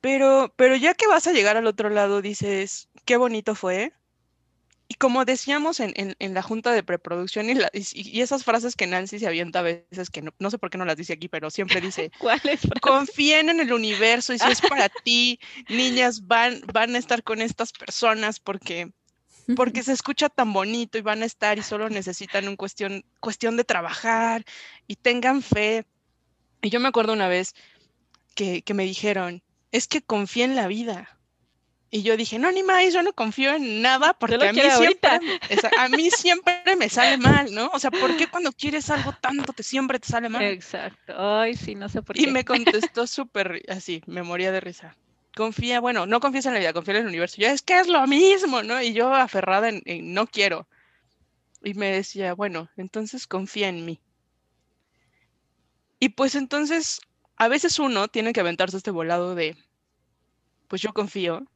pero, 0.00 0.52
pero 0.56 0.76
ya 0.76 0.94
que 0.94 1.06
vas 1.06 1.26
a 1.26 1.32
llegar 1.32 1.56
al 1.56 1.66
otro 1.66 1.90
lado 1.90 2.22
dices, 2.22 2.88
qué 3.04 3.16
bonito 3.16 3.54
fue. 3.54 3.92
Y 4.88 4.94
como 4.94 5.24
decíamos 5.24 5.80
en, 5.80 5.92
en- 5.96 6.14
en 6.20 6.32
la 6.34 6.42
junta 6.42 6.72
de 6.72 6.84
preproducción 6.84 7.50
y, 7.50 7.54
la- 7.54 7.70
y- 7.72 7.84
y 8.18 8.20
esas 8.20 8.44
frases 8.44 8.76
que 8.76 8.86
Nancy 8.86 9.18
se 9.18 9.26
avienta 9.26 9.58
a 9.58 9.62
veces, 9.62 10.10
que 10.10 10.22
no, 10.22 10.32
no 10.38 10.48
sé 10.50 10.58
por 10.58 10.70
qué 10.70 10.78
no 10.78 10.84
las 10.84 10.96
dice 10.96 11.14
aquí, 11.14 11.28
pero 11.28 11.50
siempre 11.50 11.80
dice, 11.80 12.12
¿Cuál 12.20 12.40
es? 12.44 12.60
confíen 12.80 13.48
en 13.48 13.58
el 13.60 13.72
universo 13.72 14.32
y 14.32 14.38
si 14.38 14.48
es 14.48 14.60
para 14.60 14.88
ti, 15.04 15.40
niñas 15.68 16.26
van, 16.28 16.60
van 16.72 16.94
a 16.94 16.98
estar 16.98 17.24
con 17.24 17.42
estas 17.42 17.72
personas 17.72 18.38
porque, 18.38 18.92
porque 19.54 19.82
se 19.84 19.92
escucha 19.92 20.28
tan 20.28 20.52
bonito 20.52 20.98
y 20.98 21.02
van 21.02 21.22
a 21.22 21.26
estar 21.26 21.58
y 21.58 21.62
solo 21.62 21.88
necesitan 21.90 22.48
un 22.48 22.56
cuestión, 22.56 23.04
cuestión 23.20 23.56
de 23.56 23.64
trabajar 23.64 24.44
y 24.86 24.96
tengan 24.96 25.42
fe. 25.42 25.86
Y 26.62 26.70
yo 26.70 26.80
me 26.80 26.88
acuerdo 26.88 27.12
una 27.12 27.28
vez 27.28 27.54
que, 28.34 28.62
que 28.62 28.74
me 28.74 28.84
dijeron, 28.84 29.42
es 29.72 29.88
que 29.88 30.02
confía 30.02 30.44
en 30.44 30.56
la 30.56 30.68
vida. 30.68 31.18
Y 31.90 32.02
yo 32.02 32.16
dije, 32.16 32.38
no, 32.38 32.50
ni 32.52 32.62
más, 32.62 32.92
yo 32.92 33.02
no 33.02 33.12
confío 33.14 33.52
en 33.54 33.80
nada 33.82 34.14
porque 34.18 34.48
a 34.48 34.52
mí, 34.52 34.70
siempre, 34.70 35.20
esa- 35.48 35.72
a 35.76 35.88
mí 35.88 36.10
siempre 36.10 36.76
me 36.76 36.88
sale 36.88 37.16
mal, 37.18 37.54
¿no? 37.54 37.70
O 37.72 37.78
sea, 37.78 37.90
¿por 37.90 38.14
qué 38.16 38.28
cuando 38.28 38.52
quieres 38.52 38.90
algo 38.90 39.12
tanto 39.12 39.52
te 39.52 39.62
siempre 39.62 39.98
te 39.98 40.08
sale 40.08 40.28
mal? 40.28 40.42
Exacto. 40.42 41.14
Ay, 41.16 41.54
sí, 41.56 41.74
no 41.74 41.88
sé 41.88 42.02
por 42.02 42.16
Y 42.16 42.22
qué. 42.24 42.32
me 42.32 42.44
contestó 42.44 43.06
súper 43.06 43.62
así, 43.68 44.02
me 44.06 44.22
moría 44.22 44.52
de 44.52 44.60
risa. 44.60 44.96
Confía, 45.36 45.80
bueno, 45.80 46.06
no 46.06 46.18
confías 46.18 46.46
en 46.46 46.54
la 46.54 46.60
vida, 46.60 46.72
confía 46.72 46.94
en 46.94 47.02
el 47.02 47.08
universo. 47.08 47.36
Yo, 47.38 47.48
es 47.48 47.60
que 47.60 47.78
es 47.78 47.88
lo 47.88 48.06
mismo, 48.06 48.62
¿no? 48.62 48.80
Y 48.80 48.94
yo 48.94 49.12
aferrada 49.14 49.68
en, 49.68 49.82
en 49.84 50.14
no 50.14 50.26
quiero. 50.26 50.66
Y 51.62 51.74
me 51.74 51.92
decía, 51.92 52.32
bueno, 52.32 52.70
entonces 52.78 53.26
confía 53.26 53.68
en 53.68 53.84
mí. 53.84 54.00
Y 56.00 56.08
pues 56.08 56.36
entonces, 56.36 57.02
a 57.36 57.48
veces 57.48 57.78
uno 57.78 58.08
tiene 58.08 58.32
que 58.32 58.40
aventarse 58.40 58.78
este 58.78 58.90
volado 58.90 59.34
de, 59.34 59.58
pues 60.68 60.80
yo 60.80 60.94
confío. 60.94 61.46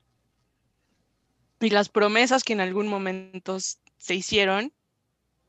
Y 1.58 1.70
las 1.70 1.88
promesas 1.88 2.44
que 2.44 2.52
en 2.52 2.60
algún 2.60 2.86
momento 2.86 3.58
se 3.60 4.14
hicieron, 4.14 4.74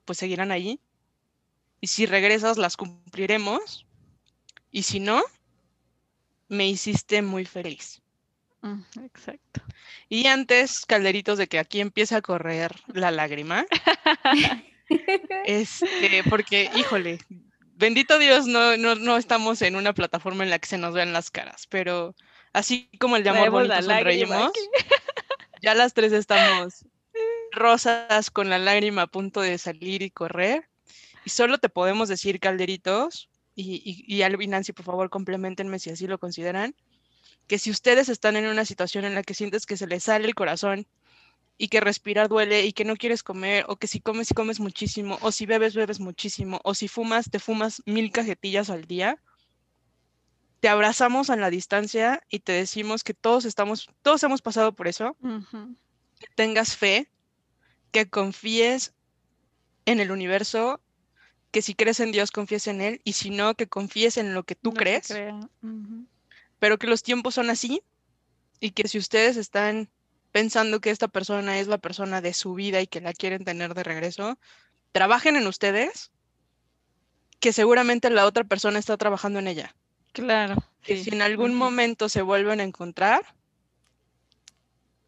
pues 0.06 0.20
seguirán 0.20 0.52
allí. 0.52 0.80
Y 1.82 1.88
si 1.88 2.06
regresas, 2.06 2.58
las 2.58 2.78
cumpliremos. 2.78 3.86
Y 4.72 4.84
si 4.84 5.02
no, 5.02 5.22
me 6.48 6.70
hiciste 6.70 7.22
muy 7.22 7.44
feliz. 7.44 8.02
Exacto. 9.02 9.62
Y 10.10 10.28
antes, 10.28 10.86
calderitos, 10.86 11.38
de 11.38 11.48
que 11.48 11.60
aquí 11.60 11.80
empiece 11.80 12.16
a 12.16 12.22
correr 12.22 12.72
la 12.94 13.12
lágrima. 13.12 13.66
Este, 15.46 16.22
porque, 16.30 16.70
híjole, 16.76 17.20
bendito 17.76 18.20
Dios, 18.20 18.46
no, 18.46 18.76
no, 18.76 18.96
no 18.96 19.16
estamos 19.16 19.62
en 19.62 19.78
una 19.78 19.94
plataforma 19.94 20.44
en 20.44 20.50
la 20.50 20.60
que 20.60 20.68
se 20.68 20.78
nos 20.78 20.94
vean 20.94 21.14
las 21.14 21.32
caras, 21.32 21.66
pero 21.68 22.14
así 22.52 22.90
como 23.00 23.16
el 23.16 23.24
de 23.24 23.30
amor 23.30 23.44
Traemos 23.44 23.68
bonito 23.70 23.84
sonreímos, 23.84 24.52
ya 25.62 25.76
las 25.76 25.94
tres 25.94 26.12
estamos 26.12 26.86
rosas 27.54 28.32
con 28.32 28.50
la 28.50 28.60
lágrima 28.60 29.04
a 29.04 29.08
punto 29.08 29.40
de 29.40 29.58
salir 29.58 30.02
y 30.02 30.12
correr. 30.12 30.68
Y 31.24 31.30
solo 31.30 31.58
te 31.58 31.70
podemos 31.70 32.10
decir, 32.10 32.42
calderitos, 32.42 33.30
y, 33.56 33.76
y, 33.86 34.14
y 34.14 34.24
Alvin 34.24 34.50
Nancy, 34.50 34.74
por 34.74 34.86
favor, 34.86 35.10
complementenme 35.10 35.80
si 35.80 35.90
así 35.90 36.06
lo 36.06 36.18
consideran, 36.18 36.76
que 37.52 37.60
si 37.60 37.70
ustedes 37.70 38.08
están 38.08 38.38
en 38.38 38.48
una 38.48 38.64
situación 38.64 39.04
en 39.04 39.14
la 39.14 39.24
que 39.24 39.34
sientes 39.34 39.66
que 39.66 39.76
se 39.76 39.86
les 39.86 40.06
sale 40.06 40.26
el 40.26 40.36
corazón 40.36 40.88
y 41.58 41.68
que 41.68 41.82
respirar 41.82 42.30
duele 42.30 42.66
y 42.66 42.72
que 42.72 42.86
no 42.86 42.96
quieres 42.96 43.24
comer, 43.24 43.66
o 43.68 43.76
que 43.76 43.88
si 43.88 44.00
comes 44.00 44.32
y 44.32 44.34
comes 44.34 44.62
muchísimo, 44.62 45.18
o 45.20 45.34
si 45.34 45.46
bebes, 45.46 45.76
bebes 45.76 46.00
muchísimo, 46.00 46.62
o 46.64 46.74
si 46.74 46.88
fumas, 46.88 47.30
te 47.30 47.40
fumas 47.40 47.84
mil 47.86 48.10
cajetillas 48.14 48.70
al 48.70 48.86
día, 48.86 49.22
te 50.62 50.70
abrazamos 50.70 51.30
a 51.30 51.36
la 51.36 51.50
distancia 51.50 52.24
y 52.30 52.40
te 52.40 52.54
decimos 52.54 53.04
que 53.04 53.14
todos 53.14 53.44
estamos, 53.44 53.90
todos 54.02 54.24
hemos 54.24 54.42
pasado 54.42 54.72
por 54.72 54.88
eso, 54.88 55.18
que 56.22 56.28
tengas 56.38 56.78
fe, 56.78 57.10
que 57.92 58.10
confíes 58.10 58.94
en 59.86 60.00
el 60.00 60.12
universo, 60.12 60.80
que 61.52 61.62
si 61.62 61.76
crees 61.76 62.00
en 62.00 62.14
Dios, 62.14 62.32
confíes 62.32 62.68
en 62.68 62.80
Él, 62.80 63.02
y 63.04 63.12
si 63.12 63.30
no, 63.30 63.56
que 63.56 63.68
confíes 63.68 64.16
en 64.16 64.34
lo 64.34 64.44
que 64.44 64.56
tú 64.56 64.72
que 64.72 64.80
crees. 64.80 65.14
Pero 66.62 66.78
que 66.78 66.86
los 66.86 67.02
tiempos 67.02 67.34
son 67.34 67.50
así 67.50 67.82
y 68.60 68.70
que 68.70 68.88
si 68.88 69.00
ustedes 69.00 69.36
están 69.36 69.90
pensando 70.32 70.80
que 70.80 70.92
esta 70.92 71.08
persona 71.08 71.58
es 71.58 71.66
la 71.66 71.80
persona 71.80 72.22
de 72.22 72.36
su 72.36 72.54
vida 72.54 72.80
y 72.82 72.86
que 72.86 73.02
la 73.02 73.14
quieren 73.14 73.44
tener 73.44 73.74
de 73.74 73.84
regreso, 73.84 74.38
trabajen 74.92 75.36
en 75.38 75.48
ustedes, 75.48 76.12
que 77.40 77.52
seguramente 77.52 78.12
la 78.12 78.28
otra 78.28 78.44
persona 78.44 78.78
está 78.78 78.96
trabajando 78.96 79.40
en 79.40 79.48
ella. 79.48 79.76
Claro. 80.14 80.64
Que 80.84 80.98
sí. 80.98 81.06
si 81.06 81.10
en 81.16 81.24
algún 81.24 81.56
momento 81.56 82.10
se 82.10 82.22
vuelven 82.22 82.60
a 82.60 82.64
encontrar, 82.64 83.26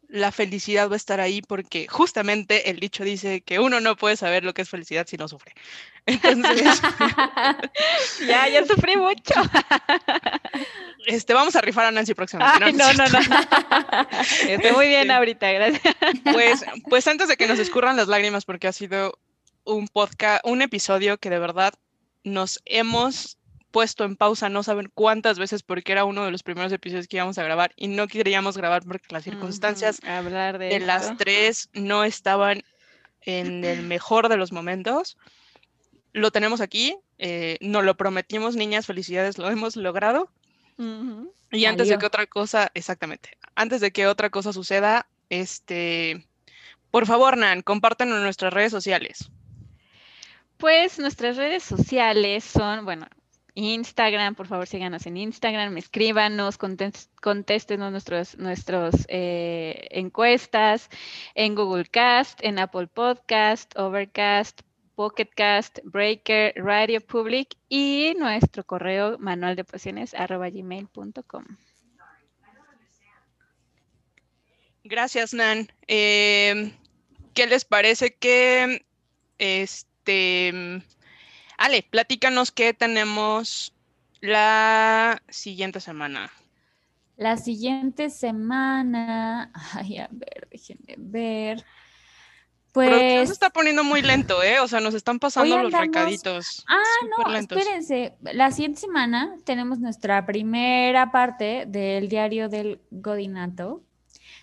la 0.08 0.32
felicidad 0.32 0.88
va 0.88 0.94
a 0.94 0.96
estar 0.96 1.20
ahí 1.20 1.42
porque 1.42 1.86
justamente 1.88 2.70
el 2.70 2.80
dicho 2.80 3.04
dice 3.04 3.40
que 3.40 3.58
uno 3.58 3.80
no 3.80 3.96
puede 3.96 4.16
saber 4.16 4.44
lo 4.44 4.54
que 4.54 4.62
es 4.62 4.68
felicidad 4.68 5.06
si 5.06 5.16
no 5.16 5.28
sufre. 5.28 5.52
Entonces, 6.06 6.80
Ya, 8.26 8.48
ya 8.48 8.64
sufrí 8.66 8.96
mucho. 8.96 9.34
este, 11.06 11.34
vamos 11.34 11.56
a 11.56 11.60
rifar 11.60 11.86
a 11.86 11.90
Nancy 11.90 12.14
próximamente. 12.14 12.72
¿no? 12.72 12.92
no, 12.92 13.08
no, 13.08 13.20
no. 13.20 14.08
Estoy 14.48 14.72
muy 14.72 14.88
bien 14.88 15.02
Este, 15.02 15.12
ahorita, 15.12 15.52
gracias. 15.52 15.94
Pues, 16.24 16.64
pues 16.88 17.06
antes 17.08 17.28
de 17.28 17.36
que 17.36 17.46
nos 17.46 17.58
escurran 17.58 17.96
las 17.96 18.08
lágrimas, 18.08 18.44
porque 18.44 18.68
ha 18.68 18.72
sido 18.72 19.18
un 19.64 19.88
podcast, 19.88 20.44
un 20.44 20.62
episodio 20.62 21.18
que 21.18 21.30
de 21.30 21.38
verdad 21.38 21.74
nos 22.22 22.60
hemos 22.64 23.38
puesto 23.74 24.04
en 24.04 24.14
pausa, 24.14 24.48
no 24.48 24.62
saben 24.62 24.88
cuántas 24.94 25.36
veces, 25.36 25.64
porque 25.64 25.90
era 25.90 26.04
uno 26.04 26.24
de 26.24 26.30
los 26.30 26.44
primeros 26.44 26.70
episodios 26.70 27.08
que 27.08 27.16
íbamos 27.16 27.38
a 27.38 27.42
grabar 27.42 27.72
y 27.74 27.88
no 27.88 28.06
queríamos 28.06 28.56
grabar 28.56 28.84
porque 28.84 29.08
las 29.10 29.24
circunstancias 29.24 30.00
Hablar 30.04 30.58
de 30.58 30.68
de 30.68 30.78
las 30.78 31.16
tres 31.16 31.70
no 31.72 32.04
estaban 32.04 32.62
en 33.22 33.64
el 33.64 33.82
mejor 33.94 34.28
de 34.28 34.36
los 34.36 34.52
momentos. 34.52 35.18
Lo 36.12 36.30
tenemos 36.30 36.60
aquí, 36.60 36.96
eh, 37.18 37.58
nos 37.60 37.82
lo 37.82 37.96
prometimos, 37.96 38.54
niñas, 38.54 38.86
felicidades, 38.86 39.38
lo 39.38 39.50
hemos 39.50 39.74
logrado. 39.74 40.30
Y 41.50 41.64
antes 41.64 41.88
de 41.88 41.98
que 41.98 42.06
otra 42.06 42.26
cosa, 42.28 42.70
exactamente, 42.74 43.36
antes 43.56 43.80
de 43.80 43.90
que 43.90 44.06
otra 44.06 44.30
cosa 44.30 44.52
suceda, 44.52 45.08
este, 45.30 46.24
por 46.92 47.06
favor, 47.06 47.36
Nan, 47.36 47.62
compártanlo 47.62 48.18
en 48.18 48.22
nuestras 48.22 48.52
redes 48.52 48.70
sociales. 48.70 49.32
Pues 50.58 51.00
nuestras 51.00 51.36
redes 51.36 51.64
sociales 51.64 52.44
son, 52.44 52.84
bueno, 52.84 53.08
Instagram, 53.54 54.34
por 54.34 54.48
favor 54.48 54.66
síganos 54.66 55.06
en 55.06 55.16
Instagram, 55.16 55.76
escríbanos, 55.78 56.58
contéstenos 56.58 57.92
nuestros, 57.92 58.36
nuestros 58.36 59.06
eh, 59.08 59.86
encuestas 59.90 60.90
en 61.34 61.54
Google 61.54 61.86
Cast, 61.86 62.40
en 62.42 62.58
Apple 62.58 62.88
Podcast, 62.88 63.76
Overcast, 63.78 64.62
Pocket 64.96 65.28
Cast, 65.34 65.78
Breaker, 65.84 66.52
Radio 66.56 67.00
Public 67.00 67.56
y 67.68 68.14
nuestro 68.18 68.64
correo 68.64 69.18
manual 69.18 69.56
de 69.56 69.64
pociones 69.64 70.14
arroba 70.14 70.50
gmail.com. 70.50 71.44
Gracias, 74.84 75.32
Nan. 75.32 75.68
Em, 75.86 76.72
¿qué 77.32 77.46
les 77.46 77.64
parece 77.64 78.14
que, 78.14 78.84
este, 79.38 80.82
Ale, 81.64 81.82
platícanos 81.82 82.52
qué 82.52 82.74
tenemos 82.74 83.72
la 84.20 85.22
siguiente 85.30 85.80
semana? 85.80 86.30
La 87.16 87.38
siguiente 87.38 88.10
semana, 88.10 89.50
ay, 89.72 89.96
a 89.96 90.08
ver, 90.12 90.46
déjenme 90.50 90.94
ver. 90.98 91.64
Producción 92.70 93.16
Pues, 93.16 93.28
se 93.30 93.32
está 93.32 93.48
poniendo 93.48 93.82
muy 93.82 94.02
lento, 94.02 94.42
¿eh? 94.42 94.60
O 94.60 94.68
sea, 94.68 94.80
nos 94.80 94.92
están 94.92 95.18
pasando 95.18 95.56
los 95.62 95.72
recaditos. 95.72 96.66
Ah, 96.68 96.82
no, 97.16 97.32
lentos. 97.32 97.56
espérense. 97.56 98.14
La 98.20 98.50
siguiente 98.50 98.82
semana 98.82 99.34
tenemos 99.44 99.78
nuestra 99.78 100.26
primera 100.26 101.10
parte 101.12 101.64
del 101.66 102.10
diario 102.10 102.50
del 102.50 102.82
Godinato. 102.90 103.82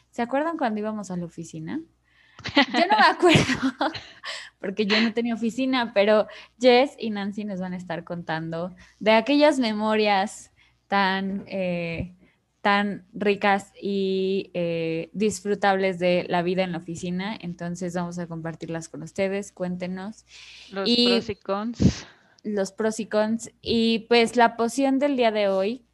¿Se 0.09 0.23
acuerdan 0.23 0.57
cuando 0.57 0.79
íbamos 0.79 1.11
a 1.11 1.17
la 1.17 1.25
oficina? 1.25 1.81
Yo 2.55 2.79
no 2.89 2.97
me 2.97 3.05
acuerdo, 3.09 3.91
porque 4.59 4.85
yo 4.85 4.99
no 5.01 5.13
tenía 5.13 5.33
oficina, 5.35 5.93
pero 5.93 6.27
Jess 6.59 6.91
y 6.97 7.09
Nancy 7.09 7.45
nos 7.45 7.59
van 7.59 7.73
a 7.73 7.77
estar 7.77 8.03
contando 8.03 8.73
de 8.99 9.11
aquellas 9.11 9.59
memorias 9.59 10.51
tan, 10.87 11.43
eh, 11.47 12.13
tan 12.61 13.05
ricas 13.13 13.71
y 13.81 14.51
eh, 14.53 15.09
disfrutables 15.13 15.97
de 15.99 16.25
la 16.29 16.41
vida 16.41 16.63
en 16.63 16.71
la 16.73 16.79
oficina. 16.79 17.35
Entonces 17.39 17.93
vamos 17.95 18.19
a 18.19 18.27
compartirlas 18.27 18.89
con 18.89 19.01
ustedes. 19.03 19.51
Cuéntenos 19.51 20.25
Los 20.71 20.87
Y- 20.89 21.07
pros 21.07 21.29
y 21.29 21.35
cons. 21.35 22.07
los 22.43 22.71
pros 22.71 22.99
y 22.99 23.05
cons. 23.07 23.51
Y 23.61 23.99
pues 24.09 24.35
la 24.35 24.57
poción 24.57 24.99
del 24.99 25.15
día 25.17 25.31
de 25.31 25.47
hoy, 25.47 25.85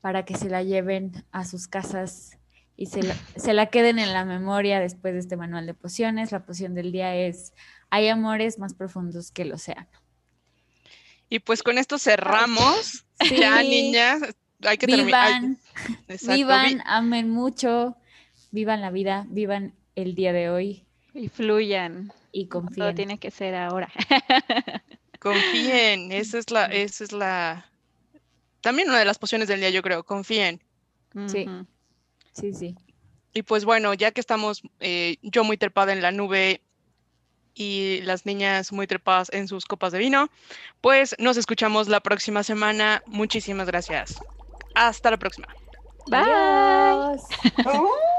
para 0.00 0.24
que 0.24 0.36
se 0.36 0.48
la 0.48 0.62
lleven 0.62 1.24
a 1.32 1.44
sus 1.44 1.66
casas 1.66 2.37
y 2.78 2.86
se 2.86 3.02
la, 3.02 3.14
se 3.36 3.52
la 3.52 3.66
queden 3.66 3.98
en 3.98 4.12
la 4.14 4.24
memoria 4.24 4.78
después 4.80 5.12
de 5.12 5.20
este 5.20 5.36
manual 5.36 5.66
de 5.66 5.74
pociones. 5.74 6.32
La 6.32 6.46
poción 6.46 6.74
del 6.74 6.92
día 6.92 7.14
es, 7.14 7.52
hay 7.90 8.08
amores 8.08 8.58
más 8.58 8.72
profundos 8.72 9.30
que 9.32 9.42
el 9.42 9.52
océano. 9.52 9.88
Y 11.28 11.40
pues 11.40 11.62
con 11.62 11.76
esto 11.76 11.98
cerramos. 11.98 13.04
Ya, 13.36 13.60
niñas, 13.64 14.20
hay 14.64 14.78
que 14.78 14.86
terminar. 14.86 15.40
Vivan, 15.42 15.58
vi- 16.08 16.34
vivan, 16.36 16.82
amen 16.86 17.28
mucho, 17.30 17.96
vivan 18.52 18.80
la 18.80 18.90
vida, 18.92 19.26
vivan 19.28 19.74
el 19.96 20.14
día 20.14 20.32
de 20.32 20.50
hoy 20.50 20.86
Y 21.14 21.28
fluyan. 21.28 22.12
y 22.30 22.46
Todo 22.46 22.62
confíen. 22.62 22.94
tiene 22.94 23.18
que 23.18 23.32
ser 23.32 23.56
ahora. 23.56 23.90
Confíen, 25.18 26.12
esa 26.12 26.38
es 26.38 26.50
la, 26.52 26.66
esa 26.66 27.02
es 27.02 27.10
la, 27.12 27.66
también 28.60 28.88
una 28.88 29.00
de 29.00 29.04
las 29.04 29.18
pociones 29.18 29.48
del 29.48 29.58
día, 29.58 29.70
yo 29.70 29.82
creo, 29.82 30.04
confíen. 30.04 30.62
Sí. 31.26 31.46
Sí, 32.32 32.52
sí. 32.52 32.74
Y 33.32 33.42
pues 33.42 33.64
bueno, 33.64 33.94
ya 33.94 34.10
que 34.10 34.20
estamos 34.20 34.62
eh, 34.80 35.16
yo 35.22 35.44
muy 35.44 35.56
trepada 35.56 35.92
en 35.92 36.02
la 36.02 36.10
nube 36.10 36.62
y 37.54 38.00
las 38.02 38.24
niñas 38.24 38.72
muy 38.72 38.86
trepadas 38.86 39.30
en 39.32 39.48
sus 39.48 39.66
copas 39.66 39.92
de 39.92 39.98
vino, 39.98 40.28
pues 40.80 41.16
nos 41.18 41.36
escuchamos 41.36 41.88
la 41.88 42.00
próxima 42.00 42.42
semana. 42.42 43.02
Muchísimas 43.06 43.66
gracias. 43.66 44.20
Hasta 44.74 45.10
la 45.10 45.16
próxima. 45.16 45.48
Bye. 46.06 46.20
Adiós. 46.20 47.22